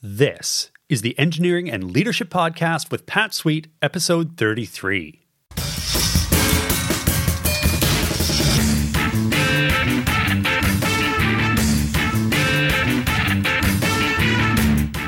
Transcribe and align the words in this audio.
This 0.00 0.70
is 0.88 1.02
the 1.02 1.18
Engineering 1.18 1.68
and 1.68 1.90
Leadership 1.90 2.30
Podcast 2.30 2.88
with 2.88 3.04
Pat 3.04 3.34
Sweet, 3.34 3.66
episode 3.82 4.36
33. 4.36 5.24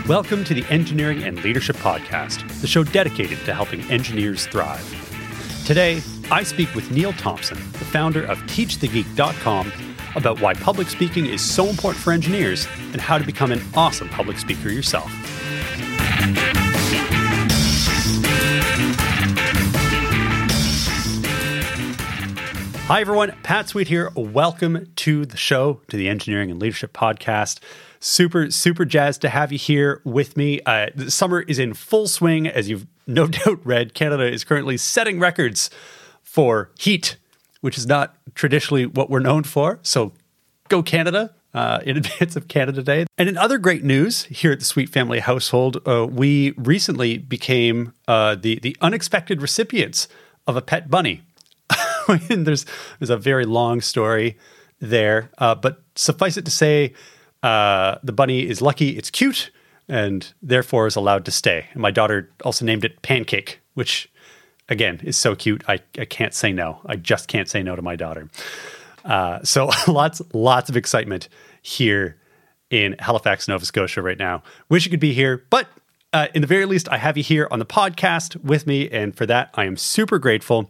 Welcome 0.09 0.43
to 0.43 0.55
the 0.55 0.65
Engineering 0.71 1.23
and 1.23 1.41
Leadership 1.45 1.77
Podcast, 1.77 2.61
the 2.61 2.67
show 2.67 2.83
dedicated 2.83 3.39
to 3.45 3.55
helping 3.55 3.89
engineers 3.93 4.47
thrive. 4.47 4.85
Today, 5.65 6.03
I 6.33 6.43
speak 6.43 6.75
with 6.75 6.91
Neil 6.91 7.13
Thompson, 7.13 7.59
the 7.75 7.85
founder 7.85 8.25
of 8.25 8.39
TeachTheGeek.com 8.39 9.71
about 10.17 10.41
why 10.41 10.55
public 10.55 10.89
speaking 10.89 11.27
is 11.27 11.41
so 11.41 11.67
important 11.67 12.03
for 12.03 12.13
engineers 12.13 12.67
and 12.93 13.01
how 13.01 13.19
to 13.19 13.25
become 13.25 13.53
an 13.53 13.63
awesome 13.75 14.09
public 14.09 14.39
speaker 14.39 14.69
yourself. 14.69 15.11
Hi, 22.87 23.01
everyone. 23.01 23.33
Pat 23.45 23.69
Sweet 23.69 23.87
here. 23.87 24.11
Welcome 24.17 24.91
to 24.97 25.25
the 25.25 25.37
show, 25.37 25.81
to 25.89 25.97
the 25.97 26.09
Engineering 26.09 26.51
and 26.51 26.61
Leadership 26.61 26.93
Podcast. 26.93 27.61
Super, 28.01 28.51
super 28.51 28.85
jazzed 28.85 29.21
to 29.21 29.29
have 29.29 29.53
you 29.53 29.59
here 29.59 30.01
with 30.05 30.37
me. 30.37 30.61
Uh, 30.67 30.89
summer 31.07 31.43
is 31.43 31.61
in 31.61 31.73
full 31.73 32.09
swing. 32.09 32.49
As 32.49 32.69
you've 32.69 32.89
no 33.07 33.27
doubt 33.29 33.61
read, 33.65 33.95
Canada 33.95 34.27
is 34.27 34.43
currently 34.43 34.77
setting 34.77 35.21
records 35.21 35.71
for 36.25 36.71
heat 36.79 37.17
which 37.61 37.77
is 37.77 37.87
not 37.87 38.15
traditionally 38.35 38.87
what 38.87 39.11
we're 39.11 39.21
known 39.21 39.45
for. 39.45 39.79
So 39.83 40.13
go 40.69 40.83
Canada. 40.83 41.35
Uh, 41.53 41.81
in 41.85 41.97
advance 41.97 42.37
of 42.37 42.47
Canada 42.47 42.81
Day. 42.81 43.07
And 43.19 43.29
in 43.29 43.37
other 43.37 43.59
great 43.59 43.83
news 43.83 44.23
here 44.27 44.53
at 44.53 44.61
the 44.61 44.65
Sweet 44.65 44.89
Family 44.89 45.19
household, 45.19 45.79
uh, 45.85 46.07
we 46.07 46.53
recently 46.53 47.19
became 47.19 47.93
uh, 48.07 48.37
the 48.37 48.61
the 48.61 48.77
unexpected 48.81 49.43
recipients 49.43 50.07
of 50.47 50.55
a 50.55 50.63
pet 50.63 50.89
bunny. 50.89 51.23
there's 52.29 52.67
there's 53.01 53.11
a 53.11 53.17
very 53.17 53.47
long 53.47 53.81
story 53.81 54.39
there, 54.81 55.31
uh, 55.39 55.57
but 55.57 55.83
suffice 55.97 56.37
it 56.37 56.45
to 56.45 56.53
say, 56.53 56.95
uh, 57.43 57.97
the 58.03 58.13
bunny 58.13 58.49
is 58.49 58.61
lucky, 58.61 58.91
it's 58.91 59.11
cute, 59.11 59.51
and 59.89 60.33
therefore 60.43 60.87
is 60.87 60.97
allowed 60.97 61.25
to 61.25 61.31
stay. 61.31 61.67
And 61.73 61.83
my 61.83 61.91
daughter 61.91 62.31
also 62.45 62.65
named 62.65 62.85
it 62.85 63.03
Pancake, 63.03 63.61
which 63.75 64.11
again 64.71 65.01
is 65.03 65.17
so 65.17 65.35
cute. 65.35 65.63
I, 65.69 65.81
I 65.99 66.05
can't 66.07 66.33
say 66.33 66.53
no. 66.53 66.81
I 66.87 66.97
just 66.97 67.29
can't 67.29 67.49
say 67.49 67.63
no 67.63 67.77
to 67.77 67.83
my 67.83 67.97
daughter. 67.97 68.31
Uh, 69.05 69.41
so 69.45 69.71
lots 69.89 70.23
lots 70.33 70.71
of 70.71 70.77
excitement 70.77 71.29
here 71.63 72.17
in 72.71 72.95
Halifax, 72.99 73.49
Nova 73.49 73.65
Scotia 73.67 74.01
right 74.01 74.19
now. 74.19 74.43
Wish 74.69 74.85
you 74.85 74.91
could 74.91 75.01
be 75.01 75.13
here, 75.13 75.45
but 75.51 75.67
uh, 76.13 76.27
in 76.35 76.41
the 76.41 76.47
very 76.47 76.67
least, 76.67 76.89
I 76.91 76.97
have 76.97 77.17
you 77.17 77.23
here 77.23 77.47
on 77.53 77.61
the 77.61 77.65
podcast 77.65 78.37
with 78.43 78.67
me, 78.67 78.91
and 78.91 79.17
for 79.17 79.27
that, 79.27 79.51
I 79.55 79.65
am 79.65 79.77
super 79.77 80.19
grateful. 80.19 80.69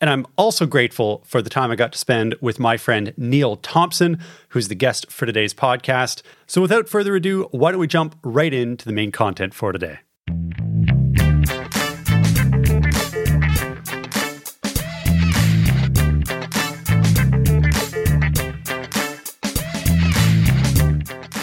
And 0.00 0.10
I'm 0.10 0.26
also 0.36 0.66
grateful 0.66 1.22
for 1.26 1.40
the 1.42 1.50
time 1.50 1.70
I 1.70 1.76
got 1.76 1.92
to 1.92 1.98
spend 1.98 2.34
with 2.40 2.58
my 2.58 2.76
friend 2.76 3.14
Neil 3.16 3.56
Thompson, 3.56 4.18
who's 4.48 4.66
the 4.66 4.74
guest 4.74 5.10
for 5.10 5.26
today's 5.26 5.54
podcast. 5.54 6.22
So, 6.48 6.60
without 6.60 6.88
further 6.88 7.14
ado, 7.14 7.48
why 7.52 7.70
don't 7.70 7.80
we 7.80 7.86
jump 7.86 8.16
right 8.24 8.52
into 8.52 8.84
the 8.84 8.92
main 8.92 9.12
content 9.12 9.54
for 9.54 9.70
today? 9.70 9.98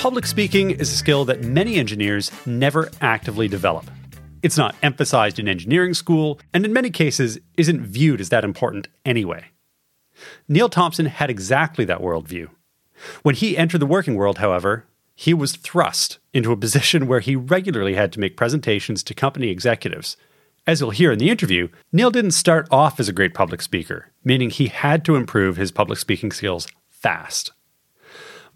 Public 0.08 0.26
speaking 0.26 0.72
is 0.72 0.90
a 0.90 0.96
skill 0.96 1.26
that 1.26 1.44
many 1.44 1.76
engineers 1.76 2.32
never 2.46 2.90
actively 3.02 3.50
develop. 3.50 3.92
It's 4.42 4.58
not 4.58 4.74
emphasized 4.82 5.38
in 5.38 5.50
engineering 5.50 5.94
school, 5.94 6.40
and 6.54 6.64
in 6.64 6.72
many 6.72 6.90
cases, 6.92 7.40
isn't 7.58 7.82
viewed 7.82 8.22
as 8.22 8.30
that 8.30 8.46
important 8.46 8.88
anyway. 9.04 9.48
Neil 10.48 10.70
Thompson 10.70 11.08
had 11.08 11.30
exactly 11.30 11.84
that 11.84 12.00
worldview. 12.00 12.48
When 13.24 13.36
he 13.36 13.58
entered 13.58 13.80
the 13.80 13.86
working 13.86 14.16
world, 14.16 14.38
however, 14.38 14.86
he 15.14 15.34
was 15.34 15.58
thrust 15.58 16.20
into 16.32 16.54
a 16.54 16.58
position 16.58 17.08
where 17.08 17.20
he 17.20 17.36
regularly 17.36 17.96
had 17.96 18.14
to 18.14 18.22
make 18.22 18.38
presentations 18.38 19.04
to 19.04 19.14
company 19.14 19.50
executives. 19.50 20.16
As 20.66 20.80
you'll 20.80 20.92
hear 20.92 21.12
in 21.12 21.20
the 21.20 21.30
interview, 21.30 21.68
Neil 21.92 22.12
didn't 22.12 22.32
start 22.32 22.66
off 22.72 22.98
as 23.02 23.10
a 23.10 23.14
great 23.14 23.34
public 23.34 23.62
speaker, 23.62 24.14
meaning 24.24 24.52
he 24.52 24.68
had 24.68 25.04
to 25.04 25.18
improve 25.18 25.58
his 25.58 25.74
public 25.74 26.00
speaking 26.00 26.32
skills 26.32 26.66
fast. 26.88 27.52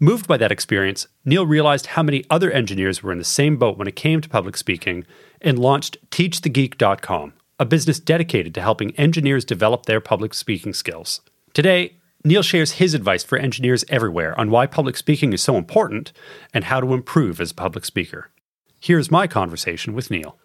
Moved 0.02 0.26
by 0.26 0.36
that 0.38 0.50
experience, 0.50 1.06
Neil 1.24 1.46
realized 1.46 1.86
how 1.86 2.02
many 2.02 2.24
other 2.28 2.50
engineers 2.50 3.04
were 3.04 3.12
in 3.12 3.18
the 3.18 3.24
same 3.24 3.56
boat 3.56 3.78
when 3.78 3.86
it 3.86 3.94
came 3.94 4.20
to 4.20 4.28
public 4.28 4.56
speaking 4.56 5.06
and 5.40 5.60
launched 5.60 5.96
TeachTheGeek.com, 6.10 7.34
a 7.60 7.64
business 7.64 8.00
dedicated 8.00 8.52
to 8.54 8.62
helping 8.62 8.96
engineers 8.96 9.44
develop 9.44 9.86
their 9.86 10.00
public 10.00 10.34
speaking 10.34 10.74
skills. 10.74 11.20
Today, 11.54 11.98
Neil 12.24 12.42
shares 12.42 12.72
his 12.72 12.94
advice 12.94 13.22
for 13.22 13.38
engineers 13.38 13.84
everywhere 13.88 14.36
on 14.40 14.50
why 14.50 14.66
public 14.66 14.96
speaking 14.96 15.32
is 15.32 15.40
so 15.40 15.56
important 15.56 16.12
and 16.52 16.64
how 16.64 16.80
to 16.80 16.94
improve 16.94 17.40
as 17.40 17.52
a 17.52 17.54
public 17.54 17.84
speaker. 17.84 18.32
Here's 18.80 19.08
my 19.08 19.28
conversation 19.28 19.94
with 19.94 20.10
Neil. 20.10 20.36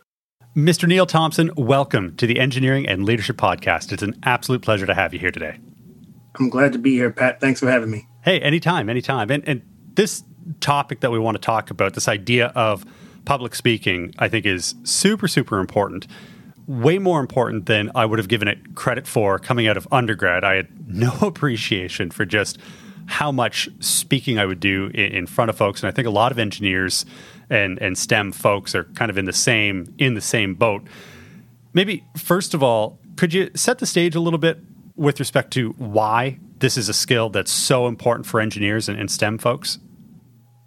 Mr. 0.56 0.88
Neil 0.88 1.08
Thompson, 1.08 1.50
welcome 1.58 2.16
to 2.18 2.28
the 2.28 2.40
Engineering 2.40 2.88
and 2.88 3.06
Leadership 3.06 3.38
Podcast. 3.38 3.92
It's 3.92 4.04
an 4.04 4.20
absolute 4.22 4.62
pleasure 4.62 4.86
to 4.86 4.94
have 4.94 5.16
you 5.16 5.20
here 5.20 5.32
today. 5.32 5.58
I'm 6.36 6.50
glad 6.50 6.74
to 6.74 6.78
be 6.78 6.92
here, 6.92 7.10
Pat. 7.10 7.42
Thanks 7.42 7.60
for 7.60 7.72
having 7.72 7.90
me. 7.90 8.08
Hey, 8.28 8.42
anytime, 8.42 8.90
anytime. 8.90 9.32
And, 9.32 9.48
and 9.48 9.62
this 9.94 10.22
topic 10.60 11.00
that 11.00 11.12
we 11.12 11.18
want 11.18 11.36
to 11.36 11.40
talk 11.40 11.70
about, 11.70 11.94
this 11.94 12.10
idea 12.10 12.48
of 12.48 12.86
public 13.24 13.56
speaking, 13.56 14.14
I 14.20 14.28
think 14.28 14.46
is 14.46 14.76
super, 14.84 15.30
super 15.30 15.60
important. 15.60 16.08
Way 16.68 17.00
more 17.00 17.22
important 17.22 17.68
than 17.68 17.90
I 17.96 18.06
would 18.06 18.20
have 18.20 18.28
given 18.28 18.50
it 18.50 18.76
credit 18.76 19.08
for 19.08 19.40
coming 19.40 19.66
out 19.70 19.78
of 19.78 19.88
undergrad. 19.94 20.44
I 20.44 20.56
had 20.56 20.68
no 20.94 21.14
appreciation 21.22 22.12
for 22.12 22.26
just 22.26 22.58
how 23.06 23.32
much 23.32 23.70
speaking 23.80 24.38
I 24.38 24.46
would 24.46 24.60
do 24.60 24.88
in, 24.88 25.14
in 25.14 25.26
front 25.26 25.50
of 25.50 25.56
folks. 25.56 25.82
And 25.82 25.88
I 25.88 25.92
think 25.92 26.06
a 26.06 26.12
lot 26.12 26.34
of 26.34 26.38
engineers 26.38 27.06
and, 27.50 27.82
and 27.82 27.98
STEM 27.98 28.34
folks 28.34 28.76
are 28.76 28.84
kind 28.96 29.10
of 29.10 29.18
in 29.18 29.24
the 29.24 29.32
same 29.32 29.96
in 30.00 30.16
the 30.16 30.22
same 30.22 30.54
boat. 30.54 30.84
Maybe 31.72 32.04
first 32.18 32.54
of 32.54 32.62
all, 32.62 33.00
could 33.16 33.34
you 33.34 33.52
set 33.56 33.80
the 33.80 33.86
stage 33.86 34.16
a 34.16 34.20
little 34.20 34.38
bit 34.38 34.60
with 34.98 35.18
respect 35.22 35.52
to 35.52 35.70
why 35.78 36.40
this 36.60 36.78
is 36.78 36.90
a 36.90 36.94
skill 36.94 37.30
that's 37.30 37.52
so 37.52 37.88
important 37.88 38.26
for 38.26 38.40
engineers 38.40 38.90
and, 38.90 39.00
and 39.00 39.10
STEM 39.10 39.38
folks? 39.38 39.80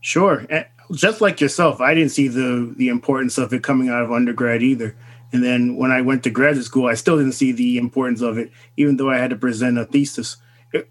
Sure. 0.01 0.47
Just 0.93 1.21
like 1.21 1.41
yourself, 1.41 1.81
I 1.81 1.95
didn't 1.95 2.11
see 2.11 2.29
the 2.29 2.73
the 2.77 2.89
importance 2.89 3.39
of 3.39 3.53
it 3.53 3.63
coming 3.63 3.89
out 3.89 4.03
of 4.03 4.13
undergrad 4.13 4.63
either. 4.63 4.97
And 5.33 5.45
then 5.45 5.77
when 5.77 5.93
I 5.93 6.01
went 6.01 6.25
to 6.25 6.31
graduate 6.31 6.65
school, 6.65 6.87
I 6.87 6.95
still 6.95 7.17
didn't 7.17 7.33
see 7.33 7.53
the 7.53 7.79
importance 7.79 8.21
of 8.21 8.39
it, 8.39 8.51
even 8.77 8.97
though 8.97 9.11
I 9.11 9.19
had 9.19 9.31
to 9.31 9.37
present 9.37 9.79
a 9.79 9.85
thesis. 9.85 10.37
It, 10.73 10.89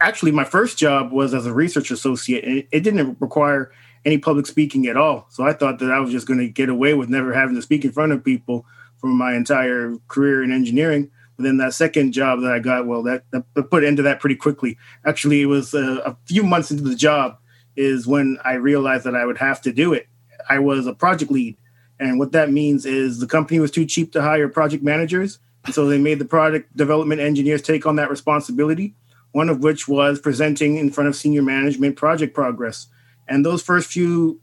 actually, 0.00 0.32
my 0.32 0.44
first 0.44 0.76
job 0.76 1.12
was 1.12 1.32
as 1.32 1.46
a 1.46 1.54
research 1.54 1.90
associate, 1.90 2.44
and 2.44 2.58
it, 2.58 2.68
it 2.70 2.80
didn't 2.80 3.16
require 3.20 3.72
any 4.04 4.18
public 4.18 4.46
speaking 4.46 4.86
at 4.86 4.96
all. 4.96 5.26
So 5.30 5.44
I 5.44 5.52
thought 5.52 5.78
that 5.78 5.90
I 5.90 6.00
was 6.00 6.10
just 6.10 6.26
going 6.26 6.40
to 6.40 6.48
get 6.48 6.68
away 6.68 6.94
with 6.94 7.08
never 7.08 7.32
having 7.32 7.54
to 7.54 7.62
speak 7.62 7.84
in 7.84 7.92
front 7.92 8.12
of 8.12 8.24
people 8.24 8.66
for 8.98 9.08
my 9.08 9.34
entire 9.34 9.96
career 10.08 10.42
in 10.42 10.52
engineering. 10.52 11.10
But 11.38 11.44
then 11.44 11.56
that 11.58 11.72
second 11.72 12.12
job 12.12 12.40
that 12.40 12.50
I 12.50 12.58
got, 12.58 12.86
well, 12.86 13.04
that, 13.04 13.22
that 13.30 13.70
put 13.70 13.84
into 13.84 14.02
that 14.02 14.18
pretty 14.18 14.34
quickly. 14.34 14.76
Actually, 15.06 15.40
it 15.40 15.46
was 15.46 15.72
a, 15.72 15.98
a 16.04 16.16
few 16.26 16.42
months 16.42 16.72
into 16.72 16.82
the 16.82 16.96
job 16.96 17.38
is 17.76 18.08
when 18.08 18.38
I 18.44 18.54
realized 18.54 19.04
that 19.04 19.14
I 19.14 19.24
would 19.24 19.38
have 19.38 19.62
to 19.62 19.72
do 19.72 19.92
it. 19.92 20.08
I 20.48 20.58
was 20.58 20.88
a 20.88 20.92
project 20.92 21.30
lead. 21.30 21.56
And 22.00 22.18
what 22.18 22.32
that 22.32 22.50
means 22.50 22.84
is 22.84 23.20
the 23.20 23.26
company 23.28 23.60
was 23.60 23.70
too 23.70 23.86
cheap 23.86 24.12
to 24.12 24.22
hire 24.22 24.48
project 24.48 24.82
managers. 24.82 25.38
And 25.64 25.72
so 25.72 25.86
they 25.86 25.98
made 25.98 26.18
the 26.18 26.24
product 26.24 26.76
development 26.76 27.20
engineers 27.20 27.62
take 27.62 27.86
on 27.86 27.94
that 27.96 28.10
responsibility, 28.10 28.96
one 29.30 29.48
of 29.48 29.60
which 29.60 29.86
was 29.86 30.18
presenting 30.18 30.76
in 30.76 30.90
front 30.90 31.06
of 31.06 31.14
senior 31.14 31.42
management 31.42 31.94
project 31.94 32.34
progress. 32.34 32.88
And 33.28 33.46
those 33.46 33.62
first 33.62 33.90
few 33.92 34.40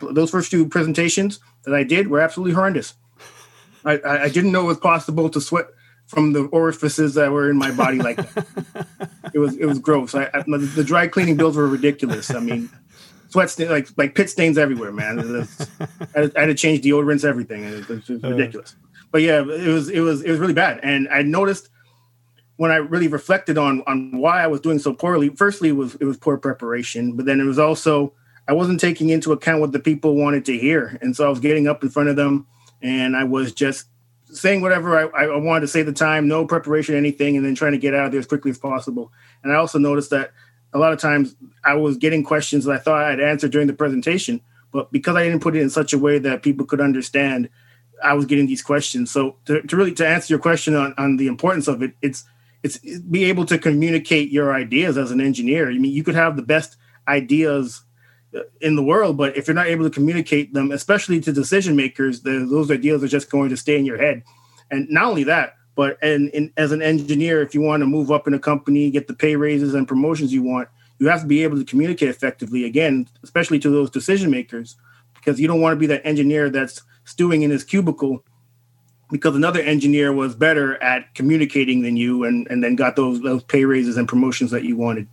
those 0.00 0.30
first 0.30 0.48
few 0.48 0.68
presentations 0.68 1.40
that 1.64 1.74
I 1.74 1.82
did 1.82 2.08
were 2.08 2.20
absolutely 2.20 2.54
horrendous. 2.54 2.94
I, 3.84 4.00
I 4.04 4.28
didn't 4.28 4.52
know 4.52 4.62
it 4.62 4.66
was 4.66 4.78
possible 4.78 5.28
to 5.28 5.40
sweat 5.40 5.66
from 6.12 6.32
the 6.32 6.44
orifices 6.46 7.14
that 7.14 7.32
were 7.32 7.50
in 7.50 7.56
my 7.56 7.70
body 7.70 7.98
like 7.98 8.16
that. 8.16 8.46
it 9.34 9.38
was 9.38 9.56
it 9.56 9.64
was 9.64 9.78
gross. 9.78 10.14
I, 10.14 10.24
I, 10.34 10.42
the 10.46 10.84
dry 10.86 11.08
cleaning 11.08 11.36
bills 11.36 11.56
were 11.56 11.66
ridiculous. 11.66 12.30
I 12.30 12.40
mean, 12.40 12.68
sweat 13.30 13.50
stains 13.50 13.70
like 13.70 13.88
like 13.96 14.14
pit 14.14 14.28
stains 14.28 14.58
everywhere, 14.58 14.92
man. 14.92 15.16
Was, 15.16 15.70
I, 15.80 15.86
had, 16.14 16.36
I, 16.36 16.40
had, 16.40 16.46
to 16.46 16.54
change 16.54 16.84
deodorants, 16.84 17.24
everything. 17.24 17.64
It 17.64 17.88
was, 17.88 18.08
it 18.10 18.14
was 18.14 18.24
uh. 18.24 18.28
ridiculous. 18.30 18.76
But 19.10 19.22
yeah, 19.22 19.40
it 19.40 19.68
was 19.68 19.88
it 19.88 20.00
was 20.00 20.22
it 20.22 20.30
was 20.30 20.38
really 20.38 20.54
bad. 20.54 20.80
And 20.82 21.08
I 21.08 21.22
noticed 21.22 21.70
when 22.56 22.70
I 22.70 22.76
really 22.76 23.08
reflected 23.08 23.58
on 23.58 23.82
on 23.86 24.18
why 24.18 24.42
I 24.42 24.46
was 24.46 24.60
doing 24.60 24.78
so 24.78 24.92
poorly. 24.92 25.30
Firstly, 25.30 25.70
it 25.70 25.76
was 25.76 25.94
it 25.96 26.04
was 26.04 26.16
poor 26.16 26.36
preparation, 26.36 27.16
but 27.16 27.26
then 27.26 27.40
it 27.40 27.44
was 27.44 27.58
also 27.58 28.14
I 28.48 28.52
wasn't 28.52 28.80
taking 28.80 29.08
into 29.08 29.32
account 29.32 29.60
what 29.60 29.72
the 29.72 29.80
people 29.80 30.16
wanted 30.16 30.44
to 30.46 30.58
hear, 30.58 30.98
and 31.00 31.16
so 31.16 31.26
I 31.26 31.30
was 31.30 31.40
getting 31.40 31.68
up 31.68 31.82
in 31.82 31.90
front 31.90 32.08
of 32.08 32.16
them, 32.16 32.46
and 32.82 33.16
I 33.16 33.24
was 33.24 33.52
just 33.52 33.86
saying 34.32 34.60
whatever 34.60 35.14
I, 35.14 35.24
I 35.24 35.36
wanted 35.36 35.60
to 35.60 35.68
say 35.68 35.80
at 35.80 35.86
the 35.86 35.92
time, 35.92 36.26
no 36.26 36.46
preparation, 36.46 36.94
anything, 36.94 37.36
and 37.36 37.44
then 37.44 37.54
trying 37.54 37.72
to 37.72 37.78
get 37.78 37.94
out 37.94 38.06
of 38.06 38.12
there 38.12 38.20
as 38.20 38.26
quickly 38.26 38.50
as 38.50 38.58
possible. 38.58 39.12
And 39.42 39.52
I 39.52 39.56
also 39.56 39.78
noticed 39.78 40.10
that 40.10 40.32
a 40.72 40.78
lot 40.78 40.92
of 40.92 40.98
times 40.98 41.36
I 41.64 41.74
was 41.74 41.96
getting 41.96 42.24
questions 42.24 42.64
that 42.64 42.72
I 42.72 42.78
thought 42.78 43.04
I'd 43.04 43.20
answered 43.20 43.52
during 43.52 43.66
the 43.66 43.74
presentation, 43.74 44.40
but 44.72 44.90
because 44.90 45.16
I 45.16 45.24
didn't 45.24 45.42
put 45.42 45.54
it 45.54 45.60
in 45.60 45.70
such 45.70 45.92
a 45.92 45.98
way 45.98 46.18
that 46.18 46.42
people 46.42 46.64
could 46.64 46.80
understand, 46.80 47.48
I 48.02 48.14
was 48.14 48.24
getting 48.24 48.46
these 48.46 48.62
questions. 48.62 49.10
So 49.10 49.36
to, 49.44 49.62
to 49.62 49.76
really 49.76 49.92
to 49.94 50.06
answer 50.06 50.32
your 50.32 50.40
question 50.40 50.74
on, 50.74 50.94
on 50.96 51.18
the 51.18 51.26
importance 51.26 51.68
of 51.68 51.82
it, 51.82 51.92
it's 52.02 52.24
it's 52.62 52.78
be 52.78 53.24
able 53.24 53.44
to 53.46 53.58
communicate 53.58 54.30
your 54.30 54.54
ideas 54.54 54.96
as 54.96 55.10
an 55.10 55.20
engineer. 55.20 55.68
I 55.68 55.74
mean, 55.74 55.92
you 55.92 56.04
could 56.04 56.14
have 56.14 56.36
the 56.36 56.42
best 56.42 56.76
ideas 57.08 57.82
in 58.60 58.76
the 58.76 58.82
world, 58.82 59.16
but 59.16 59.36
if 59.36 59.46
you're 59.46 59.54
not 59.54 59.66
able 59.66 59.84
to 59.84 59.90
communicate 59.90 60.54
them, 60.54 60.70
especially 60.70 61.20
to 61.20 61.32
decision 61.32 61.76
makers, 61.76 62.22
the, 62.22 62.46
those 62.50 62.70
ideas 62.70 63.02
are 63.02 63.08
just 63.08 63.30
going 63.30 63.50
to 63.50 63.56
stay 63.56 63.78
in 63.78 63.84
your 63.84 63.98
head. 63.98 64.22
And 64.70 64.88
not 64.88 65.04
only 65.04 65.24
that, 65.24 65.56
but 65.74 65.98
and, 66.02 66.30
and 66.34 66.52
as 66.56 66.72
an 66.72 66.82
engineer, 66.82 67.42
if 67.42 67.54
you 67.54 67.60
want 67.60 67.82
to 67.82 67.86
move 67.86 68.10
up 68.10 68.26
in 68.26 68.34
a 68.34 68.38
company, 68.38 68.90
get 68.90 69.06
the 69.06 69.14
pay 69.14 69.36
raises 69.36 69.74
and 69.74 69.88
promotions 69.88 70.32
you 70.32 70.42
want, 70.42 70.68
you 70.98 71.08
have 71.08 71.22
to 71.22 71.26
be 71.26 71.42
able 71.42 71.58
to 71.58 71.64
communicate 71.64 72.08
effectively. 72.08 72.64
Again, 72.64 73.08
especially 73.22 73.58
to 73.60 73.70
those 73.70 73.90
decision 73.90 74.30
makers, 74.30 74.76
because 75.14 75.40
you 75.40 75.48
don't 75.48 75.60
want 75.60 75.74
to 75.74 75.80
be 75.80 75.86
that 75.86 76.04
engineer 76.06 76.50
that's 76.50 76.82
stewing 77.04 77.42
in 77.42 77.50
his 77.50 77.64
cubicle 77.64 78.24
because 79.10 79.36
another 79.36 79.60
engineer 79.60 80.12
was 80.12 80.34
better 80.34 80.82
at 80.82 81.14
communicating 81.14 81.82
than 81.82 81.96
you 81.96 82.24
and, 82.24 82.46
and 82.48 82.64
then 82.64 82.74
got 82.74 82.96
those 82.96 83.20
those 83.20 83.42
pay 83.44 83.64
raises 83.64 83.96
and 83.96 84.08
promotions 84.08 84.50
that 84.50 84.64
you 84.64 84.76
wanted. 84.76 85.06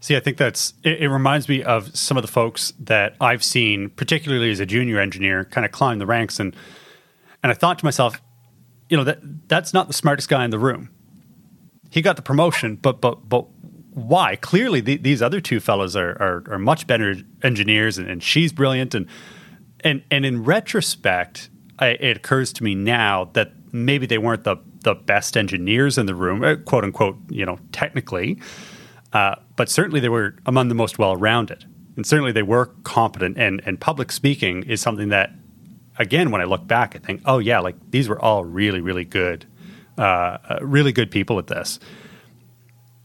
See, 0.00 0.16
I 0.16 0.20
think 0.20 0.36
that's 0.36 0.74
it, 0.82 1.02
it, 1.02 1.08
reminds 1.08 1.48
me 1.48 1.62
of 1.62 1.96
some 1.96 2.16
of 2.16 2.22
the 2.22 2.28
folks 2.28 2.72
that 2.78 3.16
I've 3.20 3.44
seen, 3.44 3.90
particularly 3.90 4.50
as 4.50 4.60
a 4.60 4.66
junior 4.66 4.98
engineer, 5.00 5.44
kind 5.44 5.64
of 5.64 5.72
climb 5.72 5.98
the 5.98 6.06
ranks 6.06 6.40
and 6.40 6.54
and 7.42 7.50
I 7.50 7.54
thought 7.54 7.78
to 7.78 7.84
myself, 7.84 8.22
you 8.88 8.96
know, 8.96 9.04
that 9.04 9.48
that's 9.48 9.74
not 9.74 9.86
the 9.86 9.92
smartest 9.92 10.30
guy 10.30 10.44
in 10.44 10.50
the 10.50 10.58
room. 10.58 10.88
He 11.90 12.00
got 12.00 12.16
the 12.16 12.22
promotion, 12.22 12.76
but 12.76 13.00
but 13.00 13.28
but 13.28 13.46
why? 13.94 14.36
Clearly, 14.36 14.80
the, 14.80 14.96
these 14.96 15.22
other 15.22 15.40
two 15.40 15.60
fellows 15.60 15.94
are, 15.94 16.20
are, 16.20 16.42
are 16.50 16.58
much 16.58 16.86
better 16.86 17.14
engineers, 17.42 17.96
and, 17.96 18.08
and 18.08 18.22
she's 18.22 18.52
brilliant, 18.52 18.94
and 18.94 19.06
and 19.80 20.02
and 20.10 20.26
in 20.26 20.42
retrospect, 20.42 21.50
I, 21.78 21.88
it 21.88 22.16
occurs 22.16 22.52
to 22.54 22.64
me 22.64 22.74
now 22.74 23.30
that 23.34 23.52
maybe 23.72 24.06
they 24.06 24.18
weren't 24.18 24.44
the 24.44 24.56
the 24.84 24.94
best 24.94 25.36
engineers 25.36 25.98
in 25.98 26.06
the 26.06 26.14
room, 26.14 26.42
uh, 26.42 26.56
quote 26.56 26.84
unquote, 26.84 27.16
you 27.28 27.44
know, 27.44 27.58
technically, 27.72 28.38
uh, 29.14 29.36
but 29.54 29.70
certainly 29.70 30.00
they 30.00 30.08
were 30.08 30.34
among 30.44 30.68
the 30.68 30.74
most 30.74 30.98
well 30.98 31.16
rounded, 31.16 31.64
and 31.96 32.04
certainly 32.04 32.32
they 32.32 32.42
were 32.42 32.66
competent. 32.82 33.38
And 33.38 33.62
and 33.64 33.80
public 33.80 34.12
speaking 34.12 34.64
is 34.64 34.80
something 34.80 35.08
that, 35.08 35.30
again, 35.98 36.32
when 36.32 36.40
I 36.40 36.44
look 36.44 36.66
back, 36.66 36.96
I 36.96 36.98
think, 36.98 37.22
oh 37.24 37.38
yeah, 37.38 37.60
like 37.60 37.76
these 37.90 38.08
were 38.08 38.20
all 38.20 38.44
really 38.44 38.80
really 38.80 39.04
good, 39.04 39.46
uh, 39.96 40.02
uh 40.02 40.58
really 40.60 40.92
good 40.92 41.10
people 41.10 41.38
at 41.38 41.46
this. 41.46 41.78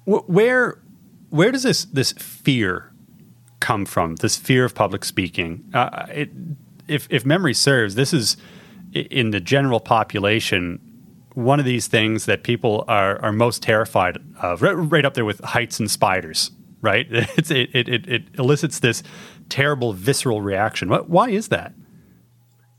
Where 0.05 0.81
where 1.29 1.51
does 1.51 1.63
this 1.63 1.85
this 1.85 2.11
fear 2.13 2.91
come 3.59 3.85
from? 3.85 4.15
This 4.15 4.35
fear 4.35 4.65
of 4.65 4.73
public 4.73 5.05
speaking. 5.05 5.69
Uh, 5.75 6.07
it, 6.09 6.31
if 6.87 7.07
if 7.11 7.23
memory 7.23 7.53
serves, 7.53 7.93
this 7.93 8.13
is 8.13 8.35
in 8.93 9.29
the 9.29 9.39
general 9.39 9.79
population 9.79 10.88
one 11.33 11.59
of 11.59 11.65
these 11.65 11.87
things 11.87 12.25
that 12.25 12.43
people 12.43 12.85
are 12.87 13.21
are 13.21 13.31
most 13.31 13.61
terrified 13.63 14.17
of. 14.41 14.61
Right, 14.61 14.73
right 14.73 15.05
up 15.05 15.13
there 15.13 15.25
with 15.25 15.39
heights 15.41 15.79
and 15.79 15.89
spiders. 15.89 16.51
Right? 16.81 17.07
It's, 17.11 17.51
it, 17.51 17.69
it 17.73 18.07
it 18.07 18.23
elicits 18.37 18.79
this 18.79 19.03
terrible 19.49 19.93
visceral 19.93 20.41
reaction. 20.41 20.89
What, 20.89 21.09
why 21.09 21.29
is 21.29 21.49
that? 21.49 21.73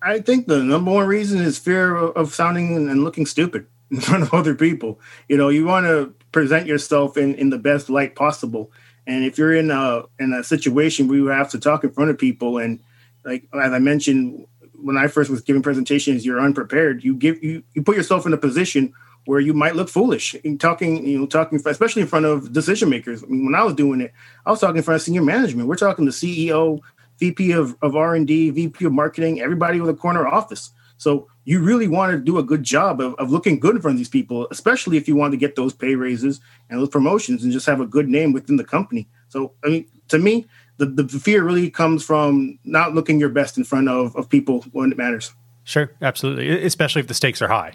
I 0.02 0.20
think 0.20 0.46
the 0.46 0.62
number 0.62 0.90
one 0.90 1.06
reason 1.06 1.40
is 1.40 1.58
fear 1.58 1.94
of 1.94 2.34
sounding 2.34 2.88
and 2.88 3.04
looking 3.04 3.26
stupid 3.26 3.66
in 3.90 4.00
front 4.00 4.22
of 4.22 4.32
other 4.32 4.54
people. 4.54 5.00
You 5.28 5.36
know, 5.36 5.48
you 5.48 5.66
want 5.66 5.86
to 5.86 6.14
present 6.32 6.66
yourself 6.66 7.16
in, 7.16 7.34
in 7.34 7.50
the 7.50 7.58
best 7.58 7.90
light 7.90 8.14
possible. 8.14 8.72
And 9.06 9.24
if 9.24 9.38
you're 9.38 9.54
in 9.54 9.70
a 9.70 10.04
in 10.18 10.32
a 10.32 10.44
situation 10.44 11.08
where 11.08 11.18
you 11.18 11.26
have 11.26 11.50
to 11.50 11.58
talk 11.58 11.84
in 11.84 11.90
front 11.90 12.10
of 12.10 12.18
people, 12.18 12.58
and 12.58 12.80
like 13.24 13.48
as 13.52 13.72
I 13.72 13.78
mentioned 13.78 14.46
when 14.82 14.96
I 14.96 15.06
first 15.06 15.30
was 15.30 15.40
giving 15.40 15.62
presentations, 15.62 16.24
you're 16.24 16.40
unprepared. 16.40 17.04
You 17.04 17.14
give 17.14 17.42
you 17.42 17.62
you 17.74 17.82
put 17.82 17.96
yourself 17.96 18.26
in 18.26 18.32
a 18.32 18.38
position 18.38 18.92
where 19.26 19.40
you 19.40 19.52
might 19.52 19.76
look 19.76 19.88
foolish 19.88 20.34
in 20.34 20.58
talking, 20.58 21.06
you 21.06 21.18
know, 21.18 21.26
talking 21.26 21.60
especially 21.64 22.02
in 22.02 22.08
front 22.08 22.26
of 22.26 22.52
decision 22.52 22.88
makers. 22.88 23.22
I 23.22 23.26
mean, 23.26 23.44
when 23.44 23.54
I 23.54 23.62
was 23.62 23.74
doing 23.74 24.00
it, 24.00 24.12
I 24.46 24.50
was 24.50 24.60
talking 24.60 24.78
in 24.78 24.82
front 24.82 24.96
of 24.96 25.02
senior 25.02 25.22
management. 25.22 25.68
We're 25.68 25.76
talking 25.76 26.04
the 26.04 26.10
CEO, 26.10 26.80
VP 27.18 27.52
of, 27.52 27.76
of 27.82 27.94
R&D, 27.96 28.50
VP 28.50 28.86
of 28.86 28.92
marketing, 28.92 29.40
everybody 29.40 29.80
with 29.80 29.90
a 29.90 29.94
corner 29.94 30.26
office. 30.26 30.70
So 30.96 31.28
you 31.44 31.60
really 31.60 31.88
want 31.88 32.12
to 32.12 32.18
do 32.18 32.38
a 32.38 32.42
good 32.42 32.62
job 32.62 33.00
of, 33.00 33.14
of 33.14 33.30
looking 33.30 33.58
good 33.58 33.76
in 33.76 33.82
front 33.82 33.94
of 33.94 33.98
these 33.98 34.08
people, 34.08 34.46
especially 34.50 34.96
if 34.96 35.08
you 35.08 35.16
want 35.16 35.32
to 35.32 35.38
get 35.38 35.56
those 35.56 35.72
pay 35.72 35.94
raises 35.94 36.40
and 36.68 36.80
those 36.80 36.88
promotions 36.88 37.42
and 37.42 37.52
just 37.52 37.66
have 37.66 37.80
a 37.80 37.86
good 37.86 38.08
name 38.08 38.32
within 38.32 38.56
the 38.56 38.64
company. 38.64 39.08
So, 39.28 39.52
I 39.64 39.68
mean, 39.68 39.86
to 40.08 40.18
me, 40.18 40.46
the, 40.86 41.02
the 41.02 41.18
fear 41.18 41.44
really 41.44 41.70
comes 41.70 42.04
from 42.04 42.58
not 42.64 42.94
looking 42.94 43.20
your 43.20 43.28
best 43.28 43.58
in 43.58 43.64
front 43.64 43.88
of, 43.88 44.14
of 44.16 44.28
people 44.28 44.62
when 44.72 44.90
it 44.92 44.98
matters. 44.98 45.34
Sure, 45.64 45.92
absolutely. 46.02 46.64
Especially 46.64 47.00
if 47.00 47.06
the 47.06 47.14
stakes 47.14 47.42
are 47.42 47.48
high. 47.48 47.74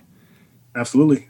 Absolutely. 0.75 1.29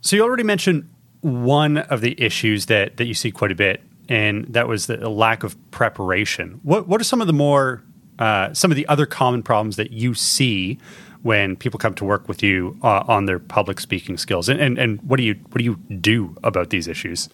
So 0.00 0.16
you 0.16 0.22
already 0.22 0.42
mentioned 0.42 0.88
one 1.20 1.78
of 1.78 2.00
the 2.00 2.20
issues 2.20 2.66
that, 2.66 2.96
that 2.96 3.06
you 3.06 3.14
see 3.14 3.30
quite 3.30 3.52
a 3.52 3.54
bit, 3.54 3.82
and 4.08 4.46
that 4.46 4.68
was 4.68 4.86
the 4.86 5.08
lack 5.08 5.42
of 5.42 5.56
preparation. 5.70 6.60
What 6.62 6.88
what 6.88 7.00
are 7.00 7.04
some 7.04 7.20
of 7.20 7.26
the 7.26 7.32
more 7.32 7.82
uh, 8.18 8.54
some 8.54 8.70
of 8.70 8.76
the 8.76 8.86
other 8.88 9.04
common 9.06 9.42
problems 9.42 9.76
that 9.76 9.90
you 9.90 10.14
see 10.14 10.78
when 11.22 11.56
people 11.56 11.78
come 11.78 11.94
to 11.94 12.04
work 12.04 12.28
with 12.28 12.42
you 12.42 12.78
uh, 12.82 13.02
on 13.08 13.26
their 13.26 13.40
public 13.40 13.80
speaking 13.80 14.16
skills, 14.16 14.48
and, 14.48 14.60
and 14.60 14.78
and 14.78 15.02
what 15.02 15.16
do 15.16 15.24
you 15.24 15.34
what 15.50 15.58
do 15.58 15.64
you 15.64 15.76
do 16.00 16.36
about 16.44 16.70
these 16.70 16.86
issues? 16.86 17.28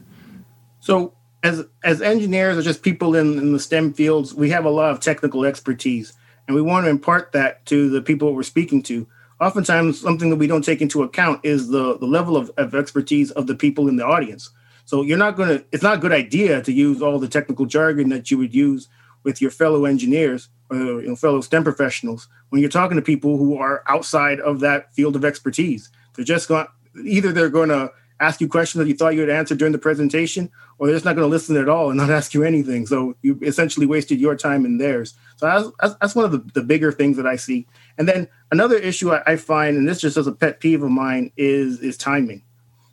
So 0.80 1.14
as 1.43 1.65
as 1.83 2.00
engineers 2.00 2.56
or 2.56 2.62
just 2.62 2.83
people 2.83 3.15
in, 3.17 3.39
in 3.39 3.53
the 3.53 3.61
STEM 3.61 3.94
fields, 3.94 4.35
we 4.35 4.50
have 4.50 4.65
a 4.65 4.71
lot 4.71 4.91
of 4.91 5.00
technical 5.00 5.44
expertise, 5.44 6.12
and 6.47 6.55
we 6.55 6.62
want 6.62 6.85
to 6.85 6.91
impart 6.91 7.33
that 7.33 7.65
to 7.67 7.91
the 7.91 8.03
people 8.03 8.35
we're 8.35 8.43
speaking 8.43 8.83
to. 8.85 9.06
Oftentimes, 9.41 10.00
something 10.00 10.31
that 10.31 10.37
we 10.37 10.47
don't 10.47 10.65
take 10.65 10.81
into 10.81 11.03
account 11.03 11.41
is 11.44 11.69
the 11.69 11.99
the 11.99 12.06
level 12.06 12.37
of, 12.37 12.50
of 12.56 12.75
expertise 12.75 13.31
of 13.33 13.47
the 13.47 13.55
people 13.55 13.89
in 13.89 13.97
the 13.97 14.06
audience. 14.06 14.50
So 14.85 15.03
you're 15.03 15.19
not 15.19 15.37
to. 15.37 15.65
It's 15.73 15.83
not 15.83 15.97
a 15.99 16.00
good 16.00 16.12
idea 16.12 16.62
to 16.62 16.73
use 16.73 17.03
all 17.03 17.19
the 17.19 17.29
technical 17.29 17.67
jargon 17.67 18.09
that 18.11 18.31
you 18.31 18.39
would 18.39 18.55
use 18.55 18.89
with 19.25 19.41
your 19.41 19.50
fellow 19.50 19.85
engineers 19.85 20.49
or 20.71 20.77
you 20.77 21.09
know, 21.09 21.17
fellow 21.17 21.41
STEM 21.41 21.65
professionals 21.65 22.29
when 22.49 22.61
you're 22.61 22.71
talking 22.71 22.97
to 22.97 23.03
people 23.03 23.37
who 23.37 23.56
are 23.56 23.83
outside 23.89 24.41
of 24.41 24.61
that 24.61 24.93
field 24.94 25.17
of 25.17 25.25
expertise. 25.25 25.91
They're 26.15 26.25
just 26.25 26.49
going 26.49 26.67
either 27.05 27.33
they're 27.33 27.49
going 27.49 27.71
to 27.71 27.93
ask 28.22 28.40
you 28.40 28.48
questions 28.48 28.78
that 28.82 28.88
you 28.88 28.94
thought 28.94 29.14
you 29.14 29.20
would 29.20 29.30
answer 29.30 29.54
during 29.54 29.72
the 29.72 29.78
presentation, 29.78 30.50
or 30.78 30.86
they're 30.86 30.96
just 30.96 31.04
not 31.04 31.16
going 31.16 31.26
to 31.26 31.30
listen 31.30 31.56
at 31.56 31.69
all 31.69 31.90
and 31.90 31.98
not 31.98 32.10
ask 32.19 32.34
you 32.34 32.44
anything. 32.44 32.86
So 32.86 33.14
you 33.22 33.38
essentially 33.42 33.86
wasted 33.86 34.20
your 34.20 34.36
time 34.36 34.64
and 34.64 34.80
theirs. 34.80 35.14
So 35.36 35.72
that's, 35.80 35.94
that's 36.00 36.14
one 36.14 36.24
of 36.24 36.32
the, 36.32 36.38
the 36.38 36.62
bigger 36.62 36.92
things 36.92 37.16
that 37.16 37.26
I 37.26 37.36
see. 37.36 37.66
And 37.98 38.08
then 38.08 38.28
another 38.50 38.76
issue 38.76 39.12
I, 39.12 39.22
I 39.26 39.36
find, 39.36 39.76
and 39.76 39.88
this 39.88 40.00
just 40.00 40.17
as 40.17 40.26
a 40.26 40.32
pet 40.32 40.60
peeve 40.60 40.82
of 40.82 40.91
mine, 40.91 41.32
is 41.36 41.81
is 41.81 41.96
timing. 41.96 42.43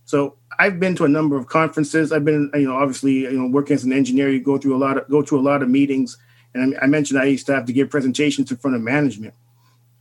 So 0.06 0.36
I've 0.58 0.80
been 0.80 0.96
to 0.96 1.06
a 1.06 1.10
number 1.10 1.38
of 1.38 1.48
conferences. 1.48 2.12
I've 2.12 2.26
been, 2.26 2.50
you 2.54 2.68
know, 2.68 2.76
obviously, 2.76 3.20
you 3.20 3.32
know, 3.32 3.48
working 3.48 3.76
as 3.76 3.84
an 3.84 3.94
engineer, 3.94 4.30
you 4.30 4.42
go 4.42 4.58
through 4.58 4.76
a 4.76 4.78
lot 4.78 4.98
of 4.98 5.08
go 5.10 5.22
to 5.22 5.38
a 5.38 5.42
lot 5.42 5.62
of 5.62 5.70
meetings 5.70 6.18
and 6.54 6.78
I, 6.82 6.88
mentioned 6.88 7.20
I 7.20 7.26
used 7.26 7.46
to 7.48 7.56
have 7.56 7.66
to 7.66 7.74
give 7.74 7.90
presentations 7.90 8.52
in 8.52 8.58
front 8.58 8.76
of 8.76 8.82
management. 8.82 9.34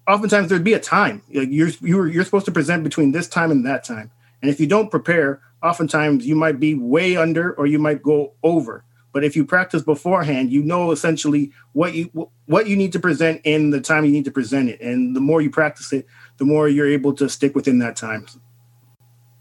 Oftentimes 0.06 0.48
there'd 0.48 0.64
be 0.64 0.72
a 0.72 0.80
time 0.80 1.22
like 1.34 1.48
you're 1.50 1.68
you're 1.80 2.08
you're 2.08 2.24
supposed 2.24 2.46
to 2.46 2.52
present 2.52 2.82
between 2.82 3.12
this 3.12 3.28
time 3.28 3.50
and 3.50 3.66
that 3.66 3.84
time, 3.84 4.10
and 4.42 4.50
if 4.50 4.60
you 4.60 4.66
don't 4.66 4.90
prepare, 4.90 5.40
oftentimes 5.62 6.26
you 6.26 6.36
might 6.36 6.60
be 6.60 6.74
way 6.74 7.16
under 7.16 7.52
or 7.54 7.66
you 7.66 7.78
might 7.78 8.02
go 8.02 8.34
over. 8.42 8.84
But 9.12 9.24
if 9.24 9.34
you 9.34 9.44
practice 9.44 9.82
beforehand, 9.82 10.52
you 10.52 10.62
know 10.62 10.92
essentially 10.92 11.52
what 11.72 11.94
you 11.94 12.30
what 12.46 12.66
you 12.66 12.76
need 12.76 12.92
to 12.92 13.00
present 13.00 13.40
in 13.44 13.70
the 13.70 13.80
time 13.80 14.04
you 14.04 14.12
need 14.12 14.26
to 14.26 14.30
present 14.30 14.68
it, 14.68 14.80
and 14.80 15.16
the 15.16 15.20
more 15.20 15.40
you 15.40 15.50
practice 15.50 15.92
it, 15.92 16.06
the 16.36 16.44
more 16.44 16.68
you're 16.68 16.88
able 16.88 17.12
to 17.14 17.28
stick 17.28 17.54
within 17.54 17.78
that 17.80 17.96
time. 17.96 18.26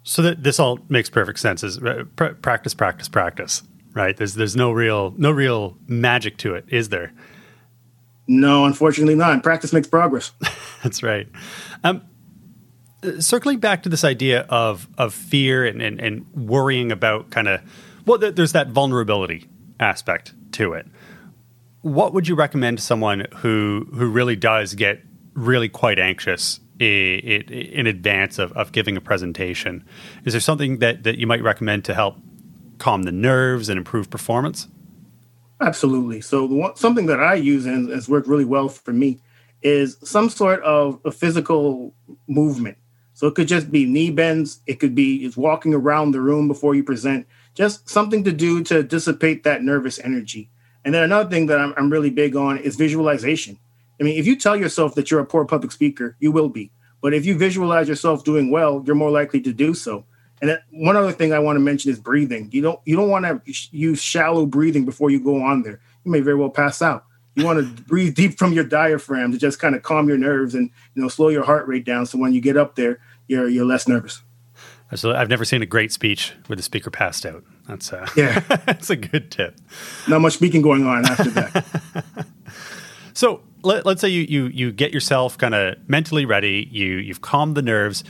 So 0.03 0.21
that 0.21 0.43
this 0.43 0.59
all 0.59 0.79
makes 0.89 1.09
perfect 1.09 1.39
sense. 1.39 1.63
Is 1.63 1.77
uh, 1.79 2.05
practice, 2.15 2.73
practice, 2.73 3.09
practice 3.09 3.61
right? 3.97 4.15
There's 4.15 4.35
there's 4.35 4.55
no 4.55 4.71
real 4.71 5.13
no 5.17 5.31
real 5.31 5.75
magic 5.87 6.37
to 6.37 6.53
it, 6.55 6.65
is 6.69 6.89
there? 6.89 7.11
No, 8.27 8.65
unfortunately 8.65 9.15
not. 9.15 9.41
Practice 9.43 9.73
makes 9.73 9.87
progress. 9.87 10.31
That's 10.83 11.01
right. 11.01 11.27
Um, 11.83 12.03
circling 13.19 13.59
back 13.59 13.83
to 13.83 13.89
this 13.89 14.03
idea 14.03 14.41
of 14.49 14.87
of 14.97 15.13
fear 15.13 15.65
and 15.65 15.81
and, 15.81 15.99
and 15.99 16.25
worrying 16.33 16.91
about 16.91 17.29
kind 17.29 17.47
of 17.47 17.61
well, 18.05 18.17
there's 18.17 18.53
that 18.53 18.69
vulnerability 18.69 19.47
aspect 19.79 20.33
to 20.53 20.73
it. 20.73 20.87
What 21.81 22.13
would 22.13 22.27
you 22.27 22.35
recommend 22.35 22.77
to 22.77 22.83
someone 22.83 23.27
who 23.37 23.87
who 23.93 24.09
really 24.09 24.35
does 24.35 24.73
get 24.73 25.01
really 25.33 25.69
quite 25.69 25.99
anxious 25.99 26.59
in, 26.79 27.87
advance 27.87 28.39
of, 28.39 28.51
of 28.53 28.71
giving 28.71 28.97
a 28.97 29.01
presentation? 29.01 29.85
Is 30.25 30.33
there 30.33 30.39
something 30.39 30.79
that, 30.79 31.03
that 31.03 31.17
you 31.17 31.27
might 31.27 31.43
recommend 31.43 31.85
to 31.85 31.93
help 31.93 32.17
calm 32.77 33.03
the 33.03 33.11
nerves 33.11 33.69
and 33.69 33.77
improve 33.77 34.09
performance? 34.09 34.67
Absolutely. 35.59 36.21
So 36.21 36.73
something 36.75 37.07
that 37.07 37.19
I 37.19 37.35
use 37.35 37.65
and 37.65 37.89
has 37.89 38.07
worked 38.07 38.27
really 38.27 38.45
well 38.45 38.69
for 38.69 38.93
me 38.93 39.19
is 39.63 39.97
some 40.03 40.29
sort 40.29 40.61
of 40.61 40.99
a 41.03 41.11
physical 41.11 41.93
movement. 42.27 42.77
So 43.17 43.25
it 43.25 43.33
could 43.33 43.47
just 43.47 43.71
be 43.71 43.87
knee 43.87 44.11
bends. 44.11 44.61
It 44.67 44.79
could 44.79 44.93
be 44.93 45.25
just 45.25 45.37
walking 45.37 45.73
around 45.73 46.11
the 46.11 46.21
room 46.21 46.47
before 46.47 46.75
you 46.75 46.83
present. 46.83 47.25
Just 47.55 47.89
something 47.89 48.23
to 48.25 48.31
do 48.31 48.63
to 48.65 48.83
dissipate 48.83 49.43
that 49.43 49.63
nervous 49.63 49.97
energy. 49.97 50.51
And 50.85 50.93
then 50.93 51.01
another 51.01 51.27
thing 51.27 51.47
that 51.47 51.59
I'm, 51.59 51.73
I'm 51.77 51.91
really 51.91 52.11
big 52.11 52.35
on 52.35 52.59
is 52.59 52.75
visualization. 52.75 53.57
I 53.99 54.03
mean, 54.03 54.19
if 54.19 54.27
you 54.27 54.35
tell 54.35 54.55
yourself 54.55 54.93
that 54.93 55.09
you're 55.09 55.19
a 55.19 55.25
poor 55.25 55.45
public 55.45 55.71
speaker, 55.71 56.15
you 56.19 56.31
will 56.31 56.47
be. 56.47 56.69
But 57.01 57.15
if 57.15 57.25
you 57.25 57.35
visualize 57.35 57.87
yourself 57.89 58.23
doing 58.23 58.51
well, 58.51 58.83
you're 58.85 58.95
more 58.95 59.09
likely 59.09 59.41
to 59.41 59.51
do 59.51 59.73
so. 59.73 60.05
And 60.39 60.59
one 60.69 60.95
other 60.95 61.11
thing 61.11 61.33
I 61.33 61.39
want 61.39 61.55
to 61.55 61.59
mention 61.59 61.89
is 61.89 61.99
breathing. 61.99 62.49
You 62.51 62.61
don't 62.61 62.79
you 62.85 62.95
don't 62.95 63.09
want 63.09 63.25
to 63.25 63.41
use 63.71 63.99
shallow 63.99 64.45
breathing 64.45 64.85
before 64.85 65.09
you 65.09 65.19
go 65.19 65.41
on 65.41 65.63
there. 65.63 65.79
You 66.05 66.11
may 66.11 66.19
very 66.19 66.35
well 66.35 66.51
pass 66.51 66.83
out. 66.83 67.03
You 67.33 67.45
want 67.45 67.77
to 67.77 67.83
breathe 67.87 68.13
deep 68.13 68.37
from 68.37 68.53
your 68.53 68.63
diaphragm 68.63 69.31
to 69.31 69.39
just 69.39 69.57
kind 69.57 69.73
of 69.73 69.81
calm 69.81 70.07
your 70.07 70.19
nerves 70.19 70.53
and 70.53 70.69
you 70.93 71.01
know 71.01 71.07
slow 71.07 71.29
your 71.29 71.43
heart 71.43 71.67
rate 71.67 71.83
down. 71.83 72.05
So 72.05 72.19
when 72.19 72.33
you 72.33 72.41
get 72.41 72.57
up 72.57 72.75
there, 72.75 72.99
you're 73.27 73.47
you're 73.47 73.65
less 73.65 73.87
nervous. 73.87 74.21
So 74.95 75.13
I've 75.13 75.27
never 75.27 75.43
seen 75.43 75.61
a 75.61 75.65
great 75.65 75.91
speech 75.91 76.33
where 76.47 76.55
the 76.55 76.63
speaker 76.63 76.89
passed 76.89 77.25
out. 77.25 77.43
That's 77.67 77.91
uh, 77.91 78.07
yeah, 78.15 78.39
that's 78.65 78.89
a 78.89 78.95
good 78.95 79.31
tip. 79.31 79.59
Not 80.07 80.21
much 80.21 80.33
speaking 80.33 80.61
going 80.61 80.85
on 80.85 81.05
after 81.05 81.29
that. 81.31 82.25
so 83.13 83.41
let, 83.63 83.85
us 83.85 84.01
say 84.01 84.07
you 84.07 84.21
you 84.21 84.45
you 84.47 84.71
get 84.71 84.93
yourself 84.93 85.37
kind 85.37 85.53
of 85.53 85.75
mentally 85.89 86.25
ready. 86.25 86.67
You 86.71 86.93
you've 86.97 87.21
calmed 87.21 87.55
the 87.55 87.61
nerves. 87.61 88.03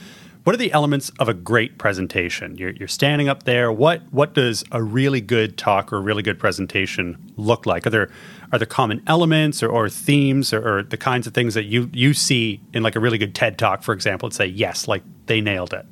What 0.48 0.54
are 0.54 0.60
the 0.60 0.72
elements 0.72 1.12
of 1.20 1.27
a 1.27 1.34
great 1.34 1.77
presentation? 1.77 2.56
You're, 2.56 2.70
you're 2.70 2.88
standing 2.88 3.27
up 3.27 3.44
there. 3.44 3.70
What 3.70 4.01
what 4.12 4.34
does 4.34 4.63
a 4.72 4.82
really 4.82 5.20
good 5.20 5.58
talk 5.58 5.92
or 5.92 5.98
a 5.98 6.00
really 6.00 6.24
good 6.24 6.39
presentation 6.39 7.18
look 7.36 7.66
like? 7.66 7.86
Are 7.86 7.89
there 7.89 8.10
are 8.54 8.58
there 8.58 8.66
common 8.66 9.04
elements 9.08 9.62
or, 9.62 9.68
or 9.68 9.89
themes 9.89 10.54
or, 10.54 10.66
or, 10.66 10.84
the 10.84 10.96
kinds 10.96 11.27
of 11.27 11.34
things 11.34 11.54
that 11.56 11.66
you 11.66 11.89
you 11.92 12.13
see 12.13 12.62
in 12.72 12.82
like 12.82 12.96
a 12.96 13.01
really 13.01 13.18
good 13.18 13.36
TED 13.36 13.58
talk, 13.58 13.84
for 13.84 13.94
example, 13.94 14.27
and 14.27 14.34
say 14.34 14.46
yes, 14.46 14.88
like 14.88 15.04
they 15.25 15.42
nailed 15.42 15.74
it? 15.74 15.86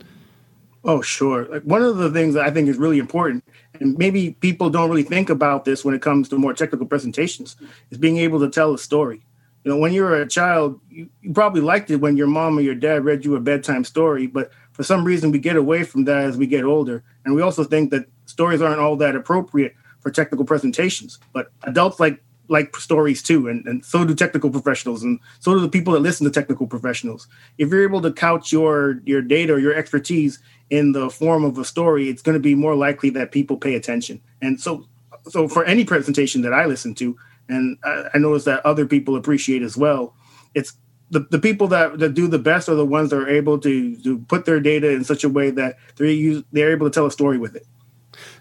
Oh, 0.85 1.01
sure. 1.01 1.47
Like 1.47 1.63
one 1.63 1.81
of 1.81 1.97
the 1.97 2.09
things 2.09 2.35
that 2.35 2.45
I 2.45 2.49
think 2.49 2.69
is 2.69 2.77
really 2.77 2.97
important, 2.97 3.43
and 3.81 3.97
maybe 3.97 4.37
people 4.39 4.69
don't 4.69 4.89
really 4.89 5.03
think 5.03 5.29
about 5.29 5.65
this 5.65 5.83
when 5.83 5.93
it 5.93 6.01
comes 6.01 6.29
to 6.29 6.37
more 6.37 6.53
technical 6.53 6.87
presentations, 6.87 7.57
is 7.91 7.97
being 7.97 8.19
able 8.19 8.39
to 8.39 8.49
tell 8.49 8.73
a 8.73 8.77
story. 8.77 9.24
You 9.65 9.71
know, 9.71 9.77
when 9.77 9.93
you 9.93 10.03
were 10.03 10.21
a 10.21 10.27
child, 10.27 10.79
you, 10.91 11.09
you 11.21 11.33
probably 11.33 11.59
liked 11.59 11.89
it 11.89 11.95
when 11.95 12.15
your 12.15 12.27
mom 12.27 12.57
or 12.59 12.61
your 12.61 12.75
dad 12.75 13.03
read 13.03 13.25
you 13.25 13.35
a 13.35 13.39
bedtime 13.39 13.83
story, 13.83 14.27
but 14.27 14.51
for 14.73 14.83
some 14.83 15.03
reason 15.03 15.31
we 15.31 15.39
get 15.39 15.55
away 15.55 15.83
from 15.83 16.05
that 16.05 16.23
as 16.23 16.37
we 16.37 16.45
get 16.45 16.63
older. 16.63 17.03
And 17.25 17.33
we 17.33 17.41
also 17.41 17.63
think 17.63 17.89
that 17.89 18.05
stories 18.25 18.61
aren't 18.61 18.79
all 18.79 18.95
that 18.97 19.15
appropriate 19.15 19.73
for 20.01 20.11
technical 20.11 20.45
presentations. 20.45 21.17
But 21.33 21.51
adults 21.63 21.99
like 21.99 22.21
like 22.47 22.75
stories 22.75 23.23
too, 23.23 23.47
and, 23.47 23.65
and 23.65 23.83
so 23.83 24.05
do 24.05 24.13
technical 24.13 24.51
professionals, 24.51 25.01
and 25.01 25.19
so 25.39 25.55
do 25.55 25.59
the 25.59 25.67
people 25.67 25.93
that 25.93 26.01
listen 26.01 26.25
to 26.25 26.31
technical 26.31 26.67
professionals. 26.67 27.27
If 27.57 27.71
you're 27.71 27.81
able 27.81 28.03
to 28.03 28.13
couch 28.13 28.51
your 28.51 29.01
your 29.03 29.23
data 29.23 29.53
or 29.53 29.57
your 29.57 29.73
expertise 29.73 30.37
in 30.69 30.91
the 30.91 31.09
form 31.09 31.43
of 31.43 31.57
a 31.57 31.65
story, 31.65 32.07
it's 32.07 32.21
going 32.21 32.35
to 32.35 32.39
be 32.39 32.53
more 32.53 32.75
likely 32.75 33.09
that 33.11 33.31
people 33.31 33.57
pay 33.57 33.73
attention. 33.73 34.21
And 34.43 34.61
so, 34.61 34.85
so 35.27 35.47
for 35.47 35.65
any 35.65 35.85
presentation 35.85 36.43
that 36.43 36.53
I 36.53 36.65
listen 36.65 36.93
to, 36.95 37.17
and 37.49 37.77
I, 37.83 38.09
I 38.13 38.17
notice 38.17 38.45
that 38.45 38.65
other 38.65 38.85
people 38.85 39.15
appreciate 39.15 39.61
as 39.61 39.77
well, 39.77 40.15
it's 40.53 40.73
the, 41.11 41.21
the 41.31 41.39
people 41.39 41.67
that, 41.67 41.99
that 41.99 42.13
do 42.13 42.27
the 42.27 42.39
best 42.39 42.67
are 42.67 42.75
the 42.75 42.85
ones 42.85 43.11
that 43.11 43.17
are 43.17 43.29
able 43.29 43.59
to, 43.59 43.95
to 43.97 44.19
put 44.19 44.45
their 44.45 44.59
data 44.59 44.89
in 44.89 45.03
such 45.03 45.23
a 45.23 45.29
way 45.29 45.51
that 45.51 45.77
they're 45.95 46.07
use, 46.07 46.43
they're 46.51 46.71
able 46.71 46.89
to 46.89 46.93
tell 46.93 47.05
a 47.05 47.11
story 47.11 47.37
with 47.37 47.55
it. 47.55 47.65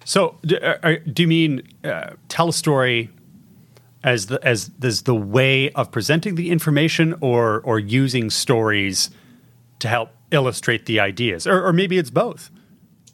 So, 0.04 0.38
do, 0.42 0.58
are, 0.82 0.98
do 0.98 1.22
you 1.22 1.28
mean 1.28 1.62
uh, 1.82 2.10
tell 2.28 2.48
a 2.48 2.52
story 2.52 3.10
as 4.04 4.26
the 4.26 4.38
as, 4.46 4.70
as 4.82 5.02
the 5.02 5.14
way 5.14 5.70
of 5.70 5.90
presenting 5.90 6.36
the 6.36 6.50
information, 6.50 7.14
or 7.20 7.60
or 7.62 7.78
using 7.78 8.30
stories 8.30 9.10
to 9.80 9.88
help 9.88 10.10
illustrate 10.30 10.86
the 10.86 11.00
ideas, 11.00 11.46
or, 11.46 11.66
or 11.66 11.72
maybe 11.72 11.98
it's 11.98 12.10
both. 12.10 12.50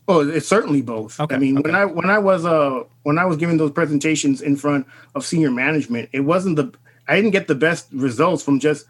Oh, 0.09 0.29
it's 0.29 0.49
certainly 0.49 0.83
both. 0.83 1.19
Okay, 1.21 1.37
I 1.37 1.39
mean, 1.39 1.59
okay. 1.59 1.71
when 1.71 1.75
I 1.81 1.85
when 1.85 2.11
I 2.11 2.19
was 2.19 2.45
uh 2.45 2.83
when 3.03 3.19
I 3.19 3.25
was 3.25 3.37
giving 3.37 3.57
those 3.57 3.71
presentations 3.71 4.43
in 4.43 4.57
front 4.57 4.87
of 5.15 5.25
senior 5.25 5.51
management, 5.51 6.11
it 6.13 6.21
wasn't 6.21 6.57
the 6.57 6.73
I 7.09 7.17
didn't 7.17 7.33
get 7.33 7.49
the 7.49 7.55
best 7.55 7.89
results 7.93 8.43
from 8.43 8.61
just 8.61 8.87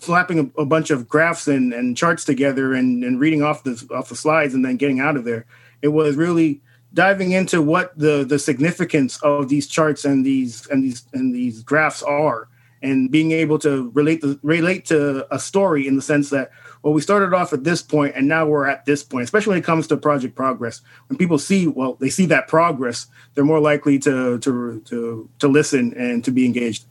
slapping 0.00 0.38
a, 0.38 0.60
a 0.60 0.66
bunch 0.66 0.90
of 0.90 1.08
graphs 1.08 1.46
and, 1.48 1.72
and 1.72 1.96
charts 1.96 2.24
together 2.24 2.74
and, 2.74 3.04
and 3.04 3.20
reading 3.20 3.42
off 3.42 3.64
the 3.64 3.86
off 3.94 4.08
the 4.08 4.16
slides 4.16 4.54
and 4.54 4.64
then 4.64 4.76
getting 4.76 5.00
out 5.00 5.16
of 5.16 5.24
there. 5.24 5.46
It 5.82 5.88
was 5.88 6.16
really 6.16 6.60
diving 6.92 7.32
into 7.32 7.60
what 7.60 7.96
the 7.98 8.24
the 8.24 8.38
significance 8.38 9.20
of 9.22 9.48
these 9.48 9.66
charts 9.66 10.04
and 10.04 10.24
these 10.24 10.66
and 10.68 10.84
these 10.84 11.04
and 11.12 11.34
these 11.34 11.62
graphs 11.62 12.02
are 12.02 12.48
and 12.82 13.10
being 13.10 13.32
able 13.32 13.58
to 13.58 13.90
relate 13.94 14.20
the 14.20 14.38
relate 14.42 14.84
to 14.86 15.26
a 15.34 15.38
story 15.38 15.86
in 15.86 15.96
the 15.96 16.02
sense 16.02 16.30
that 16.30 16.50
well, 16.84 16.92
we 16.92 17.00
started 17.00 17.32
off 17.32 17.54
at 17.54 17.64
this 17.64 17.80
point 17.80 18.14
and 18.14 18.28
now 18.28 18.46
we're 18.46 18.66
at 18.66 18.84
this 18.84 19.02
point, 19.02 19.24
especially 19.24 19.52
when 19.52 19.58
it 19.58 19.64
comes 19.64 19.86
to 19.86 19.96
project 19.96 20.34
progress. 20.34 20.82
When 21.08 21.16
people 21.16 21.38
see, 21.38 21.66
well, 21.66 21.94
they 21.94 22.10
see 22.10 22.26
that 22.26 22.46
progress, 22.46 23.06
they're 23.32 23.42
more 23.42 23.58
likely 23.58 23.98
to 24.00 24.38
to 24.38 24.82
to 24.84 25.30
to 25.38 25.48
listen 25.48 25.94
and 25.94 26.22
to 26.24 26.30
be 26.30 26.44
engaged. 26.44 26.84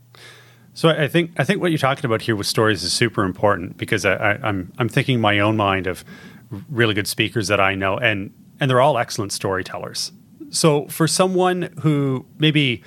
So 0.73 0.89
I 0.89 1.07
think 1.07 1.31
I 1.37 1.43
think 1.43 1.61
what 1.61 1.69
you're 1.69 1.77
talking 1.77 2.05
about 2.05 2.23
here 2.23 2.35
with 2.35 2.47
stories 2.47 2.83
is 2.83 2.91
super 2.91 3.23
important 3.23 3.77
because 3.77 4.03
I, 4.03 4.15
I, 4.15 4.39
I'm 4.41 4.73
I'm 4.79 4.89
thinking 4.89 5.21
my 5.21 5.37
own 5.37 5.57
mind 5.57 5.85
of 5.85 6.03
really 6.69 6.95
good 6.95 7.07
speakers 7.07 7.47
that 7.49 7.59
I 7.59 7.75
know 7.75 7.99
and 7.99 8.33
and 8.59 8.71
they're 8.71 8.81
all 8.81 8.97
excellent 8.97 9.31
storytellers. 9.31 10.11
So 10.49 10.87
for 10.87 11.07
someone 11.07 11.71
who 11.81 12.25
maybe 12.39 12.81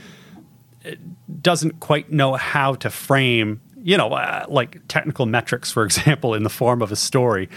eh, 0.84 0.96
doesn't 1.40 1.78
quite 1.78 2.10
know 2.10 2.34
how 2.34 2.75
to 2.75 2.90
frame 2.90 3.60
you 3.87 3.97
know, 3.97 4.09
uh, 4.09 4.45
like 4.49 4.81
technical 4.88 5.26
metrics, 5.26 5.71
for 5.71 5.85
example, 5.85 6.35
in 6.35 6.43
the 6.43 6.50
form 6.50 6.83
of 6.83 6.90
a 6.90 6.97
story. 6.97 7.49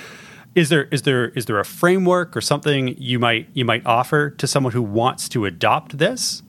Is 0.54 0.70
there 0.70 0.84
is 0.86 1.02
there 1.02 1.30
is 1.30 1.46
there 1.46 1.60
a 1.60 1.66
framework 1.66 2.38
or 2.38 2.42
something 2.42 2.96
you 3.00 3.18
might 3.18 3.50
you 3.54 3.66
might 3.66 3.86
offer 3.86 4.30
to 4.30 4.48
someone 4.48 4.74
who 4.74 4.82
wants 4.82 5.28
to 5.30 5.46
adopt 5.46 5.98
this? 5.98 6.44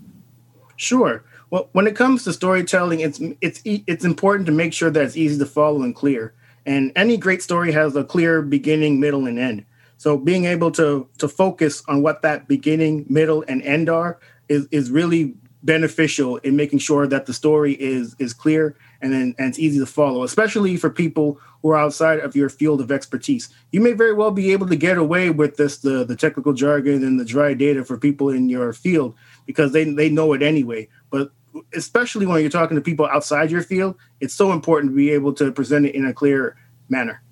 Sure. 0.76 1.24
Well, 1.48 1.68
when 1.72 1.86
it 1.86 1.96
comes 1.96 2.24
to 2.24 2.32
storytelling, 2.34 3.00
it's 3.00 3.20
it's 3.40 3.62
it's 3.64 4.04
important 4.04 4.46
to 4.46 4.52
make 4.52 4.74
sure 4.74 4.90
that 4.90 5.02
it's 5.02 5.16
easy 5.16 5.38
to 5.38 5.46
follow 5.46 5.82
and 5.82 5.94
clear. 5.94 6.34
And 6.66 6.92
any 6.94 7.16
great 7.16 7.42
story 7.42 7.72
has 7.72 7.96
a 7.96 8.04
clear 8.04 8.42
beginning, 8.42 9.00
middle, 9.00 9.26
and 9.26 9.38
end. 9.38 9.64
So 9.96 10.18
being 10.18 10.44
able 10.44 10.70
to 10.72 11.08
to 11.18 11.28
focus 11.28 11.82
on 11.88 12.02
what 12.02 12.20
that 12.20 12.48
beginning, 12.48 13.06
middle, 13.08 13.44
and 13.48 13.62
end 13.62 13.88
are 13.88 14.18
is 14.48 14.66
is 14.70 14.90
really 14.90 15.34
beneficial 15.62 16.36
in 16.38 16.56
making 16.56 16.78
sure 16.80 17.06
that 17.06 17.26
the 17.26 17.32
story 17.32 17.74
is 17.74 18.14
is 18.18 18.34
clear 18.34 18.76
and 19.02 19.12
then 19.12 19.34
and 19.38 19.48
it's 19.48 19.58
easy 19.58 19.78
to 19.78 19.86
follow, 19.86 20.22
especially 20.22 20.76
for 20.76 20.90
people 20.90 21.38
who 21.62 21.70
are 21.70 21.76
outside 21.76 22.20
of 22.20 22.34
your 22.34 22.48
field 22.48 22.80
of 22.80 22.90
expertise. 22.90 23.48
You 23.72 23.80
may 23.80 23.92
very 23.92 24.14
well 24.14 24.30
be 24.30 24.52
able 24.52 24.66
to 24.68 24.76
get 24.76 24.98
away 24.98 25.30
with 25.30 25.56
this 25.56 25.78
the 25.78 26.04
the 26.04 26.16
technical 26.16 26.52
jargon 26.52 27.04
and 27.04 27.18
the 27.18 27.24
dry 27.24 27.54
data 27.54 27.84
for 27.84 27.96
people 27.96 28.28
in 28.30 28.48
your 28.48 28.72
field 28.72 29.14
because 29.46 29.72
they 29.72 29.84
they 29.84 30.10
know 30.10 30.32
it 30.32 30.42
anyway. 30.42 30.88
But 31.10 31.32
especially 31.74 32.26
when 32.26 32.40
you're 32.40 32.50
talking 32.50 32.76
to 32.76 32.80
people 32.80 33.06
outside 33.06 33.50
your 33.50 33.62
field, 33.62 33.96
it's 34.20 34.34
so 34.34 34.52
important 34.52 34.92
to 34.92 34.96
be 34.96 35.10
able 35.10 35.32
to 35.34 35.50
present 35.52 35.86
it 35.86 35.94
in 35.94 36.06
a 36.06 36.12
clear 36.12 36.56
manner. 36.88 37.22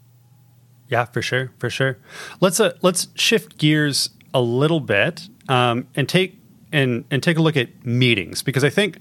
Yeah, 0.88 1.04
for 1.04 1.22
sure, 1.22 1.52
for 1.58 1.68
sure. 1.68 1.98
Let's 2.40 2.60
uh, 2.60 2.76
let's 2.82 3.08
shift 3.14 3.58
gears 3.58 4.10
a 4.32 4.40
little 4.40 4.80
bit 4.80 5.28
um, 5.48 5.87
and 5.94 6.08
take 6.08 6.38
and 6.72 7.04
and 7.10 7.22
take 7.22 7.37
a 7.37 7.42
look 7.42 7.56
at 7.56 7.84
meetings 7.84 8.42
because 8.42 8.64
I 8.64 8.70
think 8.70 8.98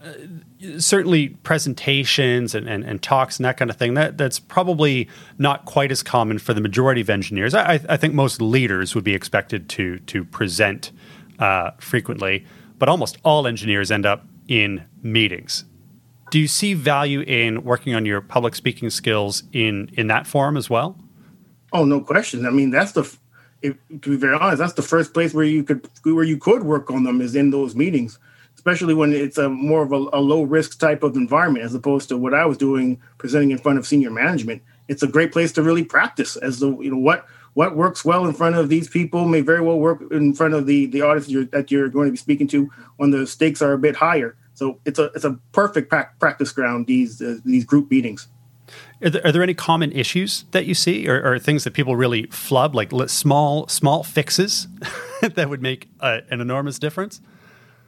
uh, 0.00 0.12
certainly 0.78 1.30
presentations 1.30 2.54
and, 2.54 2.68
and, 2.68 2.84
and, 2.84 3.02
talks 3.02 3.38
and 3.38 3.44
that 3.44 3.56
kind 3.56 3.70
of 3.70 3.76
thing 3.76 3.94
that 3.94 4.16
that's 4.16 4.38
probably 4.38 5.08
not 5.38 5.64
quite 5.64 5.90
as 5.90 6.02
common 6.02 6.38
for 6.38 6.54
the 6.54 6.60
majority 6.60 7.00
of 7.00 7.10
engineers. 7.10 7.54
I, 7.54 7.80
I 7.88 7.96
think 7.96 8.14
most 8.14 8.40
leaders 8.40 8.94
would 8.94 9.04
be 9.04 9.14
expected 9.14 9.68
to 9.70 9.98
to 10.00 10.24
present 10.24 10.92
uh, 11.38 11.72
frequently 11.78 12.44
but 12.82 12.88
almost 12.88 13.16
all 13.22 13.46
engineers 13.46 13.92
end 13.92 14.04
up 14.04 14.26
in 14.48 14.84
meetings. 15.04 15.64
Do 16.32 16.40
you 16.40 16.48
see 16.48 16.74
value 16.74 17.20
in 17.20 17.62
working 17.62 17.94
on 17.94 18.04
your 18.04 18.20
public 18.20 18.56
speaking 18.56 18.90
skills 18.90 19.44
in 19.52 19.88
in 19.92 20.08
that 20.08 20.26
form 20.26 20.56
as 20.56 20.68
well? 20.68 20.98
Oh 21.72 21.84
no 21.84 22.00
question. 22.00 22.44
I 22.44 22.50
mean 22.50 22.70
that's 22.70 22.90
the 22.90 23.02
if, 23.62 23.76
to 23.88 24.10
be 24.10 24.16
very 24.16 24.34
honest 24.34 24.58
that's 24.58 24.72
the 24.72 24.82
first 24.82 25.14
place 25.14 25.32
where 25.32 25.44
you 25.44 25.62
could 25.62 25.88
where 26.02 26.24
you 26.24 26.36
could 26.36 26.64
work 26.64 26.90
on 26.90 27.04
them 27.04 27.20
is 27.20 27.36
in 27.36 27.50
those 27.50 27.76
meetings 27.76 28.18
especially 28.62 28.94
when 28.94 29.12
it's 29.12 29.38
a 29.38 29.48
more 29.48 29.82
of 29.82 29.90
a, 29.90 29.96
a, 30.12 30.20
low 30.20 30.44
risk 30.44 30.78
type 30.78 31.02
of 31.02 31.16
environment 31.16 31.64
as 31.64 31.74
opposed 31.74 32.08
to 32.08 32.16
what 32.16 32.32
I 32.32 32.46
was 32.46 32.56
doing 32.56 33.00
presenting 33.18 33.50
in 33.50 33.58
front 33.58 33.76
of 33.76 33.88
senior 33.88 34.10
management. 34.12 34.62
It's 34.86 35.02
a 35.02 35.08
great 35.08 35.32
place 35.32 35.50
to 35.54 35.64
really 35.64 35.82
practice 35.82 36.36
as 36.36 36.60
the 36.60 36.68
you 36.78 36.92
know 36.92 36.98
what 36.98 37.26
what 37.54 37.76
works 37.76 38.04
well 38.04 38.24
in 38.24 38.32
front 38.32 38.54
of 38.54 38.68
these 38.68 38.88
people 38.88 39.26
may 39.26 39.40
very 39.40 39.60
well 39.60 39.80
work 39.80 40.00
in 40.12 40.32
front 40.32 40.54
of 40.54 40.66
the 40.66 40.86
the 40.86 41.02
audience 41.02 41.28
you're, 41.28 41.46
that 41.46 41.72
you're 41.72 41.88
going 41.88 42.06
to 42.06 42.12
be 42.12 42.16
speaking 42.16 42.46
to 42.48 42.70
when 42.98 43.10
the 43.10 43.26
stakes 43.26 43.60
are 43.62 43.72
a 43.72 43.78
bit 43.78 43.96
higher. 43.96 44.36
So 44.54 44.78
it's 44.84 45.00
a 45.00 45.06
it's 45.06 45.24
a 45.24 45.40
perfect 45.50 45.90
pra- 45.90 46.10
practice 46.20 46.52
ground 46.52 46.86
these 46.86 47.20
uh, 47.20 47.38
these 47.44 47.64
group 47.64 47.90
meetings. 47.90 48.28
Are 49.02 49.10
there, 49.10 49.26
are 49.26 49.32
there, 49.32 49.42
any 49.42 49.54
common 49.54 49.90
issues 49.90 50.44
that 50.52 50.66
you 50.66 50.74
see, 50.74 51.08
or, 51.08 51.20
or, 51.34 51.38
things 51.38 51.64
that 51.64 51.72
people 51.72 51.96
really 51.96 52.26
flub, 52.26 52.74
like 52.74 52.92
small 53.08 53.66
small 53.66 54.04
fixes 54.04 54.68
that 55.20 55.50
would 55.50 55.60
make 55.60 55.88
a, 56.00 56.20
an 56.30 56.40
enormous 56.40 56.78
difference? 56.78 57.20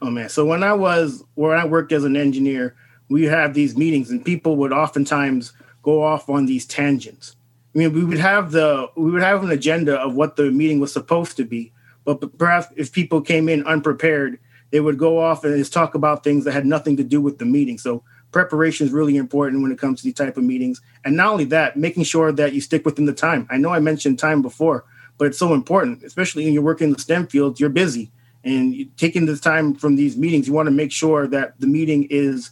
Oh 0.05 0.11
man! 0.11 0.29
So 0.29 0.45
when 0.45 0.61
I 0.61 0.73
was 0.73 1.23
where 1.33 1.55
I 1.55 1.65
worked 1.65 1.91
as 1.91 2.03
an 2.03 2.15
engineer, 2.15 2.75
we 3.09 3.23
have 3.23 3.55
these 3.55 3.75
meetings, 3.75 4.11
and 4.11 4.23
people 4.23 4.55
would 4.57 4.71
oftentimes 4.71 5.51
go 5.81 6.03
off 6.03 6.29
on 6.29 6.45
these 6.45 6.67
tangents. 6.67 7.35
I 7.73 7.79
mean, 7.79 7.91
we 7.91 8.05
would 8.05 8.19
have 8.19 8.51
the 8.51 8.87
we 8.95 9.09
would 9.09 9.23
have 9.23 9.43
an 9.43 9.49
agenda 9.49 9.99
of 9.99 10.13
what 10.13 10.35
the 10.35 10.51
meeting 10.51 10.79
was 10.79 10.93
supposed 10.93 11.37
to 11.37 11.43
be, 11.43 11.73
but 12.03 12.37
perhaps 12.37 12.67
if 12.75 12.91
people 12.91 13.19
came 13.19 13.49
in 13.49 13.65
unprepared, 13.65 14.37
they 14.69 14.79
would 14.79 14.99
go 14.99 15.17
off 15.17 15.43
and 15.43 15.57
just 15.57 15.73
talk 15.73 15.95
about 15.95 16.23
things 16.23 16.45
that 16.45 16.51
had 16.51 16.67
nothing 16.67 16.97
to 16.97 17.03
do 17.03 17.19
with 17.19 17.39
the 17.39 17.45
meeting. 17.45 17.79
So 17.79 18.03
preparation 18.31 18.85
is 18.85 18.93
really 18.93 19.17
important 19.17 19.63
when 19.63 19.71
it 19.71 19.79
comes 19.79 20.01
to 20.01 20.03
these 20.03 20.13
type 20.13 20.37
of 20.37 20.43
meetings. 20.43 20.83
And 21.03 21.17
not 21.17 21.31
only 21.31 21.45
that, 21.45 21.77
making 21.77 22.03
sure 22.03 22.31
that 22.31 22.53
you 22.53 22.61
stick 22.61 22.85
within 22.85 23.05
the 23.05 23.13
time. 23.13 23.47
I 23.49 23.57
know 23.57 23.69
I 23.69 23.79
mentioned 23.79 24.19
time 24.19 24.43
before, 24.43 24.85
but 25.17 25.25
it's 25.25 25.39
so 25.39 25.55
important, 25.55 26.03
especially 26.03 26.45
when 26.45 26.53
you're 26.53 26.61
working 26.61 26.89
in 26.89 26.93
the 26.93 26.99
STEM 26.99 27.25
fields. 27.25 27.59
you're 27.59 27.69
busy 27.69 28.11
and 28.45 28.95
taking 28.95 29.25
the 29.25 29.35
time 29.35 29.73
from 29.73 29.95
these 29.95 30.15
meetings, 30.15 30.47
you 30.47 30.53
want 30.53 30.67
to 30.67 30.71
make 30.71 30.91
sure 30.91 31.27
that 31.27 31.59
the 31.59 31.67
meeting 31.67 32.07
is 32.09 32.51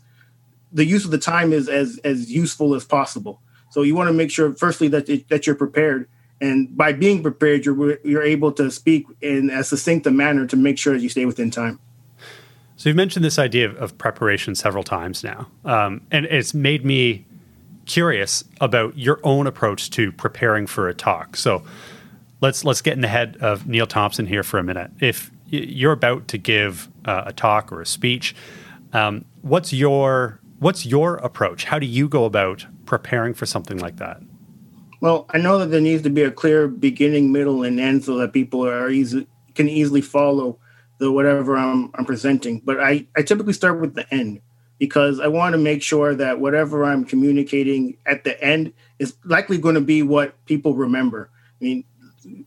the 0.73 0.83
use 0.83 1.05
of 1.05 1.11
the 1.11 1.19
time 1.19 1.53
is 1.53 1.69
as 1.69 1.99
as 2.03 2.31
useful 2.31 2.73
as 2.73 2.83
possible. 2.83 3.39
So 3.69 3.83
you 3.83 3.95
want 3.95 4.07
to 4.07 4.13
make 4.13 4.31
sure, 4.31 4.53
firstly, 4.53 4.87
that 4.89 5.05
that 5.29 5.47
you're 5.47 5.55
prepared, 5.55 6.09
and 6.41 6.75
by 6.75 6.93
being 6.93 7.21
prepared, 7.21 7.65
you're 7.65 7.99
you're 8.03 8.23
able 8.23 8.51
to 8.53 8.71
speak 8.71 9.05
in 9.21 9.49
as 9.49 9.69
succinct 9.69 10.07
a 10.07 10.11
manner 10.11 10.45
to 10.47 10.57
make 10.57 10.77
sure 10.77 10.93
that 10.93 11.01
you 11.01 11.09
stay 11.09 11.25
within 11.25 11.51
time. 11.51 11.79
So 12.75 12.89
you've 12.89 12.97
mentioned 12.97 13.23
this 13.23 13.37
idea 13.37 13.69
of, 13.69 13.75
of 13.77 13.97
preparation 13.97 14.55
several 14.55 14.83
times 14.83 15.23
now, 15.23 15.47
um, 15.63 16.01
and 16.11 16.25
it's 16.25 16.53
made 16.55 16.83
me 16.83 17.25
curious 17.85 18.43
about 18.59 18.97
your 18.97 19.19
own 19.23 19.45
approach 19.45 19.89
to 19.91 20.11
preparing 20.11 20.65
for 20.65 20.89
a 20.89 20.93
talk. 20.93 21.35
So 21.35 21.63
let's 22.41 22.65
let's 22.65 22.81
get 22.81 22.93
in 22.93 23.01
the 23.01 23.07
head 23.07 23.37
of 23.41 23.67
Neil 23.67 23.85
Thompson 23.87 24.25
here 24.25 24.43
for 24.43 24.57
a 24.57 24.63
minute. 24.63 24.91
If 24.99 25.31
you're 25.53 25.91
about 25.91 26.27
to 26.29 26.37
give 26.37 26.89
uh, 27.05 27.23
a 27.27 27.33
talk 27.33 27.71
or 27.71 27.81
a 27.81 27.85
speech, 27.85 28.35
um, 28.93 29.25
what's 29.41 29.73
your 29.73 30.39
what's 30.59 30.85
your 30.85 31.15
approach? 31.17 31.65
How 31.65 31.79
do 31.79 31.85
you 31.85 32.07
go 32.07 32.25
about 32.25 32.65
preparing 32.85 33.33
for 33.33 33.45
something 33.45 33.77
like 33.77 33.97
that? 33.97 34.21
Well, 35.01 35.25
I 35.31 35.37
know 35.37 35.57
that 35.59 35.67
there 35.67 35.81
needs 35.81 36.03
to 36.03 36.09
be 36.09 36.23
a 36.23 36.31
clear 36.31 36.67
beginning, 36.67 37.31
middle, 37.31 37.63
and 37.63 37.79
end 37.79 38.05
so 38.05 38.17
that 38.17 38.31
people 38.31 38.65
are 38.65 38.89
easy 38.89 39.27
can 39.55 39.69
easily 39.69 40.01
follow 40.01 40.57
the 40.97 41.11
whatever 41.11 41.57
I'm, 41.57 41.91
I'm 41.95 42.05
presenting. 42.05 42.59
But 42.59 42.79
I, 42.79 43.05
I 43.15 43.21
typically 43.21 43.53
start 43.53 43.79
with 43.79 43.93
the 43.93 44.11
end 44.13 44.41
because 44.79 45.19
I 45.19 45.27
want 45.27 45.53
to 45.53 45.57
make 45.57 45.83
sure 45.83 46.15
that 46.15 46.39
whatever 46.39 46.85
I'm 46.85 47.05
communicating 47.05 47.97
at 48.05 48.23
the 48.23 48.41
end 48.43 48.73
is 48.99 49.15
likely 49.23 49.57
going 49.57 49.75
to 49.75 49.81
be 49.81 50.01
what 50.01 50.43
people 50.45 50.75
remember. 50.75 51.29
I 51.61 51.63
mean, 51.63 51.83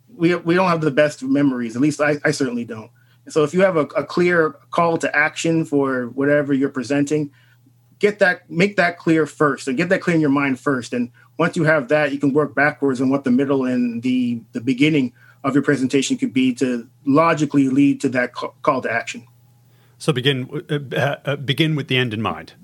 we, 0.08 0.34
we 0.34 0.54
don't 0.54 0.68
have 0.68 0.80
the 0.80 0.90
best 0.90 1.22
memories, 1.22 1.76
at 1.76 1.82
least 1.82 2.00
I, 2.00 2.16
I 2.24 2.30
certainly 2.30 2.64
don't. 2.64 2.90
So 3.28 3.42
if 3.44 3.52
you 3.52 3.62
have 3.62 3.76
a, 3.76 3.86
a 3.96 4.04
clear 4.04 4.56
call 4.70 4.98
to 4.98 5.16
action 5.16 5.64
for 5.64 6.06
whatever 6.08 6.52
you're 6.54 6.68
presenting, 6.68 7.32
get 7.98 8.18
that 8.18 8.48
make 8.50 8.76
that 8.76 8.98
clear 8.98 9.26
first 9.26 9.68
and 9.68 9.76
get 9.76 9.88
that 9.88 10.00
clear 10.00 10.14
in 10.14 10.20
your 10.20 10.30
mind 10.30 10.60
first. 10.60 10.92
And 10.92 11.10
once 11.38 11.56
you 11.56 11.64
have 11.64 11.88
that, 11.88 12.12
you 12.12 12.18
can 12.18 12.32
work 12.32 12.54
backwards 12.54 13.00
on 13.00 13.10
what 13.10 13.24
the 13.24 13.30
middle 13.30 13.64
and 13.64 14.02
the 14.02 14.40
the 14.52 14.60
beginning 14.60 15.12
of 15.44 15.54
your 15.54 15.62
presentation 15.62 16.16
could 16.16 16.32
be 16.32 16.54
to 16.54 16.88
logically 17.04 17.68
lead 17.68 18.00
to 18.00 18.08
that 18.10 18.32
call 18.34 18.82
to 18.82 18.90
action. 18.90 19.26
So 19.98 20.12
begin 20.12 20.48
uh, 20.68 21.16
uh, 21.24 21.36
begin 21.36 21.76
with 21.76 21.88
the 21.88 21.96
end 21.96 22.12
in 22.12 22.22
mind. 22.22 22.54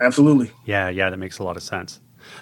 Absolutely. 0.00 0.50
Yeah, 0.64 0.88
yeah, 0.88 1.10
that 1.10 1.18
makes 1.18 1.38
a 1.38 1.44
lot 1.44 1.56
of 1.56 1.62
sense. 1.62 2.00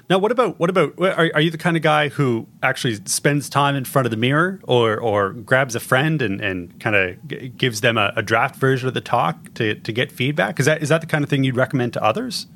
Now, 0.09 0.19
what 0.19 0.33
about 0.33 0.59
what 0.59 0.71
about 0.71 0.95
are, 0.99 1.31
are 1.35 1.41
you 1.41 1.51
the 1.51 1.59
kind 1.59 1.77
of 1.77 1.83
guy 1.83 2.09
who 2.09 2.47
actually 2.63 2.99
spends 3.07 3.49
time 3.49 3.77
in 3.77 3.85
front 3.85 4.07
of 4.07 4.11
the 4.11 4.17
mirror, 4.17 4.61
or 4.65 4.99
or 4.99 5.33
grabs 5.33 5.75
a 5.75 5.81
friend 5.81 6.23
and, 6.23 6.41
and 6.41 6.79
kind 6.81 6.97
of 6.97 7.29
g- 7.29 7.49
gives 7.49 7.81
them 7.81 7.99
a, 7.99 8.13
a, 8.17 8.23
draft 8.23 8.57
version 8.57 8.89
of 8.89 8.95
the 8.95 9.01
talk 9.01 9.55
to, 9.55 9.75
to 9.75 9.93
get 9.93 10.11
feedback? 10.11 10.59
Is 10.59 10.67
that 10.67 10.83
is 10.83 10.89
that 10.89 11.01
the 11.01 11.07
kind 11.07 11.23
of 11.23 11.31
thing 11.31 11.45
you'd 11.45 11.57
recommend 11.57 11.93
to 11.95 12.03
others? 12.03 12.47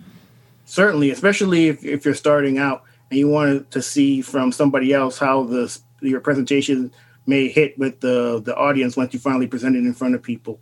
Certainly, 0.64 1.10
especially 1.10 1.68
if, 1.68 1.84
if 1.84 2.04
you're 2.04 2.14
starting 2.14 2.58
out 2.58 2.84
and 3.10 3.18
you 3.18 3.28
want 3.28 3.70
to 3.72 3.82
see 3.82 4.22
from 4.22 4.52
somebody 4.52 4.92
else 4.92 5.18
how 5.18 5.44
the 5.44 5.78
your 6.00 6.20
presentation 6.20 6.92
may 7.26 7.48
hit 7.48 7.78
with 7.78 8.00
the 8.00 8.40
the 8.44 8.56
audience 8.56 8.96
once 8.96 9.12
you 9.12 9.20
finally 9.20 9.46
present 9.46 9.76
it 9.76 9.80
in 9.80 9.92
front 9.92 10.14
of 10.14 10.22
people 10.22 10.60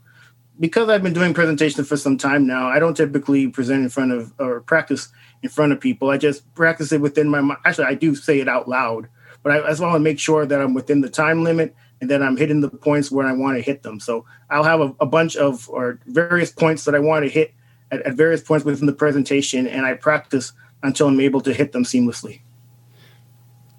because 0.60 0.90
I've 0.90 1.02
been 1.02 1.14
doing 1.14 1.32
presentations 1.32 1.88
for 1.88 1.96
some 1.96 2.18
time 2.18 2.46
now, 2.46 2.68
I 2.68 2.78
don't 2.78 2.94
typically 2.94 3.48
present 3.48 3.82
in 3.82 3.88
front 3.88 4.12
of 4.12 4.32
or 4.38 4.60
practice 4.60 5.08
in 5.42 5.48
front 5.48 5.72
of 5.72 5.80
people. 5.80 6.10
I 6.10 6.18
just 6.18 6.54
practice 6.54 6.92
it 6.92 7.00
within 7.00 7.30
my 7.30 7.40
mind. 7.40 7.60
Actually, 7.64 7.86
I 7.86 7.94
do 7.94 8.14
say 8.14 8.40
it 8.40 8.48
out 8.48 8.68
loud, 8.68 9.08
but 9.42 9.52
I, 9.52 9.68
just 9.70 9.80
want 9.80 9.94
to 9.94 10.00
make 10.00 10.18
sure 10.18 10.44
that 10.44 10.60
I'm 10.60 10.74
within 10.74 11.00
the 11.00 11.08
time 11.08 11.42
limit 11.42 11.74
and 12.02 12.10
that 12.10 12.22
I'm 12.22 12.36
hitting 12.36 12.60
the 12.60 12.68
points 12.68 13.10
where 13.10 13.26
I 13.26 13.32
want 13.32 13.56
to 13.56 13.62
hit 13.62 13.82
them. 13.82 13.98
So 14.00 14.26
I'll 14.50 14.64
have 14.64 14.80
a, 14.80 14.94
a 15.00 15.06
bunch 15.06 15.34
of 15.34 15.68
or 15.70 15.98
various 16.06 16.52
points 16.52 16.84
that 16.84 16.94
I 16.94 16.98
want 16.98 17.24
to 17.24 17.30
hit 17.30 17.54
at, 17.90 18.02
at 18.02 18.14
various 18.14 18.42
points 18.42 18.64
within 18.64 18.86
the 18.86 18.92
presentation, 18.92 19.66
and 19.66 19.86
I 19.86 19.94
practice 19.94 20.52
until 20.82 21.08
I'm 21.08 21.20
able 21.20 21.40
to 21.42 21.54
hit 21.54 21.72
them 21.72 21.84
seamlessly. 21.84 22.40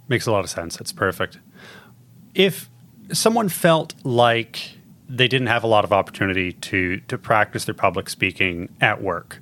Makes 0.07 0.25
a 0.25 0.31
lot 0.31 0.43
of 0.43 0.49
sense. 0.49 0.77
That's 0.77 0.91
perfect. 0.91 1.37
If 2.33 2.69
someone 3.11 3.49
felt 3.49 3.93
like 4.03 4.77
they 5.11 5.27
didn't 5.27 5.47
have 5.47 5.63
a 5.63 5.67
lot 5.67 5.83
of 5.83 5.91
opportunity 5.91 6.53
to 6.53 6.99
to 7.01 7.17
practice 7.17 7.65
their 7.65 7.75
public 7.75 8.09
speaking 8.09 8.69
at 8.79 9.01
work. 9.01 9.39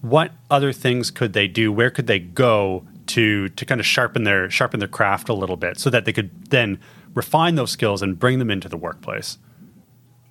What 0.00 0.32
other 0.50 0.72
things 0.72 1.10
could 1.10 1.32
they 1.32 1.48
do? 1.48 1.72
Where 1.72 1.90
could 1.90 2.06
they 2.06 2.18
go 2.18 2.84
to 3.08 3.48
to 3.48 3.66
kind 3.66 3.80
of 3.80 3.86
sharpen 3.86 4.24
their 4.24 4.48
sharpen 4.48 4.78
their 4.78 4.88
craft 4.88 5.28
a 5.28 5.34
little 5.34 5.56
bit 5.56 5.78
so 5.78 5.90
that 5.90 6.04
they 6.04 6.12
could 6.12 6.30
then 6.50 6.78
refine 7.14 7.56
those 7.56 7.70
skills 7.70 8.00
and 8.02 8.18
bring 8.18 8.38
them 8.38 8.50
into 8.50 8.68
the 8.68 8.76
workplace? 8.76 9.38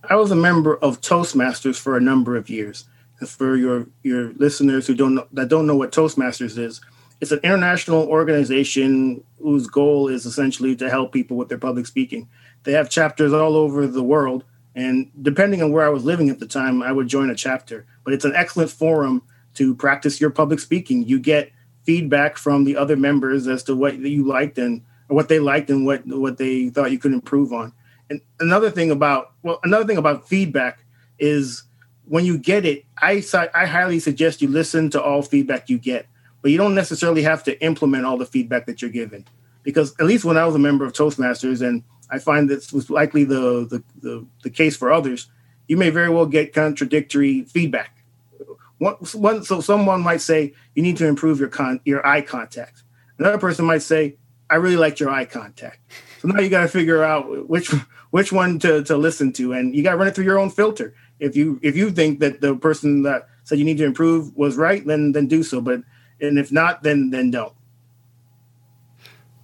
I 0.09 0.15
was 0.15 0.31
a 0.31 0.35
member 0.35 0.77
of 0.77 1.01
Toastmasters 1.01 1.77
for 1.77 1.95
a 1.95 2.01
number 2.01 2.35
of 2.35 2.49
years. 2.49 2.85
For 3.25 3.55
your 3.55 3.87
your 4.01 4.33
listeners 4.33 4.87
who 4.87 4.95
don't 4.95 5.15
know, 5.15 5.27
that 5.33 5.47
don't 5.47 5.67
know 5.67 5.75
what 5.75 5.91
Toastmasters 5.91 6.57
is, 6.57 6.81
it's 7.19 7.31
an 7.31 7.39
international 7.43 8.07
organization 8.07 9.23
whose 9.39 9.67
goal 9.67 10.07
is 10.07 10.25
essentially 10.25 10.75
to 10.77 10.89
help 10.89 11.13
people 11.13 11.37
with 11.37 11.49
their 11.49 11.59
public 11.59 11.85
speaking. 11.85 12.27
They 12.63 12.71
have 12.71 12.89
chapters 12.89 13.31
all 13.31 13.55
over 13.55 13.85
the 13.85 14.01
world, 14.01 14.43
and 14.75 15.11
depending 15.21 15.61
on 15.61 15.71
where 15.71 15.85
I 15.85 15.89
was 15.89 16.05
living 16.05 16.29
at 16.29 16.39
the 16.39 16.47
time, 16.47 16.81
I 16.81 16.91
would 16.91 17.07
join 17.07 17.29
a 17.29 17.35
chapter. 17.35 17.85
But 18.03 18.13
it's 18.13 18.25
an 18.25 18.35
excellent 18.35 18.69
forum 18.69 19.21
to 19.55 19.75
practice 19.75 20.21
your 20.21 20.29
public 20.29 20.59
speaking. 20.59 21.03
You 21.03 21.19
get 21.19 21.51
feedback 21.83 22.37
from 22.37 22.63
the 22.63 22.77
other 22.77 22.95
members 22.95 23.47
as 23.47 23.63
to 23.63 23.75
what 23.75 23.97
you 23.97 24.25
liked 24.25 24.57
and 24.57 24.81
what 25.07 25.27
they 25.27 25.39
liked 25.39 25.69
and 25.69 25.85
what 25.85 26.05
what 26.07 26.37
they 26.37 26.69
thought 26.69 26.91
you 26.91 26.99
could 26.99 27.13
improve 27.13 27.51
on. 27.51 27.73
And 28.09 28.21
another 28.39 28.69
thing 28.69 28.91
about 28.91 29.33
well, 29.43 29.59
another 29.63 29.85
thing 29.85 29.97
about 29.97 30.27
feedback 30.27 30.85
is 31.19 31.63
when 32.05 32.25
you 32.25 32.37
get 32.37 32.65
it, 32.65 32.85
I 32.97 33.23
I 33.53 33.65
highly 33.65 33.99
suggest 33.99 34.41
you 34.41 34.47
listen 34.47 34.89
to 34.91 35.01
all 35.01 35.21
feedback 35.21 35.69
you 35.69 35.77
get, 35.77 36.07
but 36.41 36.51
you 36.51 36.57
don't 36.57 36.75
necessarily 36.75 37.23
have 37.23 37.43
to 37.45 37.61
implement 37.61 38.05
all 38.05 38.17
the 38.17 38.25
feedback 38.25 38.65
that 38.67 38.81
you're 38.81 38.91
given. 38.91 39.27
Because 39.63 39.93
at 39.99 40.05
least 40.05 40.25
when 40.25 40.37
I 40.37 40.45
was 40.45 40.55
a 40.55 40.59
member 40.59 40.85
of 40.85 40.93
Toastmasters 40.93 41.65
and 41.65 41.83
I 42.11 42.19
find 42.19 42.49
this 42.49 42.73
was 42.73 42.89
likely 42.89 43.23
the, 43.23 43.65
the, 43.69 43.83
the, 44.01 44.25
the 44.43 44.49
case 44.49 44.75
for 44.75 44.91
others. 44.91 45.27
You 45.67 45.77
may 45.77 45.89
very 45.89 46.09
well 46.09 46.25
get 46.25 46.53
contradictory 46.53 47.43
feedback. 47.45 48.03
One, 48.79 48.95
one, 49.13 49.43
so 49.43 49.61
someone 49.61 50.01
might 50.01 50.21
say 50.21 50.53
you 50.75 50.83
need 50.83 50.97
to 50.97 51.07
improve 51.07 51.39
your 51.39 51.49
con, 51.49 51.79
your 51.85 52.05
eye 52.05 52.21
contact. 52.21 52.83
Another 53.17 53.37
person 53.37 53.65
might 53.65 53.81
say, 53.83 54.17
I 54.49 54.55
really 54.55 54.75
liked 54.75 54.99
your 54.99 55.09
eye 55.09 55.25
contact. 55.25 55.79
So 56.19 56.27
now 56.27 56.41
you 56.41 56.49
got 56.49 56.63
to 56.63 56.67
figure 56.67 57.03
out 57.03 57.47
which 57.47 57.71
which 58.11 58.31
one 58.31 58.59
to, 58.59 58.83
to 58.83 58.97
listen 58.97 59.31
to, 59.33 59.53
and 59.53 59.73
you 59.73 59.81
got 59.81 59.91
to 59.91 59.97
run 59.97 60.07
it 60.07 60.15
through 60.15 60.25
your 60.25 60.39
own 60.39 60.49
filter. 60.49 60.93
If 61.19 61.35
you 61.35 61.59
if 61.63 61.77
you 61.77 61.91
think 61.91 62.19
that 62.19 62.41
the 62.41 62.55
person 62.55 63.03
that 63.03 63.27
said 63.43 63.59
you 63.59 63.65
need 63.65 63.77
to 63.77 63.85
improve 63.85 64.35
was 64.35 64.57
right, 64.57 64.85
then 64.85 65.13
then 65.13 65.27
do 65.27 65.43
so. 65.43 65.61
But 65.61 65.81
and 66.19 66.37
if 66.37 66.51
not, 66.51 66.83
then 66.83 67.11
then 67.11 67.31
don't. 67.31 67.53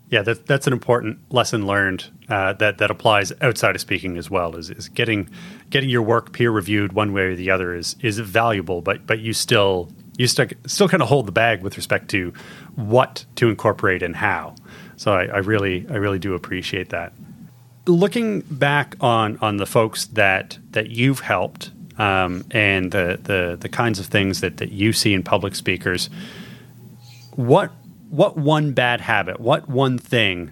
Yeah, 0.09 0.21
that, 0.21 0.45
that's 0.45 0.67
an 0.67 0.73
important 0.73 1.19
lesson 1.33 1.67
learned 1.67 2.05
uh, 2.29 2.53
that 2.53 2.77
that 2.77 2.89
applies 2.89 3.33
outside 3.41 3.75
of 3.75 3.81
speaking 3.81 4.17
as 4.17 4.29
well. 4.29 4.55
Is, 4.55 4.69
is 4.69 4.87
getting 4.87 5.29
getting 5.69 5.89
your 5.89 6.01
work 6.01 6.31
peer 6.31 6.49
reviewed 6.49 6.93
one 6.93 7.11
way 7.11 7.23
or 7.23 7.35
the 7.35 7.51
other 7.51 7.75
is 7.75 7.97
is 8.01 8.17
valuable, 8.19 8.81
but 8.81 9.05
but 9.05 9.19
you 9.19 9.33
still 9.33 9.89
you 10.17 10.27
still 10.27 10.47
still 10.65 10.87
kind 10.87 11.03
of 11.03 11.09
hold 11.09 11.25
the 11.25 11.33
bag 11.33 11.61
with 11.61 11.75
respect 11.75 12.09
to 12.11 12.31
what 12.75 13.25
to 13.35 13.49
incorporate 13.49 14.01
and 14.01 14.15
how. 14.15 14.55
So 14.95 15.11
I, 15.11 15.25
I 15.25 15.37
really 15.39 15.85
I 15.89 15.95
really 15.95 16.19
do 16.19 16.35
appreciate 16.35 16.89
that. 16.89 17.11
Looking 17.85 18.41
back 18.41 18.95
on 19.01 19.37
on 19.41 19.57
the 19.57 19.65
folks 19.65 20.05
that 20.07 20.57
that 20.71 20.89
you've 20.89 21.19
helped 21.19 21.71
um, 21.97 22.45
and 22.51 22.93
the, 22.93 23.19
the 23.21 23.57
the 23.59 23.69
kinds 23.69 23.99
of 23.99 24.05
things 24.05 24.39
that 24.39 24.57
that 24.57 24.71
you 24.71 24.93
see 24.93 25.13
in 25.13 25.21
public 25.21 25.53
speakers, 25.53 26.09
what 27.35 27.71
what 28.09 28.37
one 28.37 28.73
bad 28.73 29.01
habit, 29.01 29.39
what 29.39 29.67
one 29.69 29.97
thing 29.97 30.51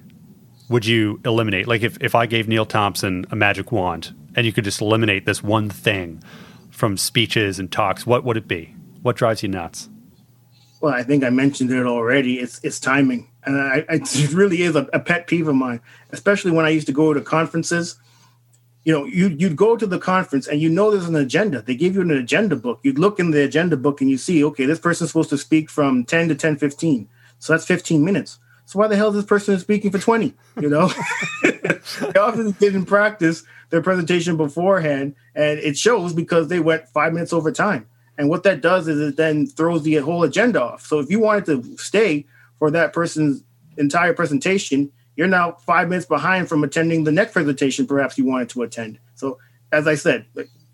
would 0.69 0.85
you 0.85 1.21
eliminate? 1.25 1.67
Like 1.67 1.83
if, 1.83 1.97
if 2.01 2.15
I 2.15 2.25
gave 2.25 2.47
Neil 2.47 2.65
Thompson 2.65 3.25
a 3.31 3.35
magic 3.35 3.71
wand 3.71 4.13
and 4.35 4.45
you 4.45 4.53
could 4.53 4.63
just 4.63 4.81
eliminate 4.81 5.25
this 5.25 5.43
one 5.43 5.69
thing 5.69 6.23
from 6.71 6.97
speeches 6.97 7.59
and 7.59 7.71
talks, 7.71 8.05
what 8.05 8.23
would 8.23 8.37
it 8.37 8.47
be? 8.47 8.75
What 9.01 9.15
drives 9.15 9.43
you 9.43 9.49
nuts? 9.49 9.89
Well, 10.81 10.93
I 10.93 11.03
think 11.03 11.23
I 11.23 11.29
mentioned 11.29 11.71
it 11.71 11.85
already. 11.85 12.39
It's 12.39 12.59
it's 12.63 12.79
timing, 12.79 13.29
and 13.43 13.57
I, 13.57 13.85
it 13.89 14.33
really 14.33 14.61
is 14.61 14.75
a, 14.75 14.87
a 14.93 14.99
pet 14.99 15.25
peeve 15.25 15.47
of 15.47 15.55
mine, 15.55 15.81
especially 16.11 16.51
when 16.51 16.65
I 16.65 16.69
used 16.69 16.87
to 16.87 16.93
go 16.93 17.13
to 17.13 17.21
conferences. 17.21 17.95
You 18.83 18.93
know, 18.93 19.05
you 19.05 19.29
you'd 19.29 19.55
go 19.55 19.77
to 19.77 19.87
the 19.87 19.97
conference 19.97 20.47
and 20.47 20.61
you 20.61 20.69
know 20.69 20.91
there's 20.91 21.07
an 21.07 21.15
agenda. 21.15 21.61
They 21.61 21.75
give 21.75 21.95
you 21.95 22.01
an 22.01 22.11
agenda 22.11 22.55
book. 22.55 22.81
You'd 22.83 22.99
look 22.99 23.19
in 23.19 23.31
the 23.31 23.43
agenda 23.43 23.77
book 23.77 24.01
and 24.01 24.09
you 24.09 24.17
see, 24.17 24.43
okay, 24.43 24.65
this 24.65 24.79
person's 24.79 25.09
supposed 25.09 25.31
to 25.31 25.39
speak 25.39 25.71
from 25.71 26.03
ten 26.03 26.27
to 26.27 26.35
ten 26.35 26.55
fifteen. 26.55 27.09
So 27.39 27.53
that's 27.53 27.65
15 27.65 28.03
minutes. 28.03 28.39
So 28.65 28.79
why 28.79 28.87
the 28.87 28.95
hell 28.95 29.09
is 29.09 29.15
this 29.15 29.25
person 29.25 29.59
speaking 29.59 29.91
for 29.91 29.99
20? 29.99 30.33
You 30.59 30.69
know, 30.69 30.91
they 31.43 32.19
often 32.19 32.51
didn't 32.51 32.85
practice 32.85 33.43
their 33.69 33.81
presentation 33.81 34.37
beforehand, 34.37 35.15
and 35.35 35.59
it 35.59 35.77
shows 35.77 36.13
because 36.13 36.47
they 36.47 36.59
went 36.59 36.89
five 36.89 37.13
minutes 37.13 37.33
over 37.33 37.51
time. 37.51 37.87
And 38.17 38.29
what 38.29 38.43
that 38.43 38.61
does 38.61 38.87
is 38.87 38.99
it 38.99 39.17
then 39.17 39.45
throws 39.45 39.83
the 39.83 39.95
whole 39.95 40.23
agenda 40.23 40.61
off. 40.63 40.85
So 40.85 40.99
if 40.99 41.09
you 41.09 41.19
wanted 41.19 41.45
to 41.45 41.77
stay 41.77 42.25
for 42.57 42.71
that 42.71 42.93
person's 42.93 43.43
entire 43.77 44.13
presentation, 44.13 44.91
you're 45.15 45.27
now 45.27 45.53
five 45.65 45.89
minutes 45.89 46.05
behind 46.05 46.49
from 46.49 46.63
attending 46.63 47.03
the 47.03 47.11
next 47.11 47.33
presentation 47.33 47.87
perhaps 47.87 48.17
you 48.17 48.25
wanted 48.25 48.49
to 48.49 48.63
attend. 48.63 48.99
So 49.15 49.37
as 49.71 49.87
I 49.87 49.95
said, 49.95 50.25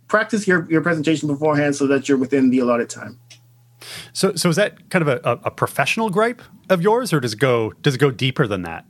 practice 0.07 0.47
your, 0.47 0.69
your 0.69 0.81
presentation 0.81 1.27
beforehand 1.27 1.75
so 1.75 1.87
that 1.87 2.07
you're 2.07 2.17
within 2.17 2.49
the 2.49 2.59
allotted 2.59 2.89
time. 2.89 3.19
So, 4.13 4.35
so 4.35 4.49
is 4.49 4.55
that 4.55 4.89
kind 4.89 5.07
of 5.07 5.07
a, 5.07 5.39
a 5.43 5.51
professional 5.51 6.09
gripe 6.09 6.41
of 6.69 6.81
yours, 6.81 7.13
or 7.13 7.19
does 7.19 7.33
it 7.33 7.39
go 7.39 7.71
does 7.81 7.95
it 7.95 7.99
go 7.99 8.11
deeper 8.11 8.47
than 8.47 8.63
that? 8.63 8.85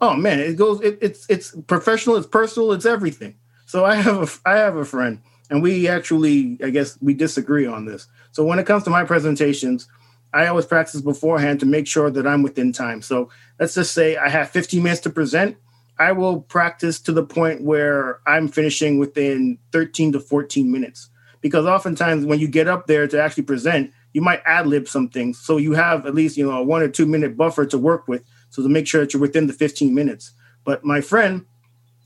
Oh 0.00 0.14
man, 0.14 0.40
it 0.40 0.56
goes. 0.56 0.80
It, 0.80 0.98
it's 1.00 1.26
it's 1.28 1.54
professional. 1.66 2.16
It's 2.16 2.26
personal. 2.26 2.72
It's 2.72 2.86
everything. 2.86 3.36
So 3.66 3.84
I 3.84 3.96
have 3.96 4.22
a 4.44 4.48
I 4.48 4.56
have 4.58 4.76
a 4.76 4.84
friend, 4.84 5.20
and 5.50 5.62
we 5.62 5.88
actually 5.88 6.58
I 6.62 6.70
guess 6.70 6.98
we 7.00 7.14
disagree 7.14 7.66
on 7.66 7.86
this. 7.86 8.06
So 8.32 8.44
when 8.44 8.58
it 8.58 8.66
comes 8.66 8.84
to 8.84 8.90
my 8.90 9.04
presentations, 9.04 9.88
I 10.32 10.46
always 10.48 10.66
practice 10.66 11.00
beforehand 11.00 11.60
to 11.60 11.66
make 11.66 11.86
sure 11.86 12.10
that 12.10 12.26
I'm 12.26 12.42
within 12.42 12.72
time. 12.72 13.00
So 13.00 13.30
let's 13.58 13.74
just 13.74 13.94
say 13.94 14.16
I 14.16 14.28
have 14.28 14.50
15 14.50 14.82
minutes 14.82 15.00
to 15.02 15.10
present. 15.10 15.56
I 15.98 16.12
will 16.12 16.42
practice 16.42 17.00
to 17.00 17.12
the 17.12 17.24
point 17.24 17.62
where 17.62 18.20
I'm 18.26 18.48
finishing 18.48 18.98
within 18.98 19.58
13 19.72 20.12
to 20.12 20.20
14 20.20 20.70
minutes. 20.70 21.08
Because 21.40 21.64
oftentimes 21.64 22.26
when 22.26 22.38
you 22.38 22.48
get 22.48 22.68
up 22.68 22.86
there 22.86 23.06
to 23.08 23.22
actually 23.22 23.44
present, 23.44 23.92
you 24.16 24.22
might 24.22 24.40
ad 24.46 24.66
lib 24.66 24.88
some 24.88 25.10
things. 25.10 25.38
So 25.38 25.58
you 25.58 25.74
have 25.74 26.06
at 26.06 26.14
least, 26.14 26.38
you 26.38 26.50
know, 26.50 26.56
a 26.56 26.62
one 26.62 26.80
or 26.80 26.88
two 26.88 27.04
minute 27.04 27.36
buffer 27.36 27.66
to 27.66 27.76
work 27.76 28.08
with. 28.08 28.24
So 28.48 28.62
to 28.62 28.68
make 28.70 28.86
sure 28.86 29.02
that 29.02 29.12
you're 29.12 29.20
within 29.20 29.46
the 29.46 29.52
15 29.52 29.94
minutes. 29.94 30.32
But 30.64 30.82
my 30.86 31.02
friend, 31.02 31.44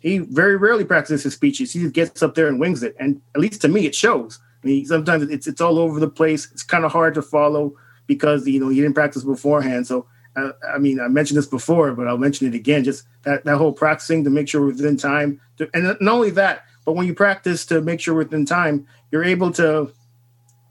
he 0.01 0.19
very 0.19 0.57
rarely 0.57 0.85
practices 0.85 1.23
his 1.23 1.35
speeches. 1.35 1.73
He 1.73 1.79
just 1.79 1.95
gets 1.95 2.21
up 2.21 2.35
there 2.35 2.49
and 2.49 2.59
wings 2.59 2.83
it. 2.83 2.97
And 2.99 3.23
at 3.37 3.41
least 3.41 3.61
to 3.61 3.69
me, 3.69 3.87
it 3.87 3.95
shows. 3.95 4.41
I 4.61 4.67
mean, 4.67 4.87
sometimes 4.87 5.31
it's 5.31 5.47
it's 5.47 5.61
all 5.61 5.79
over 5.79 6.01
the 6.01 6.09
place. 6.09 6.51
It's 6.51 6.65
kind 6.65 6.85
of 6.85 6.91
hard 6.91 7.15
to 7.15 7.23
follow 7.23 7.77
because 8.09 8.45
you 8.45 8.59
know 8.59 8.71
you 8.71 8.83
didn't 8.83 8.97
practice 8.97 9.23
beforehand. 9.23 9.87
So 9.87 10.09
uh, 10.35 10.51
I 10.69 10.79
mean, 10.79 10.99
I 10.99 11.07
mentioned 11.07 11.39
this 11.39 11.47
before, 11.47 11.93
but 11.93 12.09
I'll 12.09 12.19
mention 12.19 12.49
it 12.49 12.57
again. 12.57 12.83
Just 12.83 13.05
that 13.23 13.45
that 13.45 13.57
whole 13.57 13.73
practicing 13.73 14.25
to 14.25 14.31
make 14.31 14.49
sure 14.49 14.67
within 14.67 14.97
time, 14.97 15.41
to, 15.59 15.71
and 15.75 15.97
not 16.01 16.13
only 16.13 16.31
that, 16.31 16.65
but 16.85 16.95
when 16.95 17.07
you 17.07 17.15
practice 17.15 17.65
to 17.67 17.81
make 17.81 18.01
sure 18.01 18.15
within 18.15 18.45
time, 18.45 18.89
you're 19.13 19.23
able 19.23 19.53
to 19.53 19.93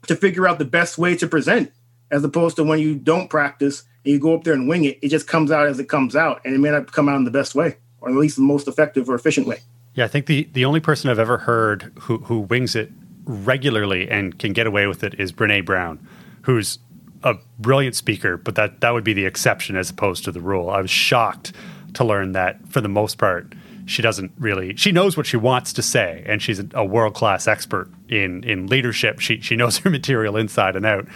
to 0.06 0.16
figure 0.16 0.48
out 0.48 0.58
the 0.58 0.64
best 0.64 0.98
way 0.98 1.16
to 1.16 1.26
present 1.26 1.72
as 2.10 2.24
opposed 2.24 2.56
to 2.56 2.64
when 2.64 2.78
you 2.78 2.94
don't 2.94 3.28
practice 3.28 3.84
and 4.04 4.12
you 4.12 4.18
go 4.18 4.34
up 4.34 4.44
there 4.44 4.54
and 4.54 4.68
wing 4.68 4.84
it 4.84 4.98
it 5.02 5.08
just 5.08 5.26
comes 5.26 5.50
out 5.50 5.66
as 5.66 5.78
it 5.78 5.88
comes 5.88 6.16
out 6.16 6.40
and 6.44 6.54
it 6.54 6.58
may 6.58 6.70
not 6.70 6.90
come 6.92 7.08
out 7.08 7.16
in 7.16 7.24
the 7.24 7.30
best 7.30 7.54
way 7.54 7.76
or 8.00 8.08
at 8.08 8.16
least 8.16 8.36
the 8.36 8.42
most 8.42 8.66
effective 8.66 9.08
or 9.08 9.14
efficient 9.14 9.46
way. 9.46 9.58
Yeah 9.94 10.04
i 10.04 10.08
think 10.08 10.26
the 10.26 10.48
the 10.52 10.64
only 10.64 10.80
person 10.80 11.10
i've 11.10 11.18
ever 11.18 11.38
heard 11.38 11.92
who 12.00 12.18
who 12.18 12.40
wings 12.40 12.74
it 12.74 12.90
regularly 13.24 14.10
and 14.10 14.38
can 14.38 14.52
get 14.52 14.66
away 14.66 14.86
with 14.86 15.04
it 15.04 15.14
is 15.20 15.32
Brene 15.32 15.64
Brown 15.64 16.04
who's 16.42 16.78
a 17.22 17.34
brilliant 17.58 17.94
speaker 17.94 18.36
but 18.36 18.54
that 18.54 18.80
that 18.80 18.90
would 18.92 19.04
be 19.04 19.12
the 19.12 19.26
exception 19.26 19.76
as 19.76 19.90
opposed 19.90 20.24
to 20.24 20.32
the 20.32 20.40
rule. 20.40 20.70
I 20.70 20.80
was 20.80 20.90
shocked 20.90 21.52
to 21.94 22.04
learn 22.04 22.32
that 22.32 22.66
for 22.68 22.80
the 22.80 22.88
most 22.88 23.18
part 23.18 23.52
she 23.90 24.02
doesn't 24.02 24.32
really 24.38 24.76
she 24.76 24.92
knows 24.92 25.16
what 25.16 25.26
she 25.26 25.36
wants 25.36 25.72
to 25.72 25.82
say 25.82 26.22
and 26.26 26.40
she's 26.42 26.62
a 26.74 26.84
world 26.84 27.14
class 27.14 27.46
expert 27.46 27.90
in 28.08 28.44
in 28.44 28.66
leadership. 28.66 29.20
She 29.20 29.40
she 29.40 29.56
knows 29.56 29.78
her 29.84 29.90
material 29.90 30.36
inside 30.36 30.76
and 30.76 30.86
out. 30.86 31.06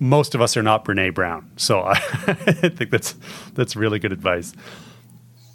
Most 0.00 0.34
of 0.34 0.42
us 0.42 0.56
are 0.56 0.62
not 0.62 0.84
Brene 0.84 1.14
Brown 1.14 1.50
so 1.56 1.80
I, 1.80 1.92
I 2.26 2.68
think 2.68 2.90
that's 2.90 3.14
that's 3.54 3.76
really 3.76 3.98
good 3.98 4.12
advice. 4.12 4.52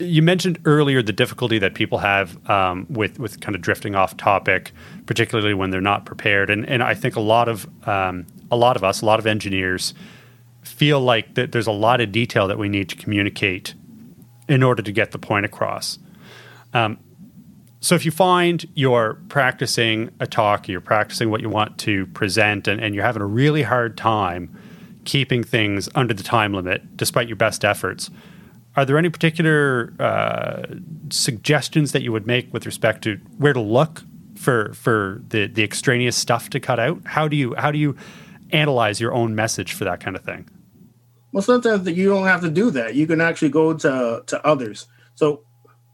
You 0.02 0.22
mentioned 0.22 0.60
earlier 0.64 1.02
the 1.02 1.12
difficulty 1.12 1.60
that 1.60 1.74
people 1.74 1.98
have 1.98 2.50
um, 2.50 2.88
with 2.90 3.20
with 3.20 3.42
kind 3.42 3.54
of 3.54 3.62
drifting 3.62 3.96
off 3.96 4.16
topic, 4.16 4.72
particularly 5.06 5.54
when 5.54 5.72
they're 5.72 5.82
not 5.82 6.06
prepared, 6.06 6.50
and 6.50 6.66
and 6.70 6.82
I 6.82 6.94
think 6.94 7.18
a 7.18 7.20
lot 7.20 7.50
of 7.50 7.68
um, 7.86 8.26
a 8.50 8.56
lot 8.56 8.78
of 8.78 8.84
us, 8.86 9.02
a 9.02 9.06
lot 9.06 9.20
of 9.20 9.28
engineers, 9.28 9.94
feel 10.64 11.02
like 11.02 11.36
that 11.36 11.52
there's 11.52 11.68
a 11.68 11.74
lot 11.74 12.00
of 12.00 12.14
detail 12.14 12.48
that 12.48 12.58
we 12.58 12.70
need 12.70 12.88
to 12.90 12.96
communicate 12.96 13.74
in 14.48 14.64
order 14.64 14.82
to 14.82 14.92
get 14.92 15.12
the 15.12 15.20
point 15.20 15.46
across. 15.46 16.00
Um, 16.74 17.00
so 17.82 17.96
if 17.96 18.04
you 18.04 18.12
find 18.12 18.66
you're 18.74 19.22
practicing 19.30 20.10
a 20.20 20.28
talk, 20.28 20.68
you're 20.68 20.82
practicing 20.82 21.30
what 21.30 21.42
you 21.42 21.50
want 21.50 21.78
to 21.80 22.08
present, 22.08 22.68
and, 22.68 22.82
and 22.82 22.94
you're 22.94 23.06
having 23.06 23.22
a 23.22 23.28
really 23.28 23.64
hard 23.64 23.98
time 23.98 24.56
keeping 25.06 25.44
things 25.44 25.90
under 25.96 26.14
the 26.14 26.24
time 26.24 26.54
limit 26.54 26.98
despite 26.98 27.28
your 27.28 27.38
best 27.38 27.64
efforts, 27.64 28.10
are 28.76 28.86
there 28.86 28.98
any 28.98 29.10
particular 29.10 29.94
uh, 30.00 30.64
suggestions 31.10 31.92
that 31.94 32.04
you 32.04 32.12
would 32.12 32.28
make 32.28 32.54
with 32.54 32.66
respect 32.66 33.04
to 33.04 33.16
where 33.38 33.54
to 33.54 33.60
look 33.60 34.04
for 34.36 34.74
for 34.74 35.22
the 35.28 35.48
the 35.48 35.64
extraneous 35.64 36.16
stuff 36.16 36.50
to 36.52 36.60
cut 36.60 36.80
out? 36.80 37.02
How 37.06 37.28
do 37.28 37.36
you 37.36 37.56
how 37.56 37.72
do 37.72 37.78
you 37.78 37.96
analyze 38.52 39.02
your 39.02 39.14
own 39.14 39.36
message 39.36 39.74
for 39.74 39.84
that 39.86 40.00
kind 40.00 40.16
of 40.16 40.24
thing? 40.24 40.50
Well, 41.32 41.44
sometimes 41.44 41.88
you 41.90 42.10
don't 42.10 42.28
have 42.28 42.42
to 42.42 42.50
do 42.50 42.72
that. 42.72 42.96
You 42.96 43.08
can 43.08 43.22
actually 43.22 43.50
go 43.50 43.74
to 43.74 44.24
to 44.26 44.48
others. 44.48 44.88
So 45.16 45.44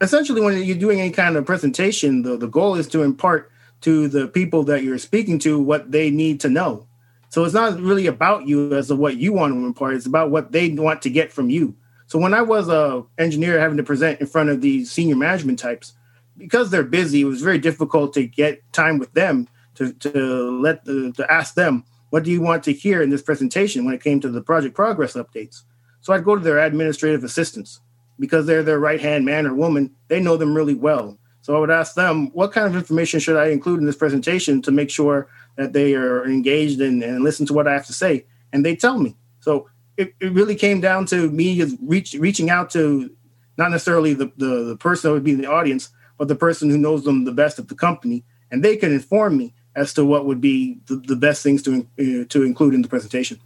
essentially 0.02 0.42
when 0.42 0.62
you're 0.64 0.78
doing 0.78 1.00
any 1.00 1.12
kind 1.12 1.36
of 1.36 1.46
presentation 1.46 2.22
the, 2.24 2.38
the 2.38 2.48
goal 2.48 2.76
is 2.76 2.88
to 2.90 3.04
impart 3.04 3.52
to 3.82 4.08
the 4.08 4.28
people 4.28 4.64
that 4.64 4.84
you're 4.84 4.98
speaking 4.98 5.38
to 5.40 5.60
what 5.60 5.92
they 5.92 6.10
need 6.10 6.40
to 6.40 6.50
know. 6.50 6.88
So 7.30 7.44
it's 7.44 7.54
not 7.54 7.80
really 7.80 8.08
about 8.08 8.48
you 8.48 8.74
as 8.74 8.88
to 8.88 8.96
what 8.96 9.18
you 9.18 9.34
want 9.34 9.54
to 9.54 9.66
impart 9.66 9.96
it's 9.96 10.06
about 10.06 10.32
what 10.32 10.52
they 10.52 10.70
want 10.70 11.02
to 11.04 11.10
get 11.10 11.32
from 11.32 11.50
you. 11.50 11.76
So 12.08 12.20
when 12.20 12.34
i 12.34 12.42
was 12.42 12.70
a 12.70 13.04
engineer 13.18 13.60
having 13.60 13.78
to 13.78 13.84
present 13.84 14.22
in 14.22 14.28
front 14.28 14.50
of 14.50 14.62
these 14.62 14.92
senior 14.92 15.16
management 15.16 15.60
types 15.60 15.94
because 16.38 16.70
they're 16.70 16.84
busy 16.84 17.22
it 17.22 17.26
was 17.26 17.42
very 17.42 17.58
difficult 17.58 18.14
to 18.14 18.28
get 18.28 18.62
time 18.74 19.00
with 19.00 19.14
them 19.14 19.48
to, 19.76 19.94
to 19.94 20.62
let 20.62 20.86
the, 20.86 21.12
to 21.14 21.32
ask 21.32 21.56
them 21.56 21.84
what 22.10 22.24
do 22.24 22.32
you 22.32 22.42
want 22.42 22.64
to 22.64 22.74
hear 22.74 23.02
in 23.02 23.10
this 23.10 23.22
presentation 23.22 23.84
when 23.84 23.96
it 23.96 24.04
came 24.04 24.20
to 24.22 24.30
the 24.30 24.42
project 24.42 24.76
progress 24.76 25.14
updates? 25.14 25.64
So 26.02 26.14
i'd 26.14 26.24
go 26.24 26.36
to 26.36 26.42
their 26.42 26.60
administrative 26.60 27.24
assistants 27.24 27.82
because 28.20 28.46
they're 28.46 28.64
their 28.64 28.80
right 28.80 29.02
hand 29.02 29.26
man 29.26 29.46
or 29.46 29.54
woman, 29.54 29.94
they 30.08 30.20
know 30.20 30.38
them 30.38 30.56
really 30.56 30.76
well. 30.76 31.18
So 31.42 31.56
I 31.56 31.60
would 31.60 31.70
ask 31.70 31.94
them, 31.94 32.32
what 32.32 32.52
kind 32.52 32.66
of 32.66 32.76
information 32.76 33.20
should 33.20 33.38
I 33.38 33.50
include 33.50 33.80
in 33.80 33.86
this 33.86 33.96
presentation 33.96 34.62
to 34.64 34.72
make 34.72 34.90
sure 34.90 35.28
that 35.58 35.74
they 35.74 35.94
are 35.94 36.26
engaged 36.26 36.82
and, 36.82 37.04
and 37.04 37.24
listen 37.24 37.46
to 37.46 37.54
what 37.54 37.68
I 37.68 37.74
have 37.74 37.86
to 37.86 37.94
say? 37.94 38.26
And 38.52 38.66
they 38.66 38.76
tell 38.76 38.98
me. 38.98 39.16
So 39.42 39.70
it, 39.96 40.16
it 40.20 40.34
really 40.34 40.56
came 40.56 40.82
down 40.82 41.06
to 41.08 41.30
me 41.30 41.64
reach, 41.82 42.16
reaching 42.16 42.50
out 42.50 42.72
to 42.72 43.12
not 43.58 43.70
necessarily 43.72 44.14
the, 44.14 44.32
the, 44.38 44.64
the 44.64 44.78
person 44.78 45.10
that 45.10 45.14
would 45.14 45.24
be 45.24 45.34
in 45.34 45.42
the 45.42 45.50
audience, 45.50 45.90
but 46.18 46.28
the 46.28 46.36
person 46.36 46.70
who 46.70 46.78
knows 46.78 47.04
them 47.04 47.26
the 47.26 47.32
best 47.32 47.60
at 47.60 47.68
the 47.68 47.76
company. 47.76 48.24
And 48.50 48.64
they 48.64 48.76
can 48.76 48.92
inform 48.92 49.38
me 49.38 49.54
as 49.76 49.94
to 49.94 50.06
what 50.06 50.26
would 50.26 50.42
be 50.42 50.80
the, 50.88 50.96
the 50.96 51.16
best 51.16 51.44
things 51.44 51.62
to, 51.64 51.88
uh, 52.00 52.26
to 52.30 52.44
include 52.44 52.74
in 52.74 52.82
the 52.82 52.88
presentation. 52.88 53.40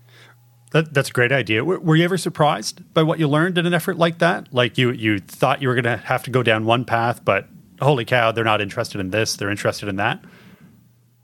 That, 0.71 0.93
that's 0.93 1.09
a 1.09 1.13
great 1.13 1.31
idea. 1.31 1.65
Were, 1.65 1.79
were, 1.79 1.95
you 1.95 2.03
ever 2.03 2.17
surprised 2.17 2.93
by 2.93 3.01
what 3.01 3.19
you 3.19 3.27
learned 3.27 3.57
in 3.57 3.65
an 3.65 3.73
effort 3.73 3.97
like 3.97 4.19
that? 4.19 4.53
Like 4.53 4.77
you, 4.77 4.91
you 4.91 5.19
thought 5.19 5.61
you 5.61 5.67
were 5.67 5.73
going 5.73 5.85
to 5.85 5.97
have 5.97 6.23
to 6.23 6.29
go 6.29 6.43
down 6.43 6.65
one 6.65 6.85
path, 6.85 7.25
but 7.25 7.47
holy 7.81 8.05
cow, 8.05 8.31
they're 8.31 8.43
not 8.43 8.61
interested 8.61 9.01
in 9.01 9.09
this; 9.09 9.35
they're 9.35 9.49
interested 9.49 9.89
in 9.89 9.95
that. 9.95 10.23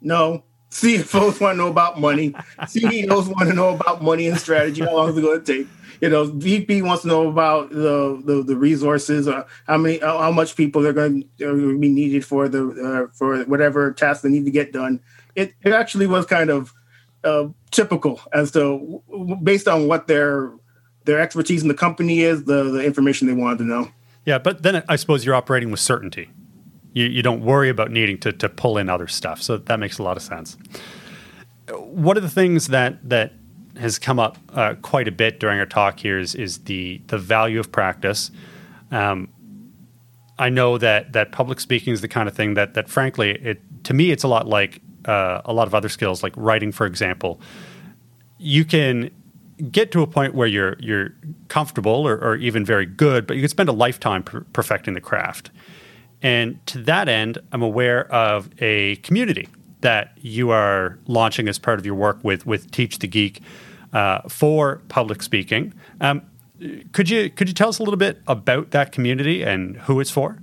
No, 0.02 0.44
CFOs 0.72 1.40
want 1.40 1.54
to 1.54 1.58
know 1.58 1.68
about 1.68 2.00
money. 2.00 2.34
CEOs 2.68 3.28
want 3.28 3.50
to 3.50 3.54
know 3.54 3.70
about 3.70 4.02
money 4.02 4.28
and 4.28 4.38
strategy. 4.38 4.82
How 4.82 4.96
long 4.96 5.10
is 5.10 5.18
it 5.18 5.22
going 5.22 5.44
to 5.44 5.58
take? 5.58 5.68
You 6.02 6.10
know, 6.10 6.26
VP 6.26 6.82
wants 6.82 7.04
to 7.04 7.08
know 7.08 7.30
about 7.30 7.70
the 7.70 8.22
the, 8.26 8.44
the 8.44 8.56
resources, 8.56 9.28
uh, 9.28 9.46
how 9.68 9.78
many, 9.78 10.00
how 10.00 10.32
much 10.32 10.56
people 10.56 10.82
they're 10.82 10.92
going 10.92 11.30
to 11.38 11.80
be 11.80 11.90
needed 11.90 12.26
for 12.26 12.50
the 12.50 13.08
uh, 13.10 13.14
for 13.14 13.44
whatever 13.46 13.94
task 13.94 14.24
they 14.24 14.30
need 14.30 14.46
to 14.46 14.52
get 14.52 14.74
done. 14.74 15.00
It 15.36 15.54
it 15.64 15.72
actually 15.72 16.08
was 16.08 16.26
kind 16.26 16.50
of 16.50 16.74
uh, 17.26 17.48
typical 17.72 18.22
as 18.34 18.52
to 18.52 19.02
based 19.44 19.68
on 19.68 19.88
what 19.88 20.08
their 20.08 20.52
their 21.06 21.20
expertise 21.20 21.62
in 21.62 21.68
the 21.68 21.74
company 21.74 22.22
is, 22.22 22.46
the 22.46 22.64
the 22.64 22.84
information 22.84 23.28
they 23.28 23.34
wanted 23.34 23.60
to 23.60 23.64
know. 23.66 23.92
Yeah, 24.26 24.40
but 24.40 24.64
then 24.64 24.84
I 24.88 24.96
suppose 24.96 25.26
you're 25.26 25.36
operating 25.36 25.72
with 25.72 25.80
certainty. 25.80 26.30
You 26.94 27.06
you 27.06 27.22
don't 27.22 27.42
worry 27.42 27.70
about 27.70 27.92
needing 27.92 28.18
to 28.20 28.32
to 28.32 28.50
pull 28.50 28.78
in 28.78 28.90
other 28.90 29.08
stuff, 29.08 29.42
so 29.42 29.58
that 29.58 29.80
makes 29.80 29.98
a 29.98 30.04
lot 30.04 30.18
of 30.18 30.24
sense. 30.24 30.58
One 31.70 32.16
of 32.16 32.24
the 32.24 32.30
things 32.30 32.68
that 32.68 33.10
that 33.10 33.34
has 33.78 34.00
come 34.00 34.20
up 34.20 34.38
uh, 34.54 34.76
quite 34.82 35.08
a 35.08 35.12
bit 35.12 35.40
during 35.40 35.60
our 35.60 35.66
talk 35.66 36.00
here 36.00 36.18
is 36.20 36.36
is 36.36 36.60
the 36.60 37.02
the 37.08 37.18
value 37.18 37.60
of 37.60 37.72
practice. 37.72 38.32
Um, 38.92 39.30
I 40.38 40.50
know 40.50 40.78
that 40.78 41.14
that 41.14 41.32
public 41.32 41.60
speaking 41.60 41.94
is 41.94 42.02
the 42.02 42.08
kind 42.08 42.28
of 42.28 42.36
thing 42.36 42.56
that 42.56 42.74
that 42.74 42.90
frankly, 42.90 43.32
it 43.32 43.62
to 43.86 43.94
me, 43.94 44.12
it's 44.12 44.24
a 44.24 44.28
lot 44.28 44.48
like 44.48 44.82
uh, 45.06 45.42
a 45.46 45.54
lot 45.54 45.68
of 45.68 45.76
other 45.76 45.90
skills 45.90 46.24
like 46.24 46.34
writing, 46.36 46.72
for 46.72 46.86
example, 46.86 47.40
you 48.38 48.66
can 48.66 49.12
get 49.72 49.92
to 49.92 50.02
a 50.02 50.08
point 50.08 50.36
where 50.36 50.48
you're 50.48 50.76
you're 50.80 51.14
comfortable 51.48 52.08
or, 52.08 52.18
or 52.18 52.36
even 52.36 52.66
very 52.66 52.86
good, 52.86 53.26
but 53.26 53.36
you 53.36 53.42
can 53.42 53.50
spend 53.50 53.70
a 53.70 53.74
lifetime 53.74 54.24
per- 54.24 54.42
perfecting 54.54 54.94
the 54.94 55.02
craft. 55.02 55.52
And 56.22 56.66
to 56.68 56.80
that 56.84 57.08
end, 57.08 57.38
I'm 57.52 57.62
aware 57.62 58.12
of 58.12 58.50
a 58.60 58.96
community 58.98 59.48
that 59.82 60.18
you 60.22 60.50
are 60.50 60.98
launching 61.06 61.48
as 61.48 61.60
part 61.60 61.80
of 61.80 61.86
your 61.86 61.96
work 61.96 62.20
with 62.24 62.46
with 62.46 62.72
Teach 62.72 63.00
the 63.00 63.08
Geek 63.08 63.42
uh, 63.94 64.22
for 64.28 64.82
public 64.88 65.22
speaking. 65.22 65.74
Um, 66.02 66.24
could 66.92 67.10
you 67.10 67.30
could 67.30 67.48
you 67.48 67.54
tell 67.54 67.70
us 67.70 67.80
a 67.80 67.84
little 67.84 67.98
bit 67.98 68.22
about 68.28 68.72
that 68.72 68.92
community 68.92 69.44
and 69.44 69.78
who 69.78 70.00
it's 70.00 70.12
for? 70.12 70.40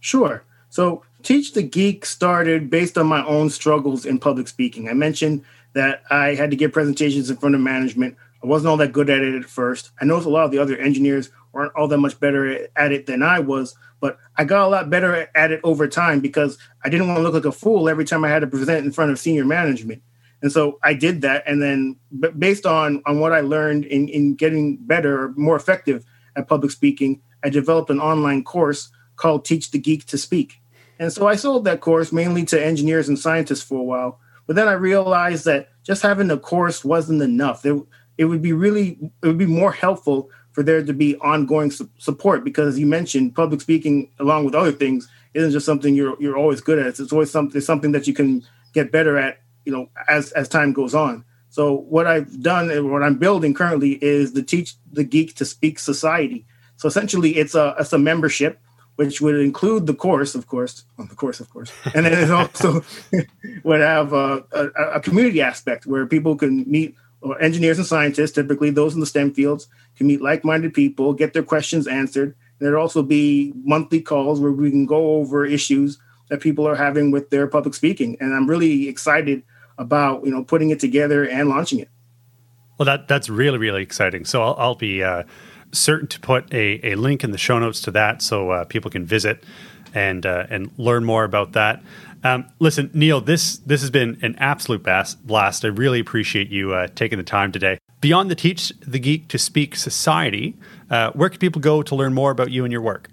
Sure. 0.00 0.44
So 0.68 1.02
Teach 1.24 1.54
the 1.54 1.62
Geek 1.62 2.04
started 2.04 2.68
based 2.68 2.98
on 2.98 3.06
my 3.06 3.24
own 3.24 3.48
struggles 3.48 4.04
in 4.04 4.18
public 4.18 4.46
speaking. 4.46 4.90
I 4.90 4.92
mentioned 4.92 5.42
that 5.72 6.02
I 6.10 6.34
had 6.34 6.50
to 6.50 6.56
give 6.56 6.72
presentations 6.72 7.30
in 7.30 7.38
front 7.38 7.54
of 7.54 7.62
management. 7.62 8.16
I 8.42 8.46
wasn't 8.46 8.68
all 8.68 8.76
that 8.76 8.92
good 8.92 9.08
at 9.08 9.22
it 9.22 9.34
at 9.34 9.48
first. 9.48 9.90
I 9.98 10.04
noticed 10.04 10.26
a 10.26 10.30
lot 10.30 10.44
of 10.44 10.50
the 10.50 10.58
other 10.58 10.76
engineers 10.76 11.30
weren't 11.52 11.72
all 11.74 11.88
that 11.88 11.96
much 11.96 12.20
better 12.20 12.68
at 12.76 12.92
it 12.92 13.06
than 13.06 13.22
I 13.22 13.38
was, 13.38 13.74
but 14.00 14.18
I 14.36 14.44
got 14.44 14.66
a 14.66 14.68
lot 14.68 14.90
better 14.90 15.30
at 15.34 15.50
it 15.50 15.62
over 15.64 15.88
time 15.88 16.20
because 16.20 16.58
I 16.84 16.90
didn't 16.90 17.08
want 17.08 17.18
to 17.18 17.22
look 17.22 17.32
like 17.32 17.46
a 17.46 17.52
fool 17.52 17.88
every 17.88 18.04
time 18.04 18.22
I 18.22 18.28
had 18.28 18.40
to 18.40 18.46
present 18.46 18.84
in 18.84 18.92
front 18.92 19.10
of 19.10 19.18
senior 19.18 19.46
management. 19.46 20.02
And 20.42 20.52
so 20.52 20.78
I 20.82 20.92
did 20.92 21.22
that. 21.22 21.42
And 21.46 21.62
then 21.62 21.96
but 22.12 22.38
based 22.38 22.66
on, 22.66 23.02
on 23.06 23.18
what 23.18 23.32
I 23.32 23.40
learned 23.40 23.86
in, 23.86 24.08
in 24.08 24.34
getting 24.34 24.76
better 24.76 25.22
or 25.22 25.32
more 25.36 25.56
effective 25.56 26.04
at 26.36 26.48
public 26.48 26.70
speaking, 26.70 27.22
I 27.42 27.48
developed 27.48 27.88
an 27.88 27.98
online 27.98 28.44
course 28.44 28.90
called 29.16 29.46
Teach 29.46 29.70
the 29.70 29.78
Geek 29.78 30.04
to 30.06 30.18
Speak. 30.18 30.60
And 30.98 31.12
so 31.12 31.26
I 31.26 31.36
sold 31.36 31.64
that 31.64 31.80
course 31.80 32.12
mainly 32.12 32.44
to 32.46 32.64
engineers 32.64 33.08
and 33.08 33.18
scientists 33.18 33.62
for 33.62 33.78
a 33.78 33.84
while. 33.84 34.20
But 34.46 34.56
then 34.56 34.68
I 34.68 34.72
realized 34.72 35.44
that 35.46 35.68
just 35.82 36.02
having 36.02 36.30
a 36.30 36.38
course 36.38 36.84
wasn't 36.84 37.22
enough. 37.22 37.64
It, 37.64 37.82
it 38.18 38.26
would 38.26 38.42
be 38.42 38.52
really, 38.52 38.98
it 39.22 39.26
would 39.26 39.38
be 39.38 39.46
more 39.46 39.72
helpful 39.72 40.30
for 40.52 40.62
there 40.62 40.84
to 40.84 40.92
be 40.92 41.16
ongoing 41.16 41.70
su- 41.70 41.90
support 41.98 42.44
because, 42.44 42.78
you 42.78 42.86
mentioned, 42.86 43.34
public 43.34 43.60
speaking, 43.60 44.10
along 44.20 44.44
with 44.44 44.54
other 44.54 44.72
things, 44.72 45.08
isn't 45.34 45.50
just 45.50 45.66
something 45.66 45.94
you're 45.96 46.16
you're 46.20 46.36
always 46.36 46.60
good 46.60 46.78
at. 46.78 47.00
It's 47.00 47.12
always 47.12 47.30
something 47.30 47.60
something 47.60 47.92
that 47.92 48.06
you 48.06 48.14
can 48.14 48.44
get 48.72 48.92
better 48.92 49.18
at, 49.18 49.40
you 49.64 49.72
know, 49.72 49.88
as 50.08 50.30
as 50.32 50.48
time 50.48 50.72
goes 50.72 50.94
on. 50.94 51.24
So 51.50 51.74
what 51.74 52.06
I've 52.06 52.40
done 52.40 52.70
and 52.70 52.90
what 52.90 53.02
I'm 53.02 53.18
building 53.18 53.52
currently 53.52 53.92
is 54.02 54.32
the 54.32 54.42
Teach 54.42 54.74
the 54.92 55.04
Geek 55.04 55.34
to 55.36 55.44
Speak 55.44 55.78
Society. 55.78 56.46
So 56.76 56.86
essentially, 56.86 57.36
it's 57.36 57.56
a 57.56 57.74
it's 57.80 57.92
a 57.92 57.98
membership 57.98 58.60
which 58.96 59.20
would 59.20 59.36
include 59.36 59.86
the 59.86 59.94
course, 59.94 60.34
of 60.34 60.46
course, 60.46 60.84
well, 60.96 61.06
the 61.08 61.14
course, 61.14 61.40
of 61.40 61.50
course, 61.50 61.72
and 61.94 62.06
then 62.06 62.12
it 62.12 62.30
also 62.30 62.82
would 63.64 63.80
have 63.80 64.12
a, 64.12 64.44
a, 64.52 64.66
a, 64.94 65.00
community 65.00 65.40
aspect 65.40 65.86
where 65.86 66.06
people 66.06 66.36
can 66.36 66.64
meet, 66.70 66.94
or 67.20 67.40
engineers 67.40 67.78
and 67.78 67.86
scientists, 67.86 68.32
typically 68.32 68.70
those 68.70 68.94
in 68.94 69.00
the 69.00 69.06
STEM 69.06 69.32
fields, 69.34 69.68
can 69.96 70.06
meet 70.06 70.22
like-minded 70.22 70.72
people, 70.72 71.12
get 71.12 71.32
their 71.32 71.42
questions 71.42 71.86
answered. 71.86 72.36
There'd 72.58 72.76
also 72.76 73.02
be 73.02 73.52
monthly 73.56 74.00
calls 74.00 74.40
where 74.40 74.52
we 74.52 74.70
can 74.70 74.86
go 74.86 75.16
over 75.16 75.44
issues 75.44 75.98
that 76.30 76.40
people 76.40 76.66
are 76.66 76.76
having 76.76 77.10
with 77.10 77.30
their 77.30 77.46
public 77.46 77.74
speaking, 77.74 78.16
and 78.20 78.34
I'm 78.34 78.48
really 78.48 78.88
excited 78.88 79.42
about 79.76 80.24
you 80.24 80.30
know 80.30 80.44
putting 80.44 80.70
it 80.70 80.78
together 80.78 81.28
and 81.28 81.48
launching 81.48 81.80
it. 81.80 81.88
Well, 82.78 82.86
that 82.86 83.08
that's 83.08 83.28
really 83.28 83.58
really 83.58 83.82
exciting. 83.82 84.24
So 84.24 84.42
I'll, 84.42 84.54
I'll 84.56 84.74
be. 84.76 85.02
Uh 85.02 85.24
certain 85.76 86.08
to 86.08 86.20
put 86.20 86.52
a, 86.52 86.92
a 86.92 86.94
link 86.94 87.24
in 87.24 87.30
the 87.30 87.38
show 87.38 87.58
notes 87.58 87.80
to 87.82 87.90
that 87.92 88.22
so 88.22 88.50
uh, 88.50 88.64
people 88.64 88.90
can 88.90 89.04
visit 89.04 89.44
and 89.94 90.26
uh, 90.26 90.46
and 90.50 90.70
learn 90.76 91.04
more 91.04 91.24
about 91.24 91.52
that. 91.52 91.82
Um, 92.22 92.46
listen, 92.58 92.90
Neil, 92.94 93.20
this 93.20 93.58
this 93.58 93.80
has 93.82 93.90
been 93.90 94.18
an 94.22 94.34
absolute 94.38 94.82
blast. 94.82 95.64
I 95.64 95.68
really 95.68 96.00
appreciate 96.00 96.48
you 96.48 96.72
uh, 96.72 96.88
taking 96.94 97.18
the 97.18 97.24
time 97.24 97.52
today. 97.52 97.78
Beyond 98.00 98.30
the 98.30 98.34
Teach 98.34 98.72
the 98.80 98.98
Geek 98.98 99.28
to 99.28 99.38
Speak 99.38 99.76
Society, 99.76 100.56
uh, 100.90 101.10
where 101.12 101.28
can 101.28 101.38
people 101.38 101.60
go 101.60 101.82
to 101.82 101.94
learn 101.94 102.14
more 102.14 102.30
about 102.30 102.50
you 102.50 102.64
and 102.64 102.72
your 102.72 102.82
work? 102.82 103.08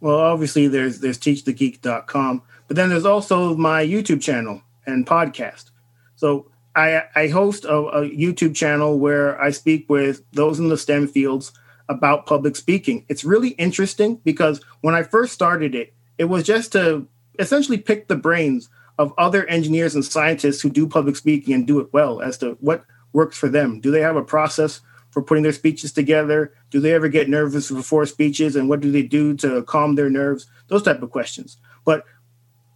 Well, 0.00 0.18
obviously 0.18 0.68
there's 0.68 1.00
there's 1.00 1.18
teachthegeek.com, 1.18 2.42
but 2.68 2.76
then 2.76 2.88
there's 2.88 3.04
also 3.04 3.56
my 3.56 3.84
YouTube 3.84 4.22
channel 4.22 4.62
and 4.86 5.06
podcast. 5.06 5.70
So 6.16 6.50
I, 6.74 7.02
I 7.14 7.28
host 7.28 7.64
a, 7.64 7.74
a 7.74 8.08
YouTube 8.08 8.54
channel 8.54 8.98
where 8.98 9.40
I 9.40 9.50
speak 9.50 9.88
with 9.88 10.22
those 10.32 10.58
in 10.58 10.68
the 10.68 10.78
STEM 10.78 11.08
fields 11.08 11.52
about 11.90 12.24
public 12.24 12.56
speaking. 12.56 13.04
It's 13.08 13.24
really 13.24 13.50
interesting 13.50 14.16
because 14.24 14.62
when 14.80 14.94
I 14.94 15.02
first 15.02 15.34
started 15.34 15.74
it, 15.74 15.92
it 16.16 16.24
was 16.24 16.44
just 16.44 16.72
to 16.72 17.06
essentially 17.38 17.78
pick 17.78 18.06
the 18.06 18.16
brains 18.16 18.70
of 18.96 19.12
other 19.18 19.44
engineers 19.46 19.94
and 19.94 20.04
scientists 20.04 20.60
who 20.62 20.70
do 20.70 20.86
public 20.86 21.16
speaking 21.16 21.52
and 21.52 21.66
do 21.66 21.80
it 21.80 21.92
well 21.92 22.20
as 22.22 22.38
to 22.38 22.56
what 22.60 22.84
works 23.12 23.36
for 23.36 23.48
them. 23.48 23.80
Do 23.80 23.90
they 23.90 24.00
have 24.00 24.16
a 24.16 24.22
process 24.22 24.80
for 25.10 25.20
putting 25.20 25.42
their 25.42 25.52
speeches 25.52 25.92
together? 25.92 26.54
Do 26.70 26.78
they 26.78 26.94
ever 26.94 27.08
get 27.08 27.28
nervous 27.28 27.70
before 27.70 28.06
speeches 28.06 28.54
and 28.54 28.68
what 28.68 28.80
do 28.80 28.92
they 28.92 29.02
do 29.02 29.34
to 29.38 29.62
calm 29.64 29.96
their 29.96 30.10
nerves? 30.10 30.46
Those 30.68 30.84
type 30.84 31.02
of 31.02 31.10
questions. 31.10 31.56
But 31.84 32.04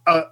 uh, 0.05 0.23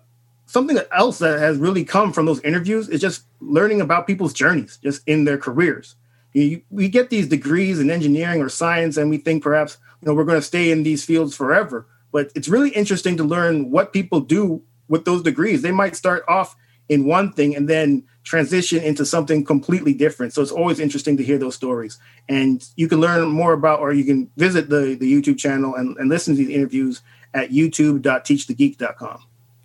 something 0.46 0.78
else 0.92 1.20
that 1.20 1.40
has 1.40 1.58
really 1.58 1.86
come 1.86 2.12
from 2.12 2.26
those 2.26 2.42
interviews 2.42 2.90
is 2.90 3.00
just 3.00 3.24
learning 3.40 3.80
about 3.80 4.08
people's 4.08 4.34
journeys 4.34 4.78
just 4.84 5.08
in 5.08 5.24
their 5.24 5.38
careers 5.38 5.96
you, 6.34 6.62
we 6.70 6.90
get 6.90 7.10
these 7.10 7.28
degrees 7.28 7.80
in 7.80 7.92
engineering 7.92 8.42
or 8.42 8.50
science 8.50 8.98
and 8.98 9.10
we 9.10 9.18
think 9.18 9.44
perhaps 9.44 9.78
you 10.02 10.08
know 10.08 10.14
we're 10.14 10.24
going 10.24 10.40
to 10.40 10.46
stay 10.46 10.72
in 10.72 10.84
these 10.84 11.06
fields 11.06 11.36
forever 11.36 11.88
but 12.12 12.32
it's 12.36 12.48
really 12.48 12.70
interesting 12.72 13.18
to 13.18 13.24
learn 13.24 13.72
what 13.72 13.94
people 13.94 14.20
do 14.20 14.62
with 14.88 15.06
those 15.06 15.22
degrees 15.22 15.62
they 15.62 15.72
might 15.72 15.96
start 15.96 16.24
off 16.28 16.56
in 16.90 17.06
one 17.06 17.32
thing 17.32 17.56
and 17.56 17.70
then 17.70 18.04
transition 18.24 18.82
into 18.82 19.06
something 19.06 19.44
completely 19.44 19.94
different 19.94 20.34
so 20.34 20.42
it's 20.42 20.52
always 20.52 20.80
interesting 20.80 21.18
to 21.18 21.24
hear 21.24 21.38
those 21.38 21.56
stories 21.56 21.98
and 22.28 22.68
you 22.76 22.88
can 22.88 23.00
learn 23.00 23.28
more 23.28 23.54
about 23.54 23.80
or 23.80 23.94
you 23.94 24.04
can 24.04 24.30
visit 24.38 24.70
the, 24.70 24.96
the 24.96 25.12
youtube 25.12 25.38
channel 25.38 25.76
and, 25.76 25.98
and 25.98 26.10
listen 26.10 26.36
to 26.36 26.44
these 26.44 26.56
interviews 26.56 27.02
at 27.34 27.52
youtube.teachthegeek.com 27.52 29.24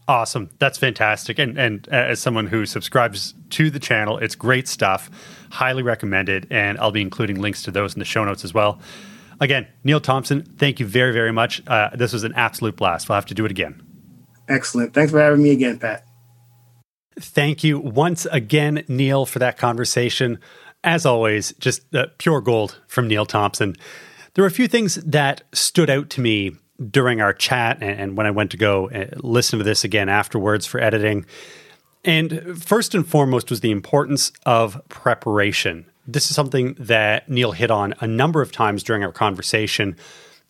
Awesome. 0.09 0.49
That's 0.59 0.79
fantastic. 0.79 1.39
And 1.39 1.59
and 1.59 1.87
uh, 1.93 1.97
as 1.97 2.19
someone 2.19 2.47
who 2.47 2.65
subscribes 2.65 3.35
to 3.51 3.69
the 3.69 3.79
channel, 3.79 4.17
it's 4.17 4.35
great 4.35 4.67
stuff. 4.67 5.11
Highly 5.51 5.83
recommended. 5.83 6.47
And 6.51 6.79
I'll 6.79 6.93
be 6.93 7.03
including 7.03 7.41
links 7.41 7.63
to 7.65 7.71
those 7.71 7.95
in 7.95 7.99
the 7.99 8.05
show 8.05 8.25
notes 8.25 8.45
as 8.45 8.55
well. 8.55 8.81
Again, 9.41 9.69
Neil 9.85 10.01
Thompson, 10.01 10.43
thank 10.43 10.81
you 10.81 10.87
very, 10.87 11.13
very 11.13 11.33
much. 11.33 11.63
Uh, 11.67 11.91
this 11.95 12.13
was 12.13 12.25
an 12.25 12.33
absolute 12.35 12.77
blast. 12.77 13.09
We'll 13.09 13.15
have 13.17 13.27
to 13.27 13.35
do 13.35 13.45
it 13.45 13.51
again. 13.51 13.83
Excellent. 14.49 14.95
Thanks 14.95 15.13
for 15.13 15.21
having 15.21 15.43
me 15.43 15.51
again, 15.51 15.79
Pat. 15.79 16.05
Thank 17.21 17.63
you 17.63 17.79
once 17.79 18.27
again, 18.27 18.85
Neil, 18.89 19.27
for 19.27 19.39
that 19.39 19.59
conversation. 19.59 20.39
As 20.85 21.05
always, 21.05 21.53
just 21.59 21.95
uh, 21.95 22.07
pure 22.19 22.41
gold 22.41 22.81
from 22.87 23.09
Neil 23.09 23.27
Thompson. 23.27 23.77
There 24.35 24.43
were 24.43 24.49
a 24.49 24.53
few 24.53 24.69
things 24.69 24.97
that 24.97 25.43
stood 25.53 25.91
out 25.91 26.11
to 26.11 26.21
me 26.21 26.53
during 26.91 27.21
our 27.21 27.33
chat 27.33 27.79
and, 27.81 28.01
and 28.01 28.17
when 28.17 28.27
I 28.27 28.31
went 28.31 28.53
to 28.53 28.57
go 28.57 28.89
uh, 28.91 29.07
listen 29.17 29.59
to 29.59 29.65
this 29.65 29.83
again 29.83 30.09
afterwards 30.09 30.65
for 30.65 30.81
editing. 30.81 31.27
And 32.09 32.59
first 32.59 32.95
and 32.95 33.07
foremost 33.07 33.51
was 33.51 33.61
the 33.61 33.71
importance 33.71 34.33
of 34.47 34.81
preparation. 34.89 35.85
This 36.07 36.31
is 36.31 36.35
something 36.35 36.75
that 36.79 37.29
Neil 37.29 37.53
hit 37.53 37.71
on 37.71 37.93
a 38.01 38.07
number 38.07 38.41
of 38.41 38.51
times 38.51 38.83
during 38.83 39.05
our 39.05 39.13
conversation 39.13 39.95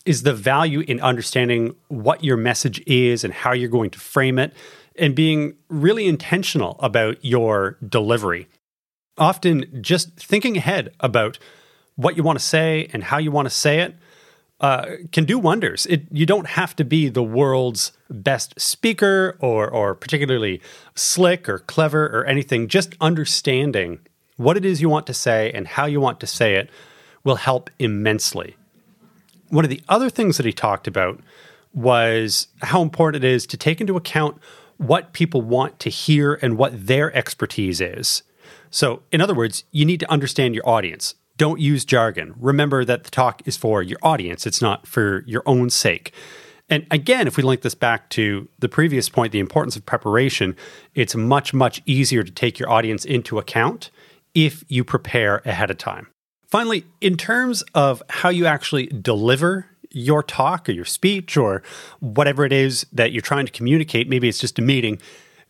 is 0.07 0.23
the 0.23 0.33
value 0.33 0.85
in 0.87 1.01
understanding 1.01 1.75
what 1.89 2.23
your 2.23 2.37
message 2.37 2.81
is 2.87 3.25
and 3.25 3.35
how 3.35 3.53
you're 3.53 3.69
going 3.69 3.91
to 3.91 3.99
frame 3.99 4.39
it 4.39 4.55
and 4.95 5.17
being 5.17 5.57
really 5.69 6.07
intentional 6.07 6.77
about 6.79 7.25
your 7.25 7.77
delivery. 7.85 8.47
Often 9.17 9.83
just 9.83 10.13
thinking 10.13 10.57
ahead 10.57 10.95
about 11.01 11.41
what 11.97 12.17
you 12.17 12.23
want 12.23 12.39
to 12.39 12.45
say 12.45 12.89
and 12.93 13.03
how 13.03 13.19
you 13.19 13.33
want 13.33 13.47
to 13.47 13.55
say 13.55 13.81
it 13.81 13.97
uh, 14.61 14.87
can 15.13 15.25
do 15.25 15.39
wonders. 15.39 15.87
It, 15.87 16.07
you 16.11 16.27
don't 16.27 16.49
have 16.49 16.75
to 16.77 16.85
be 16.85 17.09
the 17.09 17.23
world's 17.23 17.93
best 18.11 18.59
speaker 18.61 19.37
or, 19.41 19.69
or 19.69 19.95
particularly 19.95 20.61
slick 20.95 21.49
or 21.49 21.61
clever 21.61 22.07
or 22.07 22.25
anything. 22.27 22.69
Just 22.69 22.95
understanding 23.01 24.01
what 24.37 24.57
it 24.57 24.65
is 24.65 24.81
you 24.81 24.89
want 24.89 25.07
to 25.07 25.15
say 25.15 25.53
and 25.53 25.69
how 25.69 25.87
you 25.87 26.01
want 26.01 26.21
to 26.21 26.27
say 26.27 26.55
it 26.55 26.71
will 27.25 27.37
help 27.37 27.71
immensely. 27.79 28.57
One 29.49 29.65
of 29.65 29.71
the 29.71 29.83
other 29.89 30.11
things 30.11 30.37
that 30.37 30.47
he 30.47 30.53
talked 30.53 30.87
about 30.87 31.21
was 31.73 32.49
how 32.63 32.83
important 32.83 33.25
it 33.25 33.29
is 33.29 33.47
to 33.47 33.57
take 33.57 33.81
into 33.81 33.97
account 33.97 34.39
what 34.77 35.13
people 35.13 35.43
want 35.43 35.79
to 35.81 35.91
hear 35.91 36.39
and 36.41 36.57
what 36.57 36.87
their 36.87 37.15
expertise 37.17 37.81
is. 37.81 38.23
So, 38.71 39.03
in 39.11 39.21
other 39.21 39.35
words, 39.35 39.65
you 39.71 39.85
need 39.85 40.01
to 40.01 40.11
understand 40.11 40.55
your 40.55 40.69
audience. 40.69 41.15
Don't 41.39 41.61
use 41.61 41.85
jargon. 41.85 42.35
Remember 42.39 42.85
that 42.85 43.05
the 43.05 43.11
talk 43.11 43.41
is 43.47 43.57
for 43.57 43.83
your 43.83 43.99
audience, 44.03 44.47
it's 44.47 44.61
not 44.61 44.87
for 44.87 45.25
your 45.27 45.43
own 45.47 45.71
sake. 45.71 46.13
And 46.69 46.87
again, 46.91 47.27
if 47.27 47.39
we 47.39 47.43
link 47.43 47.63
this 47.63 47.75
back 47.75 48.11
to 48.11 48.47
the 48.59 48.69
previous 48.69 49.09
point, 49.09 49.33
the 49.33 49.39
importance 49.39 49.75
of 49.75 49.87
preparation, 49.87 50.55
it's 50.95 51.15
much, 51.15 51.55
much 51.55 51.81
easier 51.87 52.23
to 52.23 52.31
take 52.31 52.59
your 52.59 52.69
audience 52.69 53.07
into 53.07 53.39
account 53.39 53.91
if 54.35 54.65
you 54.69 54.85
prepare 54.85 55.41
ahead 55.47 55.71
of 55.71 55.79
time. 55.79 56.09
Finally, 56.47 56.85
in 57.01 57.17
terms 57.17 57.63
of 57.75 58.03
how 58.11 58.29
you 58.29 58.45
actually 58.45 58.87
deliver 58.87 59.67
your 59.91 60.23
talk 60.23 60.69
or 60.69 60.73
your 60.73 60.85
speech 60.85 61.37
or 61.37 61.63
whatever 62.01 62.45
it 62.45 62.53
is 62.53 62.87
that 62.93 63.13
you're 63.13 63.23
trying 63.23 63.47
to 63.47 63.53
communicate, 63.53 64.09
maybe 64.09 64.29
it's 64.29 64.39
just 64.39 64.59
a 64.59 64.63
meeting, 64.63 64.99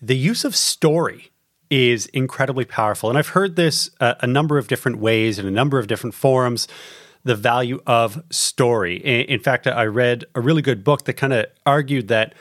the 0.01 0.17
use 0.17 0.45
of 0.45 0.55
story 0.55 1.31
is 1.71 2.07
incredibly 2.07 2.65
powerful. 2.65 3.09
And 3.09 3.19
I've 3.19 3.29
heard 3.29 3.57
this 3.57 3.91
uh, 4.01 4.15
a 4.21 4.27
number 4.27 4.59
of 4.59 4.69
different 4.69 4.99
ways 4.99 5.39
in 5.39 5.47
a 5.47 5.51
number 5.51 5.79
of 5.79 5.87
different 5.87 6.15
forums 6.15 6.69
the 7.25 7.35
value 7.35 7.81
of 7.87 8.23
story. 8.31 8.97
In 8.97 9.41
fact, 9.41 9.67
I 9.67 9.85
read 9.85 10.25
a 10.35 10.41
really 10.41 10.63
good 10.63 10.83
book 10.85 11.05
that 11.05 11.15
kind 11.15 11.33
of 11.33 11.47
argued 11.67 12.09
that 12.09 12.33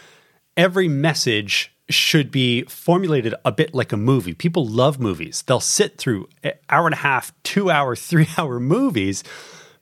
every 0.55 0.87
message 0.87 1.73
should 1.89 2.31
be 2.31 2.63
formulated 2.63 3.33
a 3.43 3.51
bit 3.51 3.73
like 3.73 3.91
a 3.91 3.97
movie. 3.97 4.33
People 4.33 4.65
love 4.65 4.99
movies. 4.99 5.43
They'll 5.45 5.59
sit 5.59 5.97
through 5.97 6.29
hour 6.69 6.85
and 6.85 6.93
a 6.93 6.97
half, 6.97 7.33
2 7.43 7.69
hour, 7.69 7.95
3 7.97 8.27
hour 8.37 8.59
movies 8.59 9.23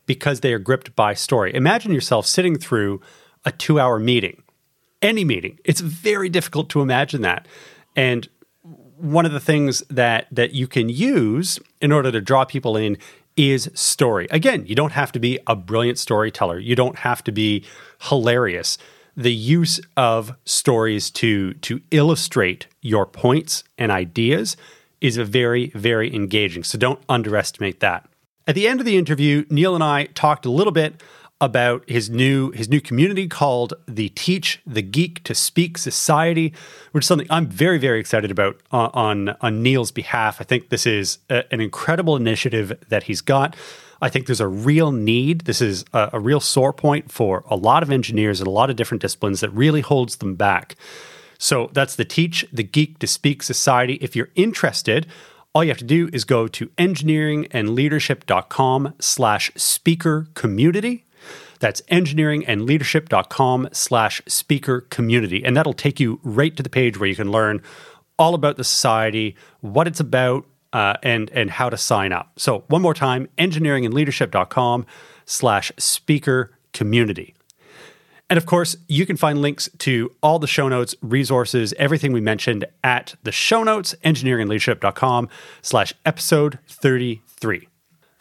because 0.06 0.42
they 0.42 0.54
are 0.54 0.60
gripped 0.60 0.96
by 0.96 1.14
story. 1.14 1.54
Imagine 1.54 1.92
yourself 1.92 2.26
sitting 2.26 2.58
through 2.58 3.02
a 3.44 3.52
two 3.52 3.80
hour 3.80 4.00
meeting, 4.00 4.44
any 5.02 5.24
meeting. 5.24 5.60
It's 5.66 5.82
very 5.82 6.30
difficult 6.30 6.70
to 6.72 6.82
imagine 6.82 7.22
that. 7.22 7.48
And 7.96 8.28
one 8.98 9.26
of 9.26 9.32
the 9.32 9.40
things 9.40 9.84
that 9.90 10.28
that 10.32 10.54
you 10.54 10.68
can 10.68 10.90
use 10.90 11.60
in 11.82 11.92
order 11.92 12.12
to 12.12 12.22
draw 12.22 12.46
people 12.46 12.78
in 12.78 12.98
is 13.36 13.70
story. 13.74 14.28
Again, 14.32 14.66
you 14.66 14.76
don't 14.76 14.94
have 14.94 15.12
to 15.12 15.20
be 15.20 15.40
a 15.48 15.56
brilliant 15.56 16.00
storyteller. 16.00 16.58
You 16.58 16.76
don't 16.76 17.00
have 17.00 17.24
to 17.26 17.32
be 17.32 17.66
hilarious. 18.04 18.78
The 19.18 19.34
use 19.34 19.80
of 19.98 20.36
stories 20.46 21.10
to 21.12 21.54
to 21.56 21.82
illustrate 21.92 22.68
your 22.82 23.06
points 23.06 23.64
and 23.78 23.92
ideas 23.92 24.58
is 25.02 25.18
very 25.18 25.68
very 25.76 26.14
engaging. 26.14 26.64
So 26.64 26.78
don't 26.78 27.02
underestimate 27.10 27.80
that. 27.82 28.08
At 28.48 28.56
the 28.56 28.68
end 28.68 28.80
of 28.80 28.86
the 28.86 28.98
interview, 28.98 29.46
Neil 29.50 29.74
and 29.74 29.84
I 29.84 30.06
talked 30.06 30.46
a 30.46 30.52
little 30.52 30.74
bit 30.74 31.02
about 31.42 31.88
his 31.90 32.10
new 32.10 32.52
his 32.52 32.70
new 32.70 32.80
community 32.80 33.28
called 33.28 33.74
the 33.88 34.10
Teach 34.10 34.62
the 34.66 34.82
Geek 34.82 35.24
to 35.24 35.36
Speak 35.36 35.78
Society, 35.78 36.54
which 36.92 37.04
is 37.04 37.08
something 37.08 37.28
I'm 37.30 37.48
very 37.48 37.78
very 37.78 38.00
excited 38.00 38.32
about 38.32 38.60
on 38.72 38.90
on, 38.94 39.30
on 39.42 39.62
Neil's 39.62 39.92
behalf. 39.92 40.40
I 40.40 40.46
think 40.46 40.70
this 40.70 40.86
is 40.86 41.20
a, 41.30 41.44
an 41.54 41.60
incredible 41.62 42.16
initiative 42.16 42.72
that 42.90 43.04
he's 43.04 43.22
got. 43.22 43.56
I 44.02 44.10
think 44.10 44.26
there's 44.28 44.42
a 44.42 44.48
real 44.48 44.92
need. 44.92 45.42
This 45.42 45.62
is 45.62 45.86
a, 45.94 46.10
a 46.14 46.20
real 46.20 46.40
sore 46.40 46.74
point 46.74 47.12
for 47.12 47.44
a 47.50 47.56
lot 47.56 47.84
of 47.84 47.92
engineers 47.92 48.40
and 48.40 48.48
a 48.48 48.52
lot 48.52 48.70
of 48.70 48.76
different 48.76 49.02
disciplines 49.02 49.42
that 49.42 49.50
really 49.50 49.82
holds 49.82 50.18
them 50.18 50.36
back. 50.36 50.76
So 51.38 51.70
that's 51.74 51.96
the 51.96 52.06
Teach 52.06 52.46
the 52.52 52.64
Geek 52.64 53.00
to 53.00 53.08
Speak 53.08 53.42
Society. 53.44 53.96
If 53.96 54.16
you're 54.16 54.30
interested, 54.36 55.08
all 55.54 55.64
you 55.64 55.70
have 55.70 55.78
to 55.78 55.86
do 55.86 56.10
is 56.12 56.26
go 56.26 56.48
to 56.50 56.68
engineeringandleadership.com 56.78 58.94
slash 59.00 59.52
speaker 59.56 60.28
community 60.34 61.05
that's 61.60 61.82
engineeringandleadership.com 61.84 63.70
slash 63.72 64.22
speaker 64.28 64.82
community. 64.82 65.44
And 65.44 65.56
that'll 65.56 65.74
take 65.74 66.00
you 66.00 66.20
right 66.24 66.56
to 66.56 66.64
the 66.64 66.70
page 66.70 67.00
where 67.00 67.10
you 67.10 67.16
can 67.16 67.32
learn 67.32 67.62
all 68.18 68.34
about 68.34 68.58
the 68.58 68.64
society, 68.64 69.36
what 69.62 69.88
it's 69.88 70.00
about, 70.00 70.46
uh, 70.74 70.96
and, 71.04 71.30
and 71.32 71.52
how 71.52 71.70
to 71.70 71.78
sign 71.78 72.12
up. 72.12 72.32
So 72.38 72.64
one 72.68 72.82
more 72.82 72.94
time, 72.94 73.28
engineeringandleadership.com 73.38 74.86
slash 75.26 75.72
speaker 75.78 76.52
community. 76.74 77.36
And 78.30 78.38
of 78.38 78.46
course, 78.46 78.76
you 78.88 79.06
can 79.06 79.18
find 79.18 79.42
links 79.42 79.70
to 79.80 80.12
all 80.24 80.40
the 80.40 80.48
show 80.48 80.68
notes, 80.68 80.96
resources, 81.02 81.74
everything 81.78 82.12
we 82.12 82.22
mentioned 82.22 82.66
at 82.84 83.16
the 83.24 83.32
show 83.32 83.64
notes, 83.64 83.96
engineeringandleadership.com 84.04 85.30
slash 85.62 85.94
episode 86.06 86.60
33. 86.68 87.68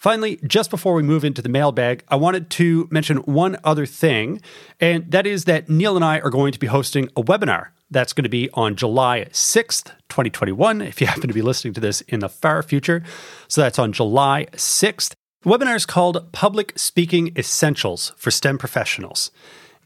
Finally, 0.05 0.39
just 0.47 0.69
before 0.69 0.93
we 0.93 1.03
move 1.03 1.25
into 1.25 1.41
the 1.41 1.49
mailbag, 1.49 2.05
I 2.09 2.17
wanted 2.17 2.51
to 2.51 2.87
mention 2.91 3.17
one 3.21 3.57
other 3.65 3.87
thing, 3.87 4.43
and 4.79 5.11
that 5.11 5.27
is 5.27 5.47
that 5.47 5.71
Neil 5.71 5.97
and 5.97 6.05
I 6.05 6.21
are 6.21 6.29
going 6.29 6.53
to 6.53 6.59
be 6.59 6.67
hosting 6.67 7.09
a 7.17 7.23
webinar. 7.23 7.69
That's 7.91 8.13
going 8.13 8.25
to 8.25 8.29
be 8.29 8.51
on 8.53 8.77
July 8.77 9.25
6th, 9.31 9.93
2021, 10.11 10.83
if 10.83 11.01
you 11.01 11.07
happen 11.07 11.29
to 11.29 11.33
be 11.33 11.41
listening 11.41 11.73
to 11.73 11.81
this 11.81 12.03
in 12.03 12.21
the 12.21 12.29
far 12.29 12.63
future. 12.63 13.03
So 13.49 13.63
that's 13.63 13.79
on 13.79 13.93
July 13.93 14.45
6th. 14.53 15.15
The 15.41 15.49
webinar 15.49 15.75
is 15.75 15.87
called 15.87 16.31
Public 16.33 16.79
Speaking 16.79 17.33
Essentials 17.35 18.13
for 18.19 18.31
STEM 18.31 18.59
Professionals. 18.59 19.31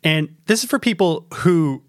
And 0.03 0.35
this 0.47 0.65
is 0.65 0.69
for 0.69 0.81
people 0.81 1.29
who 1.33 1.85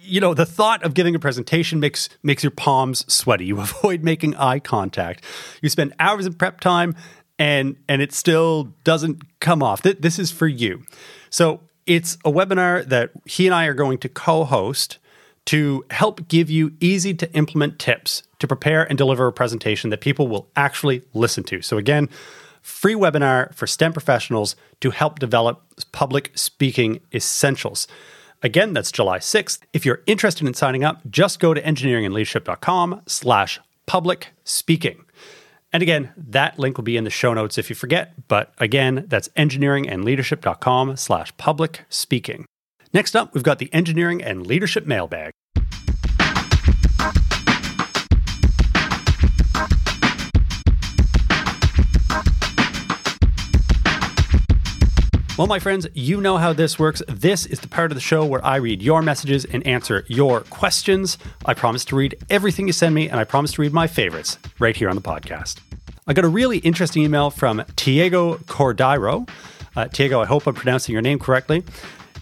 you 0.00 0.20
know 0.20 0.32
the 0.32 0.46
thought 0.46 0.82
of 0.82 0.94
giving 0.94 1.14
a 1.14 1.18
presentation 1.18 1.80
makes 1.80 2.08
makes 2.22 2.42
your 2.42 2.52
palms 2.52 3.04
sweaty 3.12 3.44
you 3.46 3.60
avoid 3.60 4.04
making 4.04 4.36
eye 4.36 4.60
contact 4.60 5.24
you 5.60 5.68
spend 5.68 5.92
hours 5.98 6.26
of 6.26 6.38
prep 6.38 6.60
time 6.60 6.94
and 7.38 7.76
and 7.88 8.02
it 8.02 8.12
still 8.12 8.72
doesn't 8.84 9.22
come 9.40 9.62
off. 9.62 9.82
This 9.82 10.18
is 10.18 10.30
for 10.30 10.46
you. 10.46 10.82
So 11.30 11.60
it's 11.86 12.14
a 12.24 12.32
webinar 12.32 12.84
that 12.88 13.10
he 13.24 13.46
and 13.46 13.54
I 13.54 13.66
are 13.66 13.74
going 13.74 13.98
to 13.98 14.08
co-host 14.08 14.98
to 15.46 15.84
help 15.90 16.26
give 16.28 16.50
you 16.50 16.72
easy 16.80 17.14
to 17.14 17.32
implement 17.32 17.78
tips 17.78 18.24
to 18.40 18.48
prepare 18.48 18.84
and 18.84 18.98
deliver 18.98 19.26
a 19.26 19.32
presentation 19.32 19.90
that 19.90 20.00
people 20.00 20.26
will 20.26 20.48
actually 20.56 21.02
listen 21.14 21.44
to. 21.44 21.62
So 21.62 21.78
again, 21.78 22.08
free 22.62 22.94
webinar 22.94 23.54
for 23.54 23.66
STEM 23.66 23.92
professionals 23.92 24.56
to 24.80 24.90
help 24.90 25.20
develop 25.20 25.62
public 25.92 26.32
speaking 26.34 27.00
essentials. 27.14 27.86
Again, 28.42 28.72
that's 28.72 28.92
July 28.92 29.18
6th. 29.18 29.60
If 29.72 29.86
you're 29.86 30.02
interested 30.06 30.46
in 30.46 30.54
signing 30.54 30.84
up, 30.84 31.00
just 31.08 31.40
go 31.40 31.54
to 31.54 31.62
engineeringandleadership.com 31.62 33.02
slash 33.06 33.60
public 33.86 34.28
speaking. 34.44 35.05
And 35.76 35.82
again, 35.82 36.10
that 36.16 36.58
link 36.58 36.78
will 36.78 36.84
be 36.84 36.96
in 36.96 37.04
the 37.04 37.10
show 37.10 37.34
notes 37.34 37.58
if 37.58 37.68
you 37.68 37.76
forget. 37.76 38.14
But 38.28 38.54
again, 38.56 39.04
that's 39.08 39.28
engineeringandleadership.com 39.36 40.96
slash 40.96 41.36
public 41.36 41.82
speaking. 41.90 42.46
Next 42.94 43.14
up, 43.14 43.34
we've 43.34 43.42
got 43.42 43.58
the 43.58 43.68
engineering 43.74 44.22
and 44.22 44.46
leadership 44.46 44.86
mailbag. 44.86 45.32
Well, 55.36 55.46
my 55.46 55.58
friends, 55.58 55.86
you 55.92 56.22
know 56.22 56.38
how 56.38 56.54
this 56.54 56.78
works. 56.78 57.02
This 57.06 57.44
is 57.44 57.60
the 57.60 57.68
part 57.68 57.90
of 57.90 57.96
the 57.96 58.00
show 58.00 58.24
where 58.24 58.42
I 58.42 58.56
read 58.56 58.80
your 58.80 59.02
messages 59.02 59.44
and 59.44 59.66
answer 59.66 60.06
your 60.08 60.40
questions. 60.40 61.18
I 61.44 61.52
promise 61.52 61.84
to 61.84 61.96
read 61.96 62.16
everything 62.30 62.66
you 62.66 62.72
send 62.72 62.94
me, 62.94 63.10
and 63.10 63.20
I 63.20 63.24
promise 63.24 63.52
to 63.52 63.60
read 63.60 63.74
my 63.74 63.86
favorites 63.86 64.38
right 64.58 64.74
here 64.74 64.88
on 64.88 64.96
the 64.96 65.02
podcast. 65.02 65.60
I 66.08 66.12
got 66.12 66.24
a 66.24 66.28
really 66.28 66.58
interesting 66.58 67.02
email 67.02 67.30
from 67.30 67.64
Tiago 67.74 68.36
Cordeiro. 68.36 69.28
Uh, 69.74 69.88
Tiago, 69.88 70.20
I 70.20 70.26
hope 70.26 70.46
I'm 70.46 70.54
pronouncing 70.54 70.92
your 70.92 71.02
name 71.02 71.18
correctly. 71.18 71.64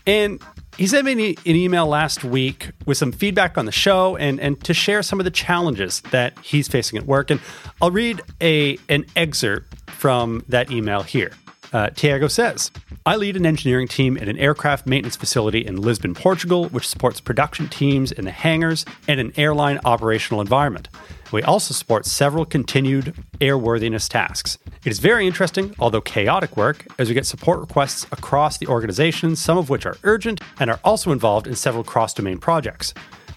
And 0.07 0.41
he 0.79 0.87
sent 0.87 1.05
me 1.05 1.37
an 1.45 1.55
email 1.55 1.87
last 1.87 2.25
week 2.25 2.71
with 2.87 2.97
some 2.97 3.13
feedback 3.13 3.59
on 3.59 3.67
the 3.67 3.73
show 3.73 4.17
and, 4.17 4.41
and 4.41 4.63
to 4.65 4.73
share 4.73 5.03
some 5.03 5.21
of 5.21 5.25
the 5.25 5.31
challenges 5.31 6.01
that 6.13 6.39
he's 6.39 6.67
facing 6.67 6.99
at 6.99 7.05
work. 7.05 7.31
And 7.31 7.41
I'll 7.83 7.91
read 7.91 8.23
a 8.41 8.79
an 8.89 9.05
excerpt 9.17 9.91
from 9.91 10.45
that 10.49 10.71
email 10.71 11.03
here. 11.03 11.33
Uh, 11.75 11.91
Tiago 11.91 12.29
says, 12.29 12.71
I 13.05 13.17
lead 13.17 13.37
an 13.37 13.45
engineering 13.45 13.89
team 13.89 14.17
at 14.17 14.29
an 14.29 14.39
aircraft 14.39 14.87
maintenance 14.87 15.17
facility 15.17 15.67
in 15.67 15.83
Lisbon, 15.83 16.15
Portugal, 16.15 16.69
which 16.69 16.87
supports 16.87 17.21
production 17.21 17.69
teams 17.69 18.13
in 18.13 18.27
the 18.27 18.31
hangars 18.31 18.85
and 19.09 19.19
an 19.19 19.33
airline 19.37 19.81
operational 19.85 20.41
environment. 20.41 20.89
We 21.33 21.43
also 21.43 21.75
support 21.75 22.07
several 22.07 22.45
continued 22.45 23.13
airworthiness 23.41 24.09
tasks. 24.09 24.57
It 24.85 24.93
is 24.93 25.01
very 25.01 25.27
interesting, 25.27 25.75
although 25.81 26.01
chaotic 26.01 26.57
work, 26.57 26.87
as 26.97 27.09
we 27.09 27.15
get 27.15 27.27
support 27.27 27.59
requests 27.59 28.05
across 28.13 28.57
the 28.59 28.69
organization, 28.69 29.35
some 29.35 29.59
of 29.59 29.69
which 29.69 29.85
are 29.85 29.97
urgent 30.05 30.41
and 30.61 30.71
are 30.71 30.79
also 30.85 31.11
involved 31.11 31.49
in 31.49 31.57
several 31.57 31.83
cross 31.83 32.15
domain 32.15 32.39
projects. 32.39 32.95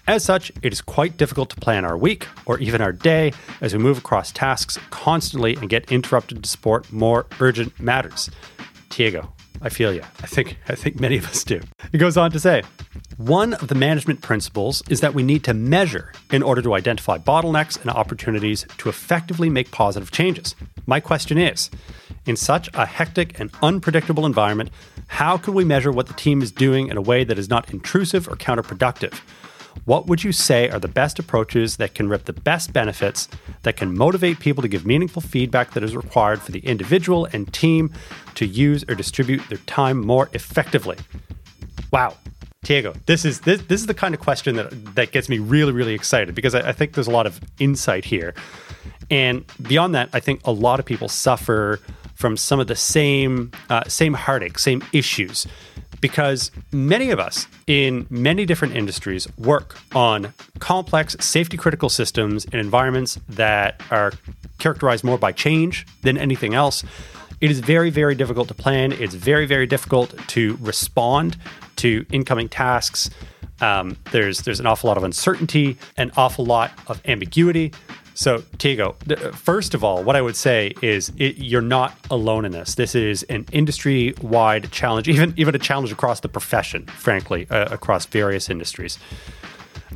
As 0.08 0.24
such, 0.24 0.50
it 0.62 0.72
is 0.72 0.80
quite 0.80 1.18
difficult 1.18 1.50
to 1.50 1.56
plan 1.56 1.84
our 1.84 1.94
week 1.94 2.26
or 2.46 2.58
even 2.60 2.80
our 2.80 2.92
day 2.92 3.30
as 3.60 3.74
we 3.74 3.78
move 3.78 3.98
across 3.98 4.32
tasks 4.32 4.78
constantly 4.88 5.54
and 5.56 5.68
get 5.68 5.92
interrupted 5.92 6.42
to 6.42 6.48
support 6.48 6.90
more 6.90 7.26
urgent 7.40 7.78
matters. 7.78 8.30
Tiago, 8.88 9.30
I 9.60 9.68
feel 9.68 9.92
you. 9.92 10.00
I 10.22 10.26
think 10.26 10.56
I 10.66 10.76
think 10.76 10.98
many 10.98 11.18
of 11.18 11.28
us 11.28 11.44
do. 11.44 11.60
He 11.92 11.98
goes 11.98 12.16
on 12.16 12.30
to 12.30 12.40
say, 12.40 12.62
one 13.18 13.52
of 13.52 13.68
the 13.68 13.74
management 13.74 14.22
principles 14.22 14.82
is 14.88 15.02
that 15.02 15.12
we 15.12 15.22
need 15.22 15.44
to 15.44 15.52
measure 15.52 16.10
in 16.32 16.42
order 16.42 16.62
to 16.62 16.72
identify 16.72 17.18
bottlenecks 17.18 17.78
and 17.78 17.90
opportunities 17.90 18.64
to 18.78 18.88
effectively 18.88 19.50
make 19.50 19.72
positive 19.72 20.10
changes. 20.10 20.54
My 20.86 21.00
question 21.00 21.36
is, 21.36 21.68
in 22.24 22.36
such 22.36 22.70
a 22.72 22.86
hectic 22.86 23.38
and 23.38 23.50
unpredictable 23.60 24.24
environment, 24.24 24.70
how 25.08 25.36
can 25.36 25.52
we 25.52 25.66
measure 25.66 25.92
what 25.92 26.06
the 26.06 26.14
team 26.14 26.40
is 26.40 26.50
doing 26.50 26.88
in 26.88 26.96
a 26.96 27.02
way 27.02 27.24
that 27.24 27.38
is 27.38 27.50
not 27.50 27.70
intrusive 27.70 28.26
or 28.26 28.36
counterproductive? 28.36 29.20
What 29.84 30.06
would 30.06 30.24
you 30.24 30.32
say 30.32 30.68
are 30.68 30.78
the 30.78 30.88
best 30.88 31.18
approaches 31.18 31.76
that 31.76 31.94
can 31.94 32.08
rip 32.08 32.24
the 32.24 32.32
best 32.32 32.72
benefits, 32.72 33.28
that 33.62 33.76
can 33.76 33.96
motivate 33.96 34.38
people 34.40 34.62
to 34.62 34.68
give 34.68 34.86
meaningful 34.86 35.22
feedback 35.22 35.72
that 35.72 35.82
is 35.82 35.96
required 35.96 36.42
for 36.42 36.52
the 36.52 36.60
individual 36.60 37.26
and 37.32 37.52
team 37.52 37.90
to 38.34 38.46
use 38.46 38.84
or 38.88 38.94
distribute 38.94 39.42
their 39.48 39.58
time 39.58 40.04
more 40.04 40.28
effectively? 40.32 40.96
Wow. 41.92 42.16
Tiago, 42.64 42.92
this 43.06 43.24
is 43.24 43.40
this, 43.42 43.62
this 43.62 43.80
is 43.80 43.86
the 43.86 43.94
kind 43.94 44.14
of 44.14 44.20
question 44.20 44.56
that 44.56 44.94
that 44.96 45.12
gets 45.12 45.28
me 45.28 45.38
really 45.38 45.72
really 45.72 45.94
excited 45.94 46.34
because 46.34 46.54
I, 46.56 46.70
I 46.70 46.72
think 46.72 46.94
there's 46.94 47.06
a 47.06 47.12
lot 47.12 47.26
of 47.26 47.40
insight 47.60 48.04
here, 48.04 48.34
and 49.10 49.44
beyond 49.62 49.94
that, 49.94 50.08
I 50.12 50.18
think 50.18 50.40
a 50.44 50.50
lot 50.50 50.80
of 50.80 50.84
people 50.84 51.08
suffer 51.08 51.80
from 52.14 52.36
some 52.36 52.58
of 52.58 52.66
the 52.66 52.74
same 52.74 53.52
uh, 53.70 53.84
same 53.86 54.12
heartache, 54.12 54.58
same 54.58 54.82
issues 54.92 55.46
because 56.00 56.50
many 56.72 57.10
of 57.10 57.18
us 57.18 57.46
in 57.66 58.06
many 58.10 58.44
different 58.44 58.76
industries 58.76 59.26
work 59.36 59.76
on 59.94 60.32
complex 60.58 61.16
safety 61.20 61.56
critical 61.56 61.88
systems 61.88 62.44
in 62.46 62.58
environments 62.58 63.18
that 63.28 63.82
are 63.90 64.12
characterized 64.58 65.04
more 65.04 65.18
by 65.18 65.32
change 65.32 65.86
than 66.02 66.18
anything 66.18 66.54
else. 66.54 66.84
It 67.40 67.50
is 67.50 67.60
very, 67.60 67.90
very 67.90 68.14
difficult 68.14 68.48
to 68.48 68.54
plan. 68.54 68.92
It's 68.92 69.14
very, 69.14 69.46
very 69.46 69.66
difficult 69.66 70.14
to 70.28 70.58
respond 70.60 71.36
to 71.76 72.04
incoming 72.10 72.48
tasks. 72.48 73.10
Um, 73.60 73.96
there's 74.12 74.42
there's 74.42 74.60
an 74.60 74.66
awful 74.66 74.88
lot 74.88 74.96
of 74.96 75.04
uncertainty, 75.04 75.78
an 75.96 76.10
awful 76.16 76.44
lot 76.44 76.72
of 76.88 77.00
ambiguity. 77.06 77.72
So, 78.18 78.42
Tiago, 78.58 78.96
first 79.32 79.74
of 79.74 79.84
all, 79.84 80.02
what 80.02 80.16
I 80.16 80.20
would 80.20 80.34
say 80.34 80.72
is 80.82 81.12
it, 81.18 81.36
you're 81.38 81.60
not 81.60 81.96
alone 82.10 82.44
in 82.44 82.50
this. 82.50 82.74
This 82.74 82.96
is 82.96 83.22
an 83.22 83.46
industry 83.52 84.12
wide 84.20 84.72
challenge, 84.72 85.06
even, 85.06 85.34
even 85.36 85.54
a 85.54 85.58
challenge 85.60 85.92
across 85.92 86.18
the 86.18 86.28
profession, 86.28 86.84
frankly, 86.86 87.46
uh, 87.48 87.72
across 87.72 88.06
various 88.06 88.50
industries. 88.50 88.98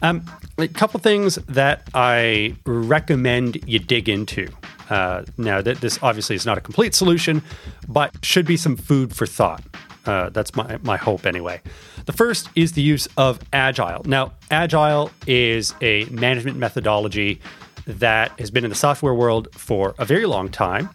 Um, 0.03 0.25
a 0.57 0.69
couple 0.69 1.01
things 1.01 1.35
that 1.49 1.89
I 1.95 2.55
recommend 2.65 3.59
you 3.69 3.81
dig 3.81 4.09
into. 4.09 4.49
Uh, 4.89 5.25
now, 5.37 5.61
this 5.61 5.99
obviously 6.01 6.37
is 6.37 6.47
not 6.47 6.57
a 6.57 6.61
complete 6.61 6.95
solution, 6.95 7.43
but 7.89 8.25
should 8.25 8.47
be 8.47 8.57
some 8.57 8.77
food 8.77 9.17
for 9.17 9.27
thought. 9.27 9.65
Uh, 10.07 10.29
that's 10.31 10.55
my, 10.55 10.79
my 10.83 10.97
hope 10.97 11.27
anyway. 11.27 11.61
The 12.07 12.13
first 12.13 12.49
is 12.55 12.73
the 12.73 12.83
use 12.83 13.09
of 13.17 13.41
Agile. 13.53 14.03
Now, 14.05 14.35
Agile 14.49 15.11
is 15.27 15.75
a 15.81 16.05
management 16.05 16.57
methodology 16.57 17.41
that 17.87 18.39
has 18.39 18.51
been 18.51 18.65
in 18.65 18.71
the 18.71 18.77
software 18.77 19.15
world 19.15 19.49
for 19.53 19.95
a 19.99 20.05
very 20.05 20.27
long 20.27 20.49
time. 20.49 20.91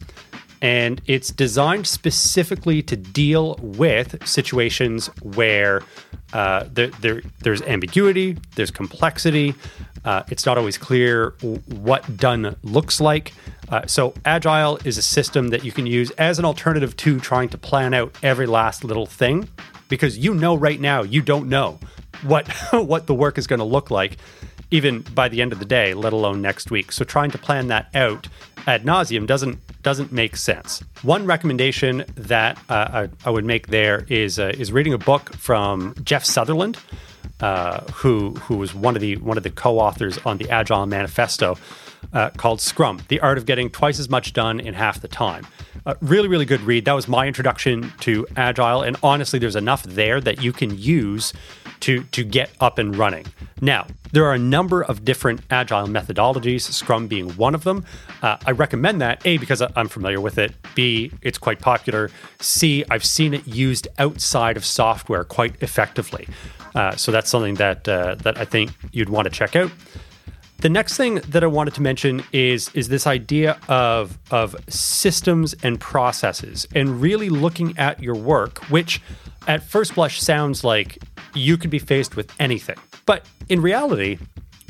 And 0.62 1.02
it's 1.06 1.30
designed 1.30 1.86
specifically 1.86 2.82
to 2.84 2.96
deal 2.96 3.56
with 3.62 4.28
situations 4.28 5.08
where 5.22 5.84
uh, 6.34 6.66
there, 6.74 6.88
there, 6.88 7.22
there's 7.42 7.62
ambiguity, 7.62 8.38
there's 8.56 8.72
complexity, 8.72 9.54
uh, 10.04 10.24
it's 10.30 10.46
not 10.46 10.58
always 10.58 10.78
clear 10.78 11.36
what 11.42 12.18
done 12.18 12.56
looks 12.64 13.00
like. 13.00 13.34
Uh, 13.70 13.86
so, 13.86 14.14
Agile 14.26 14.80
is 14.86 14.98
a 14.98 15.02
system 15.02 15.50
that 15.50 15.66
you 15.66 15.72
can 15.72 15.86
use 15.86 16.12
as 16.12 16.40
an 16.40 16.46
alternative 16.46 16.96
to 16.98 17.20
trying 17.20 17.50
to 17.50 17.58
plan 17.58 17.94
out 17.94 18.16
every 18.24 18.46
last 18.46 18.84
little 18.84 19.06
thing 19.06 19.50
because 19.90 20.18
you 20.18 20.34
know 20.34 20.56
right 20.56 20.80
now 20.80 21.04
you 21.04 21.22
don't 21.22 21.50
know 21.50 21.78
what 22.24 22.48
what 22.72 23.08
the 23.08 23.14
work 23.14 23.38
is 23.38 23.48
going 23.48 23.60
to 23.60 23.66
look 23.66 23.92
like 23.92 24.18
even 24.72 25.02
by 25.14 25.30
the 25.30 25.42
end 25.42 25.54
of 25.54 25.60
the 25.60 25.66
day, 25.66 25.94
let 25.94 26.14
alone 26.14 26.42
next 26.42 26.72
week. 26.72 26.92
So 26.92 27.06
trying 27.06 27.32
to 27.32 27.38
plan 27.38 27.68
that 27.68 27.90
out 27.96 28.28
ad 28.68 28.84
nauseum 28.84 29.26
doesn't 29.26 29.60
doesn't 29.82 30.12
make 30.12 30.36
sense. 30.36 30.84
One 31.02 31.26
recommendation 31.26 32.04
that 32.16 32.58
uh, 32.68 33.08
I, 33.08 33.10
I, 33.26 33.30
would 33.30 33.46
make 33.46 33.68
there 33.68 34.06
is 34.10 34.38
uh, 34.38 34.52
is 34.58 34.72
reading 34.72 34.94
a 34.94 34.98
book 34.98 35.34
from 35.36 35.96
Jeff 36.04 36.26
Sutherland, 36.26 36.78
uh, 37.40 37.82
who 37.94 38.32
who 38.32 38.58
was 38.58 38.76
one 38.76 38.96
of 38.96 39.02
the 39.02 39.16
one 39.18 39.38
of 39.38 39.44
the 39.44 39.50
co-authors 39.50 40.18
on 40.20 40.38
the 40.38 40.50
Agile 40.50 40.86
Manifesto, 40.86 41.58
uh, 42.12 42.30
called 42.32 42.60
Scrum: 42.60 43.02
The 43.08 43.22
Art 43.22 43.38
of 43.38 43.46
Getting 43.46 43.70
Twice 43.70 44.00
as 44.00 44.10
Much 44.10 44.34
Done 44.34 44.60
in 44.60 44.74
Half 44.74 45.02
the 45.02 45.08
Time. 45.08 45.48
Really, 46.02 46.28
really 46.28 46.44
good 46.44 46.60
read. 46.62 46.84
That 46.84 46.96
was 46.96 47.08
my 47.08 47.28
introduction 47.28 47.94
to 48.02 48.28
Agile, 48.36 48.82
and 48.82 48.98
honestly, 49.02 49.40
there's 49.40 49.56
enough 49.56 49.84
there 49.84 50.20
that 50.20 50.44
you 50.44 50.52
can 50.52 50.78
use 50.78 51.32
to 51.82 52.04
to 52.04 52.24
get 52.24 52.50
up 52.60 52.78
and 52.78 52.96
running. 52.96 53.26
Now, 53.62 53.88
there 54.12 54.26
are 54.26 54.34
a 54.34 54.40
number 54.40 54.84
of 54.84 55.04
different 55.04 55.42
agile 55.50 55.88
methodologies, 55.88 56.62
Scrum 56.62 57.08
being 57.08 57.30
one 57.32 57.56
of 57.56 57.64
them. 57.64 57.86
Uh, 58.22 58.38
I 58.46 58.52
recommend 58.52 59.02
that 59.02 59.26
A 59.26 59.38
because 59.38 59.62
I'm 59.76 59.88
familiar 59.88 60.22
with 60.22 60.38
it. 60.38 60.54
B, 60.76 61.12
it's 61.22 61.38
quite 61.38 61.60
popular. 61.60 62.10
C, 62.40 62.84
I've 62.90 63.06
seen 63.06 63.34
it 63.34 63.48
used 63.48 63.88
outside 63.98 64.58
of 64.58 64.66
software 64.66 65.24
quite 65.24 65.62
effectively. 65.62 66.28
Uh, 66.76 66.96
so 66.96 67.12
that's 67.12 67.30
something 67.30 67.56
that 67.56 67.88
uh, 67.88 68.16
that 68.16 68.38
I 68.38 68.46
think 68.46 68.72
you'd 68.92 69.10
want 69.10 69.26
to 69.26 69.32
check 69.32 69.56
out. 69.56 69.72
The 70.60 70.70
next 70.70 70.98
thing 70.98 71.16
that 71.28 71.44
I 71.44 71.48
wanted 71.48 71.76
to 71.76 71.82
mention 71.82 72.24
is 72.32 72.70
is 72.74 72.88
this 72.88 73.06
idea 73.06 73.60
of 73.68 74.18
of 74.32 74.56
systems 74.70 75.56
and 75.64 75.80
processes 75.80 76.68
and 76.74 77.02
really 77.02 77.30
looking 77.30 77.78
at 77.78 78.02
your 78.02 78.16
work, 78.16 78.64
which 78.66 79.02
at 79.48 79.64
first 79.64 79.96
blush 79.96 80.20
sounds 80.20 80.64
like 80.64 80.98
you 81.38 81.58
could 81.58 81.70
be 81.70 81.80
faced 81.80 82.16
with 82.16 82.34
anything. 82.40 82.78
But 83.06 83.26
in 83.50 83.62
reality, 83.62 84.18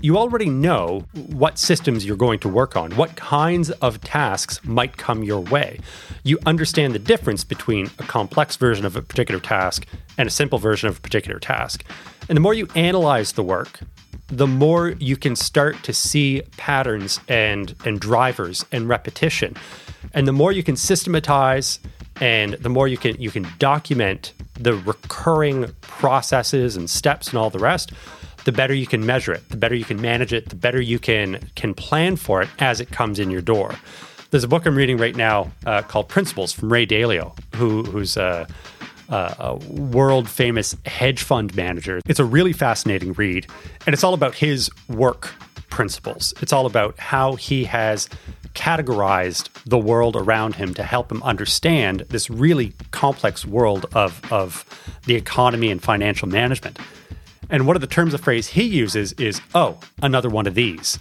you 0.02 0.18
already 0.18 0.50
know 0.50 1.06
what 1.14 1.58
systems 1.58 2.06
you're 2.06 2.18
going 2.18 2.40
to 2.40 2.50
work 2.50 2.78
on, 2.78 2.92
what 2.92 3.16
kinds 3.16 3.72
of 3.72 4.00
tasks 4.02 4.64
might 4.64 4.98
come 4.98 5.24
your 5.24 5.40
way. 5.40 5.80
You 6.24 6.38
understand 6.46 6.94
the 6.94 7.00
difference 7.00 7.44
between 7.44 7.90
a 7.98 8.04
complex 8.04 8.58
version 8.58 8.86
of 8.86 8.96
a 8.96 9.02
particular 9.02 9.40
task 9.40 9.88
and 10.18 10.28
a 10.28 10.32
simple 10.32 10.60
version 10.60 10.88
of 10.88 10.98
a 10.98 11.02
particular 11.02 11.40
task. 11.40 11.84
And 12.30 12.36
the 12.36 12.42
more 12.42 12.54
you 12.54 12.68
analyze 12.76 13.32
the 13.32 13.44
work, 13.44 13.80
the 14.28 14.46
more 14.46 14.90
you 15.00 15.16
can 15.16 15.36
start 15.36 15.82
to 15.84 15.94
see 15.94 16.44
patterns 16.58 17.20
and 17.28 17.74
and 17.86 18.00
drivers 18.00 18.66
and 18.72 18.90
repetition 18.90 19.56
and 20.14 20.28
the 20.28 20.34
more 20.34 20.52
you 20.52 20.64
can 20.64 20.76
systematize 20.76 21.80
and 22.22 22.54
the 22.54 22.70
more 22.70 22.88
you 22.88 22.98
can 22.98 23.20
you 23.22 23.32
can 23.32 23.48
document 23.60 24.34
the 24.54 24.74
recurring 24.74 25.72
processes 25.82 26.76
and 26.76 26.90
steps 26.90 27.30
and 27.30 27.38
all 27.38 27.50
the 27.50 27.60
rest 27.60 27.92
the 28.46 28.52
better 28.52 28.74
you 28.74 28.88
can 28.88 29.06
measure 29.06 29.34
it 29.34 29.48
the 29.50 29.58
better 29.58 29.76
you 29.76 29.86
can 29.86 30.02
manage 30.02 30.34
it 30.34 30.50
the 30.50 30.56
better 30.56 30.82
you 30.82 31.00
can 31.00 31.40
can 31.56 31.74
plan 31.74 32.16
for 32.16 32.42
it 32.42 32.50
as 32.60 32.80
it 32.80 32.92
comes 32.92 33.20
in 33.20 33.30
your 33.30 33.42
door 33.42 33.74
there's 34.32 34.44
a 34.44 34.48
book 34.48 34.66
i'm 34.66 34.76
reading 34.76 34.98
right 34.98 35.16
now 35.16 35.52
uh, 35.66 35.82
called 35.82 36.08
principles 36.08 36.52
from 36.52 36.72
ray 36.72 36.86
dalio 36.86 37.38
who 37.56 37.84
who's 37.84 38.18
uh, 38.18 38.46
a 39.10 39.56
world 39.70 40.30
famous 40.30 40.76
hedge 40.86 41.24
fund 41.24 41.56
manager. 41.56 42.02
It's 42.08 42.20
a 42.20 42.26
really 42.26 42.52
fascinating 42.52 43.14
read, 43.14 43.48
and 43.86 43.94
it's 43.94 44.04
all 44.04 44.14
about 44.14 44.36
his 44.36 44.70
work 44.90 45.34
principles. 45.78 46.34
It's 46.42 46.52
all 46.52 46.66
about 46.66 46.98
how 46.98 47.36
he 47.36 47.66
has 47.66 48.10
categorized 48.56 49.50
the 49.64 49.78
world 49.78 50.16
around 50.16 50.56
him 50.56 50.74
to 50.74 50.82
help 50.82 51.12
him 51.12 51.22
understand 51.22 52.00
this 52.10 52.32
really 52.32 52.74
complex 52.90 53.46
world 53.46 53.86
of, 53.94 54.20
of 54.34 54.66
the 55.06 55.14
economy 55.14 55.70
and 55.70 55.80
financial 55.80 56.28
management. 56.28 56.80
And 57.52 57.68
one 57.68 57.76
of 57.76 57.82
the 57.82 57.88
terms 57.88 58.16
of 58.16 58.22
phrase 58.22 58.48
he 58.48 58.64
uses 58.64 59.14
is, 59.14 59.40
oh, 59.54 59.78
another 60.02 60.30
one 60.30 60.48
of 60.48 60.56
these. 60.56 60.98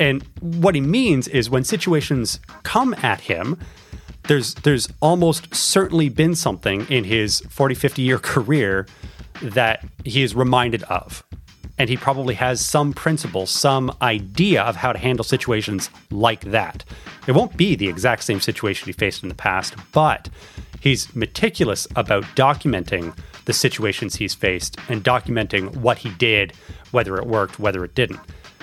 And 0.00 0.22
what 0.40 0.74
he 0.74 0.80
means 0.80 1.28
is 1.28 1.50
when 1.50 1.62
situations 1.62 2.40
come 2.62 2.94
at 3.02 3.20
him, 3.20 3.60
there's 4.26 4.54
there's 4.54 4.88
almost 5.02 5.54
certainly 5.54 6.08
been 6.08 6.34
something 6.34 6.86
in 6.88 7.04
his 7.04 7.40
40 7.50 7.74
50 7.74 8.00
year 8.00 8.18
career 8.32 8.86
that 9.42 9.84
he 10.02 10.22
is 10.22 10.34
reminded 10.34 10.82
of 10.84 11.22
and 11.78 11.90
he 11.90 11.96
probably 11.96 12.34
has 12.34 12.64
some 12.64 12.92
principle 12.92 13.46
some 13.46 13.94
idea 14.02 14.62
of 14.62 14.76
how 14.76 14.92
to 14.92 14.98
handle 14.98 15.24
situations 15.24 15.90
like 16.10 16.42
that 16.42 16.84
it 17.26 17.32
won't 17.32 17.56
be 17.56 17.74
the 17.74 17.88
exact 17.88 18.22
same 18.22 18.40
situation 18.40 18.86
he 18.86 18.92
faced 18.92 19.22
in 19.22 19.28
the 19.28 19.34
past 19.34 19.74
but 19.92 20.28
he's 20.80 21.14
meticulous 21.14 21.86
about 21.96 22.24
documenting 22.36 23.16
the 23.44 23.52
situations 23.52 24.16
he's 24.16 24.34
faced 24.34 24.76
and 24.88 25.04
documenting 25.04 25.74
what 25.76 25.98
he 25.98 26.10
did 26.10 26.52
whether 26.90 27.16
it 27.16 27.26
worked 27.26 27.58
whether 27.58 27.84
it 27.84 27.94
didn't 27.94 28.20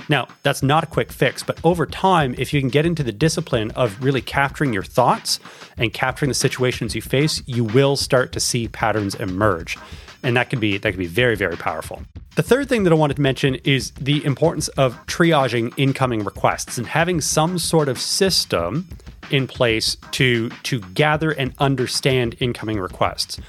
now, 0.10 0.28
that's 0.44 0.62
not 0.62 0.84
a 0.84 0.88
quick 0.88 1.10
fix, 1.10 1.42
but 1.42 1.58
over 1.64 1.86
time, 1.86 2.36
if 2.38 2.54
you 2.54 2.60
can 2.60 2.70
get 2.70 2.86
into 2.86 3.02
the 3.02 3.14
discipline 3.14 3.72
of 3.72 4.04
really 4.04 4.22
capturing 4.22 4.74
your 4.74 4.84
thoughts 4.84 5.40
and 5.78 5.94
capturing 5.94 6.28
the 6.28 6.36
situations 6.36 6.96
you 6.96 7.02
face, 7.02 7.42
you 7.46 7.64
will 7.64 7.96
start 7.96 8.34
to 8.34 8.42
see 8.42 8.68
patterns 8.68 9.16
emerge. 9.16 9.78
And 10.24 10.38
that 10.38 10.50
can 10.50 10.60
be 10.60 10.78
that 10.78 10.92
can 10.92 11.00
be 11.00 11.08
very, 11.08 11.36
very 11.36 11.58
powerful. 11.58 12.02
The 12.36 12.44
third 12.44 12.70
thing 12.70 12.84
that 12.84 12.94
I 12.94 12.96
wanted 12.96 13.16
to 13.16 13.22
mention 13.22 13.56
is 13.56 13.92
the 13.92 14.24
importance 14.24 14.68
of 14.70 14.96
triaging 15.06 15.74
incoming 15.78 16.24
requests 16.24 16.78
and 16.78 16.88
having 16.88 17.20
some 17.20 17.60
sort 17.60 17.90
of 17.90 18.00
system 18.00 18.88
in 19.32 19.48
place 19.48 19.98
to 20.12 20.50
to 20.64 20.80
gather 20.94 21.32
and 21.32 21.54
understand 21.60 22.36
incoming 22.40 22.80
requests. 22.80 23.40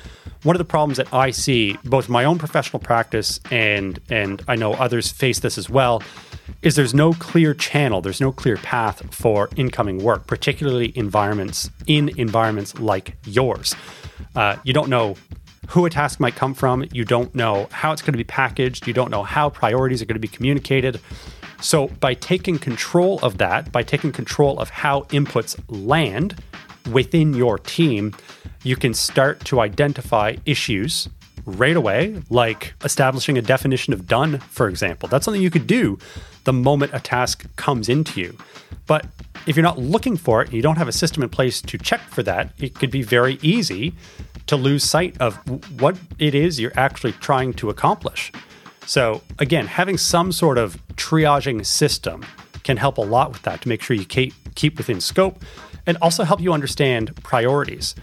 One 0.43 0.57
of 0.57 0.59
the 0.59 0.65
problems 0.65 0.97
that 0.97 1.13
I 1.15 1.31
see, 1.31 1.79
both 1.85 2.09
my 2.09 2.25
own 2.25 2.39
professional 2.39 2.81
practice 2.81 3.39
and 3.51 4.01
and 4.11 4.43
I 4.49 4.57
know 4.57 4.73
others 4.75 5.11
face 5.11 5.41
this 5.41 5.59
as 5.59 5.71
well, 5.71 6.03
is 6.63 6.75
there's 6.75 6.95
no 6.95 7.13
clear 7.13 7.55
channel, 7.55 8.01
there's 8.01 8.21
no 8.21 8.33
clear 8.33 8.57
path 8.57 9.15
for 9.15 9.49
incoming 9.57 10.03
work, 10.03 10.27
particularly 10.27 10.93
environments 10.97 11.71
in 11.87 12.09
environments 12.19 12.79
like 12.81 13.17
yours. 13.25 13.75
Uh, 14.35 14.57
you 14.65 14.73
don't 14.73 14.89
know 14.89 15.17
who 15.69 15.87
a 15.87 15.91
task 15.91 16.21
might 16.21 16.35
come 16.35 16.55
from, 16.55 16.85
you 16.93 17.05
don't 17.05 17.35
know 17.35 17.69
how 17.71 17.93
it's 17.93 18.03
going 18.03 18.13
to 18.13 18.19
be 18.19 18.25
packaged, 18.25 18.87
you 18.87 18.93
don't 18.93 19.11
know 19.11 19.23
how 19.23 19.49
priorities 19.49 20.03
are 20.03 20.05
going 20.05 20.17
to 20.17 20.21
be 20.21 20.29
communicated. 20.29 21.01
So, 21.61 21.89
by 21.89 22.15
taking 22.15 22.59
control 22.59 23.21
of 23.21 23.39
that, 23.39 23.71
by 23.71 23.85
taking 23.85 24.11
control 24.11 24.59
of 24.59 24.69
how 24.69 25.03
inputs 25.03 25.59
land 25.69 26.43
within 26.91 27.35
your 27.35 27.59
team, 27.59 28.15
you 28.65 28.77
can 28.77 28.95
start 28.95 29.45
to 29.47 29.61
identify 29.61 30.37
issues 30.45 31.09
right 31.45 31.77
away, 31.77 32.21
like 32.31 32.75
establishing 32.85 33.39
a 33.39 33.43
definition 33.43 33.93
of 33.93 34.07
done, 34.07 34.39
for 34.39 34.69
example. 34.69 35.09
That's 35.09 35.25
something 35.25 35.43
you 35.43 35.51
could 35.51 35.67
do 35.67 35.99
the 36.45 36.53
moment 36.53 36.93
a 36.95 37.01
task 37.01 37.47
comes 37.57 37.89
into 37.89 38.21
you. 38.21 38.37
But 38.87 39.07
if 39.47 39.57
you're 39.57 39.63
not 39.63 39.79
looking 39.79 40.17
for 40.17 40.43
it, 40.43 40.53
you 40.53 40.63
don't 40.63 40.77
have 40.77 40.89
a 40.89 40.93
system 40.93 41.23
in 41.23 41.29
place 41.29 41.61
to 41.63 41.79
check 41.79 42.01
for 42.01 42.23
that, 42.25 42.53
it 42.59 42.75
could 42.75 42.91
be 42.91 43.03
very 43.03 43.39
easy 43.43 43.95
to 44.47 44.57
lose 44.57 44.85
sight 44.85 45.17
of 45.21 45.37
what 45.81 45.97
it 46.19 46.35
is 46.35 46.61
you're 46.61 46.73
actually 46.77 47.13
trying 47.13 47.53
to 47.55 47.71
accomplish. 47.71 48.33
So, 48.87 49.23
again, 49.39 49.67
having 49.67 49.97
some 49.97 50.33
sort 50.33 50.59
of 50.59 50.77
triaging 50.95 51.65
system 51.65 52.25
can 52.65 52.77
help 52.77 52.99
a 52.99 53.03
lot 53.03 53.33
with 53.33 53.43
that 53.43 53.63
to 53.63 53.69
make 53.69 53.83
sure 53.83 53.97
you 53.97 54.05
keep 54.05 54.35
keep 54.55 54.77
within 54.77 55.01
scope 55.01 55.43
and 55.87 55.97
also 56.03 56.25
help 56.25 56.41
you 56.41 56.53
understand 56.53 57.15
priorities. 57.23 57.95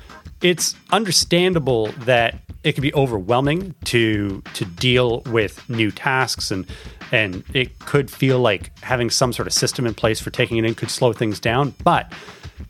It's 0.42 0.76
understandable 0.92 1.88
that 2.00 2.40
it 2.64 2.74
can 2.74 2.82
be 2.82 2.94
overwhelming 2.94 3.76
to 3.86 4.42
to 4.54 4.66
deal 4.66 5.22
with 5.22 5.68
new 5.70 5.92
tasks 5.92 6.52
and 6.52 6.66
and 7.12 7.44
it 7.54 7.80
could 7.80 8.12
feel 8.12 8.40
like 8.40 8.78
having 8.82 9.10
some 9.10 9.34
sort 9.34 9.48
of 9.48 9.54
system 9.54 9.86
in 9.86 9.94
place 9.94 10.20
for 10.20 10.30
taking 10.30 10.58
it 10.58 10.66
in 10.66 10.76
could 10.76 10.92
slow 10.92 11.12
things 11.12 11.40
down. 11.40 11.74
But 11.84 12.12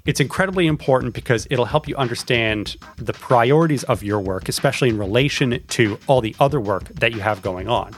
it's 0.05 0.19
incredibly 0.19 0.67
important 0.67 1.13
because 1.13 1.47
it'll 1.49 1.65
help 1.65 1.87
you 1.87 1.95
understand 1.95 2.75
the 2.97 3.13
priorities 3.13 3.83
of 3.85 4.03
your 4.03 4.19
work, 4.19 4.49
especially 4.49 4.89
in 4.89 4.97
relation 4.97 5.61
to 5.69 5.99
all 6.07 6.21
the 6.21 6.35
other 6.39 6.59
work 6.59 6.85
that 6.89 7.13
you 7.13 7.19
have 7.19 7.41
going 7.41 7.67
on. 7.67 7.95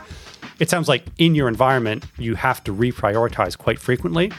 It 0.60 0.70
sounds 0.70 0.88
like 0.88 1.06
in 1.18 1.34
your 1.34 1.48
environment, 1.48 2.06
you 2.18 2.36
have 2.36 2.64
to 2.66 2.74
reprioritize 2.74 3.58
quite 3.58 3.80
frequently. 3.80 4.32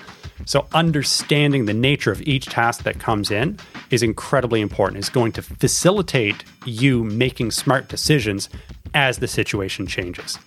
So, 0.44 0.66
understanding 0.72 1.66
the 1.66 1.74
nature 1.74 2.10
of 2.10 2.20
each 2.22 2.46
task 2.46 2.82
that 2.84 2.98
comes 2.98 3.30
in 3.30 3.58
is 3.90 4.02
incredibly 4.02 4.60
important. 4.60 4.98
It's 4.98 5.08
going 5.08 5.32
to 5.32 5.42
facilitate 5.42 6.44
you 6.64 7.04
making 7.04 7.52
smart 7.52 7.88
decisions 7.88 8.48
as 8.94 9.18
the 9.18 9.28
situation 9.28 9.86
changes. 9.86 10.38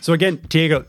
So, 0.00 0.12
again, 0.12 0.36
Diego, 0.48 0.84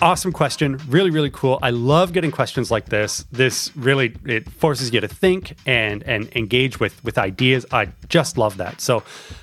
awesome 0.00 0.32
question 0.32 0.78
really 0.88 1.10
really 1.10 1.30
cool. 1.30 1.58
I 1.62 1.70
love 1.70 2.12
getting 2.12 2.30
questions 2.30 2.70
like 2.70 2.86
this. 2.86 3.24
This 3.32 3.74
really 3.76 4.14
it 4.24 4.50
forces 4.50 4.92
you 4.92 5.00
to 5.00 5.08
think 5.08 5.56
and 5.66 6.02
and 6.04 6.28
engage 6.36 6.78
with 6.78 7.02
with 7.04 7.18
ideas. 7.18 7.64
I 7.72 7.88
just 8.08 8.36
love 8.36 8.56
that. 8.58 8.80
So 8.80 9.02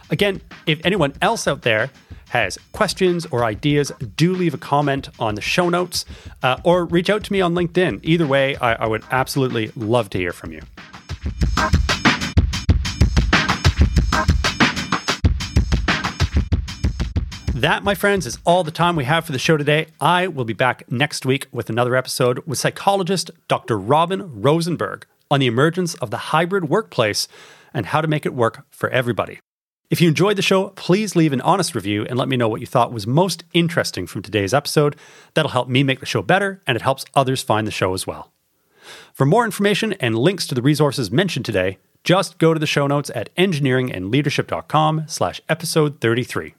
again 0.10 0.42
if 0.66 0.86
anyone 0.86 1.14
else 1.22 1.48
out 1.48 1.64
there 1.64 1.90
has 2.30 2.58
questions 2.72 3.28
or 3.28 3.44
ideas 3.44 3.92
do 4.16 4.34
leave 4.34 4.54
a 4.54 4.58
comment 4.58 5.10
on 5.20 5.36
the 5.36 5.42
show 5.42 5.70
notes 5.70 6.04
uh, 6.42 6.60
or 6.64 6.86
reach 6.86 7.10
out 7.10 7.24
to 7.24 7.32
me 7.32 7.42
on 7.42 7.54
linkedin. 7.54 8.00
Either 8.04 8.26
way 8.26 8.56
I, 8.58 8.74
I 8.74 8.88
would 8.88 9.04
absolutely 9.12 9.72
love 9.76 10.10
to 10.12 10.18
hear 10.18 10.34
from 10.34 10.52
you 10.52 10.62
That, 17.64 17.82
my 17.82 17.96
friends, 17.96 18.26
is 18.26 18.40
all 18.44 18.66
the 18.66 18.72
time 18.72 18.98
we 18.98 19.06
have 19.06 19.24
for 19.24 19.32
the 19.32 19.40
show 19.40 19.56
today. 19.56 19.88
I 20.02 20.28
will 20.28 20.44
be 20.44 20.52
back 20.52 20.84
next 20.92 21.26
week 21.26 21.48
with 21.54 21.70
another 21.70 21.96
episode 21.96 22.40
with 22.46 22.60
psychologist 22.60 23.32
Dr. 23.48 23.80
Robin 23.80 24.42
Rosenberg 24.42 25.08
on 25.32 25.40
the 25.40 25.48
emergence 25.48 25.96
of 25.96 26.12
the 26.12 26.34
hybrid 26.34 26.68
workplace 26.68 27.30
and 27.74 27.86
how 27.86 28.02
to 28.02 28.08
make 28.10 28.26
it 28.26 28.34
work 28.34 28.66
for 28.70 28.90
everybody. 28.90 29.40
If 29.90 30.02
you 30.02 30.10
enjoyed 30.10 30.36
the 30.36 30.42
show, 30.42 30.72
please 30.72 31.16
leave 31.16 31.32
an 31.32 31.40
honest 31.40 31.74
review 31.74 32.06
and 32.10 32.20
let 32.20 32.28
me 32.28 32.36
know 32.36 32.50
what 32.50 32.60
you 32.60 32.68
thought 32.68 32.92
was 32.92 33.08
most 33.08 33.46
interesting 33.54 34.08
from 34.08 34.24
today's 34.24 34.54
episode. 34.54 34.98
That'll 35.34 35.52
help 35.52 35.70
me 35.70 35.84
make 35.84 36.02
the 36.02 36.06
show 36.06 36.22
better 36.22 36.62
and 36.68 36.76
it 36.76 36.82
helps 36.82 37.06
others 37.16 37.44
find 37.44 37.66
the 37.66 37.72
show 37.72 37.94
as 37.94 38.06
well. 38.06 38.34
For 39.14 39.26
more 39.26 39.46
information 39.46 39.94
and 40.02 40.20
links 40.20 40.46
to 40.48 40.56
the 40.56 40.62
resources 40.62 41.12
mentioned 41.12 41.46
today, 41.46 41.78
just 42.04 42.40
go 42.40 42.54
to 42.54 42.60
the 42.60 42.68
show 42.68 42.88
notes 42.88 43.10
at 43.16 43.34
engineeringandleadership.com 43.38 45.06
slash 45.08 45.40
episode 45.48 46.02
33. 46.02 46.56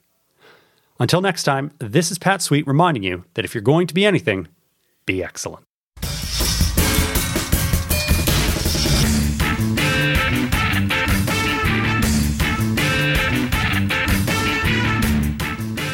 Until 1.01 1.21
next 1.21 1.43
time, 1.43 1.73
this 1.79 2.13
is 2.13 2.19
Pat 2.21 2.41
Sweet 2.41 2.69
reminding 2.69 3.03
you 3.03 3.25
that 3.35 3.45
if 3.45 3.53
you're 3.53 3.63
going 3.63 3.89
to 3.89 3.95
be 3.95 4.07
anything, 4.07 4.47
be 5.07 5.25
excellent. 5.25 5.67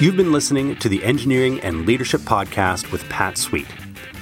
You've 0.01 0.17
been 0.17 0.33
listening 0.33 0.77
to 0.77 0.89
the 0.89 1.03
Engineering 1.03 1.61
and 1.61 1.87
Leadership 1.87 2.21
Podcast 2.23 2.93
with 2.93 3.03
Pat 3.09 3.39
Sweet. 3.39 3.69